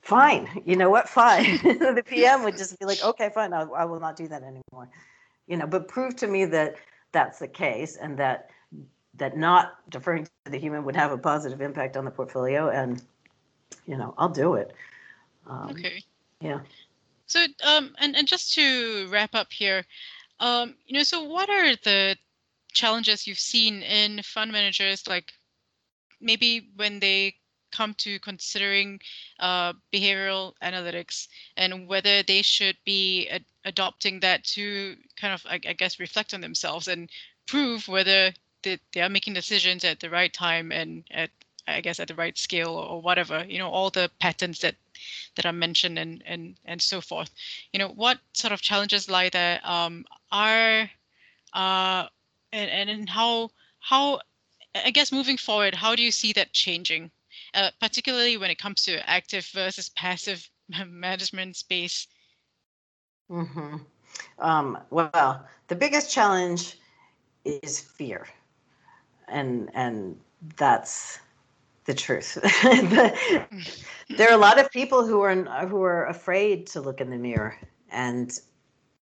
Fine. 0.00 0.62
You 0.64 0.76
know 0.76 0.90
what? 0.90 1.08
Fine. 1.08 1.58
the 1.64 2.04
PM 2.06 2.44
would 2.44 2.56
just 2.56 2.78
be 2.78 2.86
like, 2.86 3.02
okay, 3.02 3.30
fine. 3.34 3.52
I, 3.52 3.62
I 3.62 3.84
will 3.84 3.98
not 4.00 4.14
do 4.14 4.28
that 4.28 4.44
anymore. 4.44 4.88
You 5.48 5.56
know, 5.56 5.66
but 5.66 5.88
prove 5.88 6.14
to 6.16 6.28
me 6.28 6.44
that 6.44 6.76
that's 7.10 7.40
the 7.40 7.48
case 7.48 7.96
and 7.96 8.16
that 8.18 8.50
that 9.16 9.36
not 9.36 9.72
deferring 9.90 10.24
to 10.24 10.52
the 10.52 10.58
human 10.58 10.84
would 10.84 10.94
have 10.94 11.10
a 11.10 11.18
positive 11.18 11.60
impact 11.60 11.96
on 11.96 12.04
the 12.04 12.12
portfolio 12.12 12.70
and 12.70 13.02
you 13.86 13.96
know 13.96 14.14
i'll 14.18 14.28
do 14.28 14.54
it. 14.54 14.72
Um, 15.46 15.70
okay. 15.70 16.02
yeah. 16.40 16.60
So, 17.26 17.44
um, 17.64 17.94
and 17.98 18.14
and 18.16 18.28
just 18.28 18.54
to 18.54 19.08
wrap 19.10 19.34
up 19.34 19.52
here, 19.52 19.84
um, 20.40 20.74
you 20.86 20.94
know, 20.96 21.02
so 21.02 21.22
what 21.22 21.48
are 21.48 21.74
the 21.76 22.16
challenges 22.72 23.26
you've 23.26 23.38
seen 23.38 23.82
in 23.82 24.22
fund 24.22 24.52
managers, 24.52 25.06
like 25.06 25.32
maybe 26.20 26.68
when 26.76 27.00
they 27.00 27.34
come 27.70 27.94
to 27.94 28.18
considering 28.20 29.00
uh, 29.40 29.72
behavioral 29.92 30.52
analytics 30.62 31.28
and 31.56 31.88
whether 31.88 32.22
they 32.22 32.42
should 32.42 32.76
be 32.84 33.28
ad- 33.28 33.44
adopting 33.64 34.20
that 34.20 34.44
to 34.44 34.96
kind 35.16 35.32
of, 35.32 35.44
I, 35.46 35.54
I, 35.66 35.72
guess, 35.72 35.98
reflect 35.98 36.34
on 36.34 36.40
themselves 36.40 36.88
and 36.88 37.08
prove 37.46 37.88
whether 37.88 38.32
they, 38.62 38.78
they 38.92 39.00
are 39.00 39.08
making 39.08 39.34
decisions 39.34 39.84
at 39.84 40.00
the 40.00 40.10
right 40.10 40.32
time 40.32 40.70
and 40.70 41.04
at, 41.10 41.30
I 41.66 41.80
guess, 41.80 42.00
at 42.00 42.08
the 42.08 42.14
right 42.14 42.36
scale 42.36 42.70
or 42.70 43.00
whatever. 43.00 43.44
You 43.48 43.58
know, 43.58 43.70
all 43.70 43.90
the 43.90 44.10
patterns 44.18 44.60
that 44.60 44.76
that 45.36 45.46
are 45.46 45.52
mentioned 45.52 45.98
and 45.98 46.22
and 46.26 46.56
and 46.64 46.80
so 46.80 47.00
forth. 47.00 47.30
You 47.72 47.78
know, 47.78 47.88
what 47.88 48.18
sort 48.32 48.52
of 48.52 48.60
challenges 48.60 49.08
lie 49.08 49.28
there 49.28 49.60
um, 49.64 50.04
are, 50.30 50.90
uh, 51.52 52.06
and 52.52 52.90
and 52.90 53.08
how 53.08 53.50
how 53.80 54.20
I 54.74 54.90
guess 54.90 55.12
moving 55.12 55.36
forward, 55.36 55.74
how 55.74 55.94
do 55.94 56.02
you 56.02 56.10
see 56.10 56.32
that 56.32 56.52
changing, 56.52 57.10
uh, 57.54 57.70
particularly 57.80 58.36
when 58.36 58.50
it 58.50 58.58
comes 58.58 58.82
to 58.84 59.08
active 59.08 59.46
versus 59.46 59.88
passive 59.90 60.48
management 60.86 61.56
space? 61.56 62.06
Mm-hmm. 63.30 63.76
Um, 64.38 64.78
well, 64.90 65.46
the 65.68 65.76
biggest 65.76 66.10
challenge 66.12 66.78
is 67.44 67.80
fear, 67.80 68.26
and 69.28 69.70
and 69.74 70.18
that's 70.56 71.18
the 71.84 71.94
truth. 71.94 72.38
Mm-hmm. 74.02 74.16
there 74.16 74.28
are 74.28 74.34
a 74.34 74.38
lot 74.38 74.58
of 74.58 74.70
people 74.70 75.06
who 75.06 75.20
are 75.20 75.34
who 75.66 75.82
are 75.82 76.06
afraid 76.06 76.66
to 76.68 76.80
look 76.80 77.00
in 77.00 77.10
the 77.10 77.16
mirror 77.16 77.56
and 77.90 78.40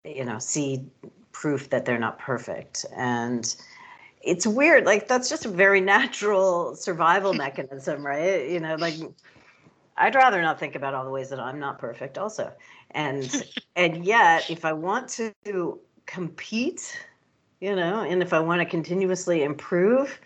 you 0.04 0.26
know 0.26 0.40
see 0.40 0.86
proof 1.32 1.70
that 1.70 1.86
they're 1.86 2.00
not 2.00 2.20
perfect. 2.20 2.86
And 2.96 3.56
it's 4.22 4.46
weird 4.48 4.86
like 4.86 5.08
that's 5.08 5.30
just 5.30 5.46
a 5.46 5.50
very 5.50 5.82
natural 5.96 6.76
survival 6.76 7.34
mechanism 7.46 8.06
right? 8.06 8.50
You 8.50 8.60
know 8.60 8.76
like 8.76 8.96
i'd 9.98 10.16
rather 10.16 10.42
not 10.42 10.60
think 10.60 10.76
about 10.76 10.96
all 10.96 11.06
the 11.06 11.12
ways 11.12 11.30
that 11.30 11.40
i'm 11.40 11.60
not 11.60 11.78
perfect 11.80 12.18
also. 12.18 12.52
And 12.92 13.44
and 13.76 14.06
yet 14.06 14.50
if 14.50 14.66
i 14.66 14.74
want 14.74 15.08
to 15.10 15.80
compete 16.06 17.06
you 17.62 17.76
know 17.76 18.02
and 18.02 18.22
if 18.22 18.34
i 18.34 18.40
want 18.40 18.60
to 18.60 18.66
continuously 18.66 19.44
improve 19.44 20.20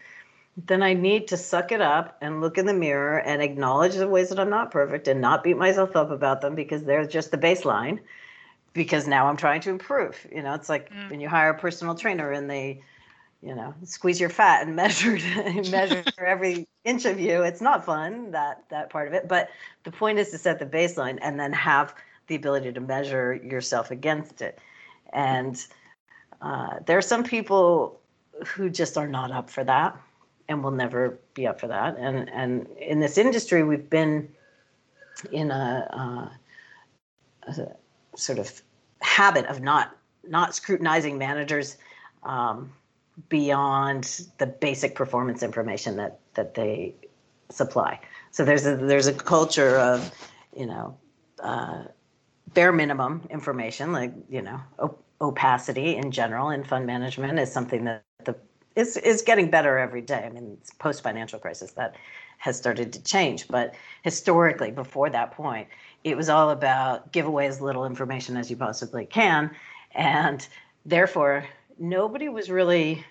then 0.65 0.81
I 0.81 0.93
need 0.93 1.27
to 1.27 1.37
suck 1.37 1.71
it 1.71 1.81
up 1.81 2.17
and 2.19 2.41
look 2.41 2.57
in 2.57 2.65
the 2.65 2.73
mirror 2.73 3.19
and 3.19 3.41
acknowledge 3.43 3.93
the 3.93 4.07
ways 4.07 4.29
that 4.29 4.39
I'm 4.39 4.49
not 4.49 4.71
perfect 4.71 5.07
and 5.07 5.21
not 5.21 5.43
beat 5.43 5.55
myself 5.55 5.95
up 5.95 6.09
about 6.09 6.41
them 6.41 6.55
because 6.55 6.83
they're 6.83 7.05
just 7.05 7.29
the 7.29 7.37
baseline. 7.37 7.99
Because 8.73 9.07
now 9.07 9.27
I'm 9.27 9.37
trying 9.37 9.61
to 9.61 9.69
improve. 9.69 10.25
You 10.31 10.41
know, 10.41 10.53
it's 10.53 10.69
like 10.69 10.91
mm. 10.91 11.09
when 11.09 11.19
you 11.19 11.29
hire 11.29 11.51
a 11.51 11.57
personal 11.57 11.95
trainer 11.95 12.31
and 12.31 12.49
they, 12.49 12.81
you 13.41 13.53
know, 13.53 13.73
squeeze 13.83 14.19
your 14.19 14.29
fat 14.29 14.65
and 14.65 14.75
measure 14.75 15.17
measure 15.69 16.03
every 16.17 16.67
inch 16.83 17.05
of 17.05 17.19
you. 17.19 17.43
It's 17.43 17.61
not 17.61 17.85
fun 17.85 18.31
that 18.31 18.63
that 18.69 18.89
part 18.89 19.07
of 19.07 19.13
it. 19.13 19.27
But 19.27 19.49
the 19.83 19.91
point 19.91 20.17
is 20.17 20.31
to 20.31 20.37
set 20.39 20.59
the 20.59 20.65
baseline 20.65 21.19
and 21.21 21.39
then 21.39 21.53
have 21.53 21.93
the 22.27 22.35
ability 22.35 22.71
to 22.73 22.79
measure 22.79 23.35
yourself 23.35 23.89
against 23.89 24.41
it. 24.41 24.59
And 25.13 25.63
uh, 26.41 26.79
there 26.85 26.97
are 26.97 27.03
some 27.03 27.23
people 27.23 27.99
who 28.45 28.69
just 28.69 28.97
are 28.97 29.07
not 29.07 29.31
up 29.31 29.49
for 29.49 29.63
that 29.63 29.99
and 30.49 30.63
we'll 30.63 30.71
never 30.71 31.19
be 31.33 31.47
up 31.47 31.59
for 31.59 31.67
that. 31.67 31.97
And 31.97 32.29
and 32.29 32.67
in 32.77 32.99
this 32.99 33.17
industry, 33.17 33.63
we've 33.63 33.89
been 33.89 34.29
in 35.31 35.51
a, 35.51 36.29
uh, 37.47 37.51
a 37.51 37.67
sort 38.15 38.39
of 38.39 38.61
habit 39.01 39.45
of 39.45 39.61
not 39.61 39.95
not 40.27 40.55
scrutinizing 40.55 41.17
managers 41.17 41.77
um, 42.23 42.71
beyond 43.29 44.25
the 44.37 44.47
basic 44.47 44.95
performance 44.95 45.43
information 45.43 45.97
that 45.97 46.19
that 46.35 46.53
they 46.53 46.95
supply. 47.49 47.99
So 48.31 48.45
there's 48.45 48.65
a 48.65 48.75
there's 48.75 49.07
a 49.07 49.13
culture 49.13 49.77
of 49.77 50.11
you 50.55 50.65
know 50.65 50.97
uh, 51.39 51.83
bare 52.53 52.71
minimum 52.71 53.27
information 53.29 53.91
like 53.91 54.13
you 54.29 54.41
know 54.41 54.59
op- 54.79 55.03
opacity 55.21 55.95
in 55.95 56.11
general 56.11 56.49
in 56.49 56.63
fund 56.63 56.85
management 56.85 57.39
is 57.39 57.51
something 57.51 57.85
that 57.85 58.03
the 58.25 58.35
is 58.78 58.95
is 58.97 59.23
getting 59.23 59.49
better 59.49 59.78
every 59.78 60.01
day. 60.01 60.23
I 60.25 60.30
mean, 60.30 60.57
post 60.80 61.01
financial 61.01 61.39
crisis 61.39 61.71
that 61.71 61.95
has 62.38 62.55
started 62.55 62.93
to 62.93 63.03
change, 63.03 63.47
but 63.47 63.73
historically, 64.03 64.69
before 64.69 65.09
that 65.09 65.32
point, 65.32 65.67
it 66.03 66.15
was 66.15 66.30
all 66.30 66.51
about 66.51 67.11
give 67.11 67.25
away 67.25 67.47
as 67.47 67.59
little 67.59 67.86
information 67.86 68.38
as 68.38 68.51
you 68.51 68.55
possibly 68.55 69.05
can, 69.05 69.49
and 69.95 70.47
therefore 70.86 71.43
nobody 71.80 72.30
was 72.30 72.51
really, 72.51 73.03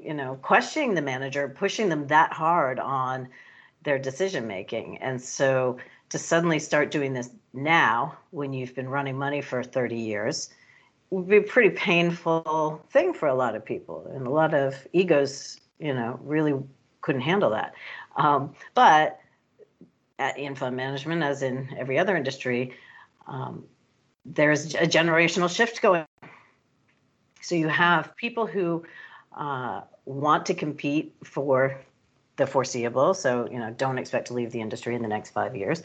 you 0.00 0.14
know, 0.14 0.38
questioning 0.42 0.94
the 0.94 1.02
manager, 1.02 1.48
pushing 1.48 1.88
them 1.88 2.06
that 2.06 2.32
hard 2.32 2.78
on 2.78 3.28
their 3.82 3.98
decision 3.98 4.46
making, 4.46 4.98
and 4.98 5.20
so 5.20 5.76
to 6.10 6.18
suddenly 6.18 6.60
start 6.60 6.92
doing 6.92 7.12
this 7.12 7.30
now 7.52 8.16
when 8.30 8.52
you've 8.52 8.74
been 8.76 8.88
running 8.88 9.18
money 9.18 9.42
for 9.42 9.64
30 9.64 9.96
years 9.96 10.50
would 11.10 11.28
be 11.28 11.38
a 11.38 11.42
pretty 11.42 11.70
painful 11.70 12.84
thing 12.90 13.14
for 13.14 13.28
a 13.28 13.34
lot 13.34 13.54
of 13.54 13.64
people, 13.64 14.10
and 14.14 14.26
a 14.26 14.30
lot 14.30 14.54
of 14.54 14.86
egos, 14.92 15.60
you 15.78 15.94
know, 15.94 16.18
really 16.22 16.54
couldn't 17.00 17.22
handle 17.22 17.50
that. 17.50 17.74
Um, 18.16 18.54
but 18.74 19.20
at, 20.18 20.38
in 20.38 20.54
fund 20.54 20.76
management, 20.76 21.22
as 21.22 21.42
in 21.42 21.68
every 21.78 21.98
other 21.98 22.16
industry, 22.16 22.74
um, 23.26 23.64
there's 24.24 24.74
a 24.74 24.86
generational 24.86 25.54
shift 25.54 25.80
going. 25.80 26.02
On. 26.22 26.30
So 27.40 27.54
you 27.54 27.68
have 27.68 28.14
people 28.16 28.46
who 28.46 28.84
uh, 29.36 29.82
want 30.04 30.46
to 30.46 30.54
compete 30.54 31.14
for 31.24 31.80
the 32.36 32.46
foreseeable. 32.46 33.14
So 33.14 33.48
you 33.50 33.58
know, 33.58 33.70
don't 33.70 33.98
expect 33.98 34.28
to 34.28 34.34
leave 34.34 34.52
the 34.52 34.60
industry 34.60 34.94
in 34.94 35.02
the 35.02 35.08
next 35.08 35.30
five 35.30 35.56
years. 35.56 35.82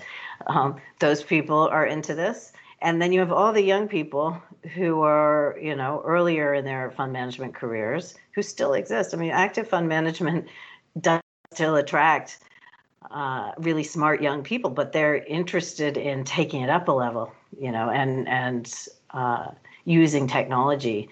Um, 0.48 0.78
those 1.00 1.24
people 1.24 1.68
are 1.68 1.86
into 1.86 2.16
this, 2.16 2.54
and 2.84 3.02
then 3.02 3.14
you 3.14 3.22
have 3.22 3.32
all 3.32 3.54
the 3.54 3.64
young 3.64 3.88
people 3.88 4.40
who 4.76 5.02
are 5.02 5.58
you 5.60 5.76
know 5.76 6.02
earlier 6.06 6.54
in 6.54 6.66
their 6.66 6.92
fund 6.92 7.14
management 7.14 7.56
careers 7.56 8.16
who 8.36 8.44
still 8.44 8.74
exist. 8.74 9.14
I 9.14 9.18
mean, 9.18 9.32
active 9.32 9.68
fund 9.68 9.88
management 9.88 10.48
does 11.02 11.22
still 11.52 11.78
attract 11.78 12.40
uh, 13.10 13.54
really 13.58 13.84
smart 13.84 14.22
young 14.22 14.44
people, 14.44 14.70
but 14.70 14.92
they're 14.92 15.16
interested 15.16 15.98
in 15.98 16.24
taking 16.24 16.62
it 16.62 16.70
up 16.70 16.88
a 16.88 16.92
level, 16.92 17.34
you 17.60 17.72
know, 17.72 17.90
and 17.90 18.28
and 18.28 18.72
uh, 19.12 19.48
using 19.86 20.28
technology 20.28 21.10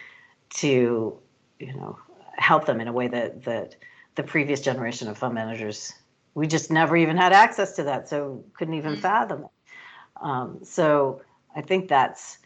to, 0.55 1.17
you 1.59 1.73
know, 1.73 1.97
help 2.37 2.65
them 2.65 2.81
in 2.81 2.87
a 2.89 2.93
way 2.93 3.07
that 3.07 3.43
that 3.45 3.75
the 4.15 4.23
previous 4.23 4.59
generation 4.59 5.07
of 5.07 5.17
fund 5.17 5.33
managers 5.33 5.93
we 6.33 6.47
just 6.47 6.71
never 6.71 6.95
even 6.95 7.17
had 7.17 7.33
access 7.33 7.75
to 7.75 7.83
that, 7.83 8.07
so 8.07 8.43
couldn't 8.53 8.73
even 8.73 8.93
mm-hmm. 8.93 9.01
fathom 9.01 9.43
it. 9.43 9.49
Um, 10.21 10.59
so 10.63 11.21
I 11.55 11.61
think 11.61 11.87
that's 11.87 12.37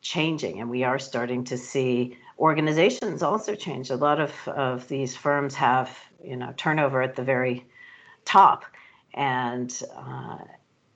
changing, 0.00 0.60
and 0.60 0.70
we 0.70 0.84
are 0.84 0.98
starting 0.98 1.44
to 1.44 1.56
see 1.56 2.16
organizations 2.38 3.22
also 3.22 3.54
change. 3.54 3.90
A 3.90 3.96
lot 3.96 4.20
of 4.20 4.32
of 4.48 4.88
these 4.88 5.16
firms 5.16 5.54
have, 5.54 5.96
you 6.22 6.36
know, 6.36 6.52
turnover 6.56 7.02
at 7.02 7.16
the 7.16 7.22
very 7.22 7.64
top 8.24 8.64
and 9.14 9.82
uh, 9.96 10.38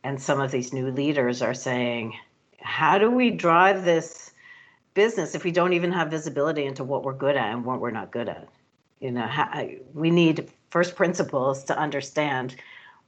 and 0.05 0.21
some 0.21 0.41
of 0.41 0.51
these 0.51 0.73
new 0.73 0.91
leaders 0.91 1.43
are 1.43 1.55
saying, 1.55 2.15
how 2.61 2.99
do 2.99 3.11
we 3.11 3.31
drive 3.31 3.85
this 3.85 4.33
business 4.95 5.35
if 5.35 5.45
we 5.45 5.51
don't 5.51 5.73
even 5.73 5.93
have 5.93 6.11
visibility 6.11 6.65
into 6.65 6.85
what 6.85 7.03
we're 7.03 7.13
good 7.13 7.37
at 7.37 7.53
and 7.53 7.65
what 7.65 7.81
we're 7.81 7.91
not 7.91 8.13
good 8.13 8.29
at? 8.29 8.49
You 9.01 9.11
know, 9.11 9.27
how, 9.27 9.69
we 9.95 10.11
need 10.11 10.51
first 10.71 10.95
principles 10.95 11.65
to 11.65 11.79
understand 11.79 12.57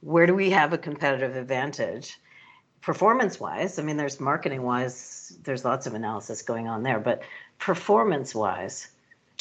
where 0.01 0.25
do 0.25 0.35
we 0.35 0.49
have 0.49 0.73
a 0.73 0.77
competitive 0.77 1.35
advantage 1.35 2.17
performance 2.81 3.39
wise 3.39 3.77
i 3.79 3.81
mean 3.81 3.97
there's 3.97 4.19
marketing 4.19 4.63
wise 4.63 5.37
there's 5.43 5.65
lots 5.65 5.85
of 5.85 5.93
analysis 5.93 6.41
going 6.41 6.67
on 6.67 6.83
there 6.83 6.99
but 6.99 7.21
performance 7.57 8.33
wise 8.33 8.89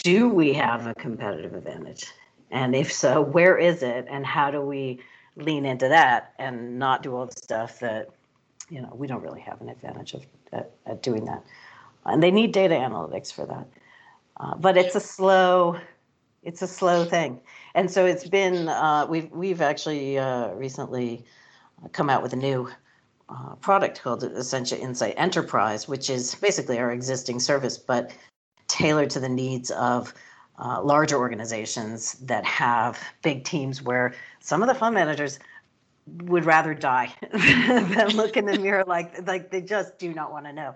do 0.03 0.29
we 0.29 0.53
have 0.53 0.87
a 0.87 0.95
competitive 0.95 1.55
advantage? 1.55 2.07
And 2.51 2.75
if 2.75 2.93
so 2.93 3.21
where 3.21 3.59
is 3.59 3.83
it 3.83 4.07
and 4.09 4.25
how 4.25 4.51
do 4.51 4.61
we 4.61 5.01
lean 5.37 5.65
into 5.65 5.89
that 5.89 6.35
and 6.39 6.79
not 6.79 7.03
do 7.03 7.15
all 7.15 7.27
the 7.27 7.33
stuff 7.33 7.81
that 7.81 8.09
you 8.71 8.81
know 8.81 8.93
we 8.95 9.07
don't 9.07 9.23
really 9.23 9.41
have 9.41 9.61
an 9.61 9.69
advantage 9.69 10.15
of 10.15 10.27
at, 10.53 10.71
at 10.87 11.03
doing 11.03 11.25
that? 11.27 11.45
And 12.07 12.23
they 12.23 12.31
need 12.31 12.53
data 12.53 12.75
analytics 12.75 13.33
for 13.33 13.45
that. 13.47 13.67
Uh, 14.39 14.55
but 14.57 14.77
it's 14.77 14.95
a 14.95 15.01
slow 15.01 15.79
it's 16.45 16.63
a 16.63 16.69
slow 16.69 17.05
thing. 17.05 17.41
And 17.75 17.91
so 17.91 18.07
it's 18.07 18.27
been 18.27 18.69
uh, 18.69 19.07
we've 19.09 19.31
we've 19.33 19.61
actually 19.61 20.19
uh, 20.19 20.53
recently 20.53 21.25
come 21.93 22.09
out 22.09 22.23
with 22.23 22.33
a 22.33 22.37
new 22.37 22.71
uh, 23.29 23.55
product 23.57 24.03
called 24.03 24.25
Essentia 24.25 24.79
Insight 24.79 25.15
Enterprise, 25.17 25.89
which 25.89 26.09
is 26.11 26.35
basically 26.35 26.79
our 26.79 26.93
existing 26.93 27.41
service, 27.41 27.77
but 27.77 28.13
tailored 28.69 29.11
to 29.11 29.21
the 29.21 29.29
needs 29.29 29.71
of 29.73 30.15
uh, 30.59 30.83
larger 30.83 31.17
organizations 31.17 32.15
that 32.15 32.45
have 32.45 32.99
big 33.23 33.45
teams 33.45 33.83
where 33.83 34.15
some 34.41 34.63
of 34.63 34.69
the 34.69 34.75
fund 34.75 34.95
managers 34.95 35.39
would 36.23 36.45
rather 36.45 36.75
die 36.75 37.13
than 37.33 38.09
look 38.17 38.37
in 38.37 38.47
the 38.47 38.59
mirror 38.59 38.85
like 38.87 39.27
like 39.27 39.51
they 39.51 39.61
just 39.61 39.99
do 39.99 40.13
not 40.13 40.33
want 40.33 40.47
to 40.47 40.53
know. 40.53 40.75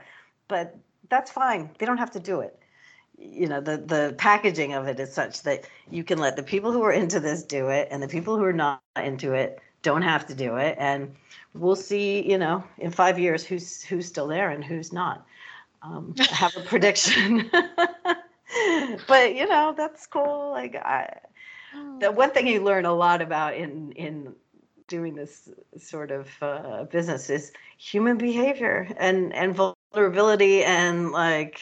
But 0.48 0.76
that's 1.08 1.30
fine. 1.30 1.70
They 1.78 1.86
don't 1.86 1.98
have 1.98 2.10
to 2.12 2.20
do 2.20 2.40
it. 2.40 2.58
You 3.18 3.48
know 3.48 3.60
the 3.60 3.78
the 3.78 4.14
packaging 4.18 4.74
of 4.74 4.86
it 4.86 5.00
is 5.00 5.12
such 5.12 5.42
that 5.42 5.64
you 5.90 6.04
can 6.04 6.18
let 6.18 6.36
the 6.36 6.42
people 6.42 6.72
who 6.72 6.82
are 6.82 6.92
into 6.92 7.18
this 7.18 7.42
do 7.42 7.68
it 7.68 7.88
and 7.90 8.02
the 8.02 8.08
people 8.08 8.36
who 8.36 8.44
are 8.44 8.52
not 8.52 8.82
into 8.96 9.32
it 9.32 9.60
don't 9.82 10.02
have 10.02 10.26
to 10.26 10.34
do 10.34 10.56
it 10.56 10.76
and 10.78 11.14
we'll 11.54 11.76
see 11.76 12.28
you 12.28 12.38
know 12.38 12.64
in 12.78 12.90
five 12.90 13.18
years 13.18 13.44
who's 13.44 13.82
who's 13.82 14.06
still 14.06 14.26
there 14.26 14.50
and 14.50 14.64
who's 14.64 14.92
not 14.92 15.26
um, 15.82 16.14
have 16.30 16.56
a 16.56 16.60
prediction 16.72 17.50
but 19.08 19.34
you 19.34 19.46
know 19.48 19.74
that's 19.76 20.06
cool 20.06 20.50
like 20.50 20.76
i 20.76 21.18
the 22.00 22.12
one 22.12 22.30
thing 22.30 22.46
you 22.46 22.62
learn 22.62 22.84
a 22.84 22.92
lot 22.92 23.20
about 23.22 23.54
in 23.54 23.92
in 23.92 24.34
doing 24.88 25.14
this 25.14 25.48
sort 25.78 26.10
of 26.10 26.28
uh, 26.42 26.84
business 26.84 27.30
is 27.30 27.52
human 27.78 28.18
behavior 28.18 28.88
and 28.98 29.32
and 29.32 29.54
vulnerability 29.54 30.62
and 30.64 31.12
like 31.12 31.60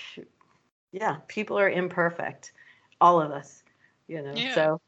yeah 0.93 1.16
people 1.29 1.59
are 1.59 1.71
imperfect 1.71 2.53
all 3.01 3.21
of 3.21 3.31
us 3.31 3.62
you 4.09 4.21
know 4.21 4.33
yeah. 4.35 4.55
so 4.55 4.81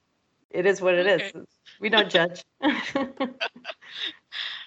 it 0.51 0.67
is 0.67 0.81
what 0.81 0.95
it 0.95 1.07
okay. 1.07 1.25
is. 1.25 1.47
We 1.83 1.91
don't 1.91 2.11
judge. 2.11 2.45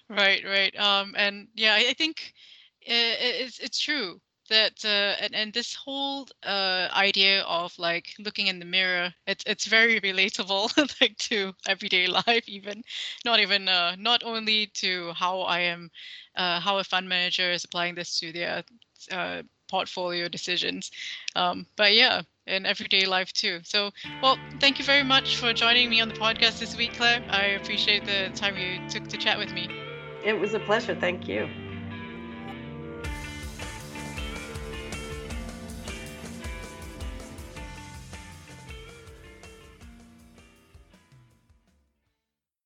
Right 0.10 0.44
right. 0.46 0.76
Um 0.80 1.16
and 1.18 1.48
yeah 1.56 1.74
i, 1.76 1.90
I 1.90 1.94
think 1.94 2.34
it, 2.82 3.18
it's 3.20 3.60
it's 3.60 3.80
true 3.80 4.22
that 4.50 4.86
uh, 4.86 5.16
and, 5.24 5.36
and 5.36 5.54
this 5.54 5.76
whole 5.76 6.28
uh, 6.44 6.88
idea 6.94 7.42
of 7.44 7.74
like 7.80 8.14
looking 8.20 8.48
in 8.48 8.60
the 8.60 8.66
mirror 8.66 9.14
it's 9.28 9.44
it's 9.48 9.66
very 9.66 10.00
relatable 10.02 10.76
like 11.02 11.18
to 11.18 11.54
everyday 11.68 12.08
life 12.08 12.48
even. 12.48 12.84
Not 13.26 13.40
even 13.40 13.68
uh, 13.70 13.96
not 14.00 14.24
only 14.24 14.68
to 14.76 15.14
how 15.14 15.42
i 15.42 15.60
am 15.62 15.92
uh, 16.36 16.60
how 16.60 16.78
a 16.80 16.84
fund 16.84 17.10
manager 17.10 17.52
is 17.52 17.64
applying 17.66 17.96
this 17.96 18.20
to 18.20 18.32
their 18.34 18.64
uh, 19.12 19.44
portfolio 19.70 20.28
decisions. 20.30 20.92
Um, 21.36 21.68
but 21.78 21.94
yeah 21.94 22.22
in 22.48 22.66
everyday 22.66 23.06
life 23.06 23.34
too. 23.34 23.60
So 23.64 23.92
well 24.22 24.38
thank 24.60 24.80
you 24.80 24.86
very 24.86 25.04
much 25.04 25.38
for 25.38 25.54
joining 25.54 25.90
me 25.90 26.02
on 26.02 26.10
the 26.10 26.16
podcast 26.16 26.60
this 26.60 26.78
week 26.78 26.94
Clare. 26.94 27.24
I 27.30 27.46
appreciate 27.60 28.06
the 28.06 28.32
time 28.36 28.58
you 28.58 28.80
took 28.90 29.08
to 29.10 29.18
chat 29.18 29.38
with 29.38 29.54
me. 29.54 29.70
It 30.24 30.40
was 30.40 30.54
a 30.54 30.60
pleasure. 30.60 30.96
Thank 30.96 31.28
you 31.28 31.48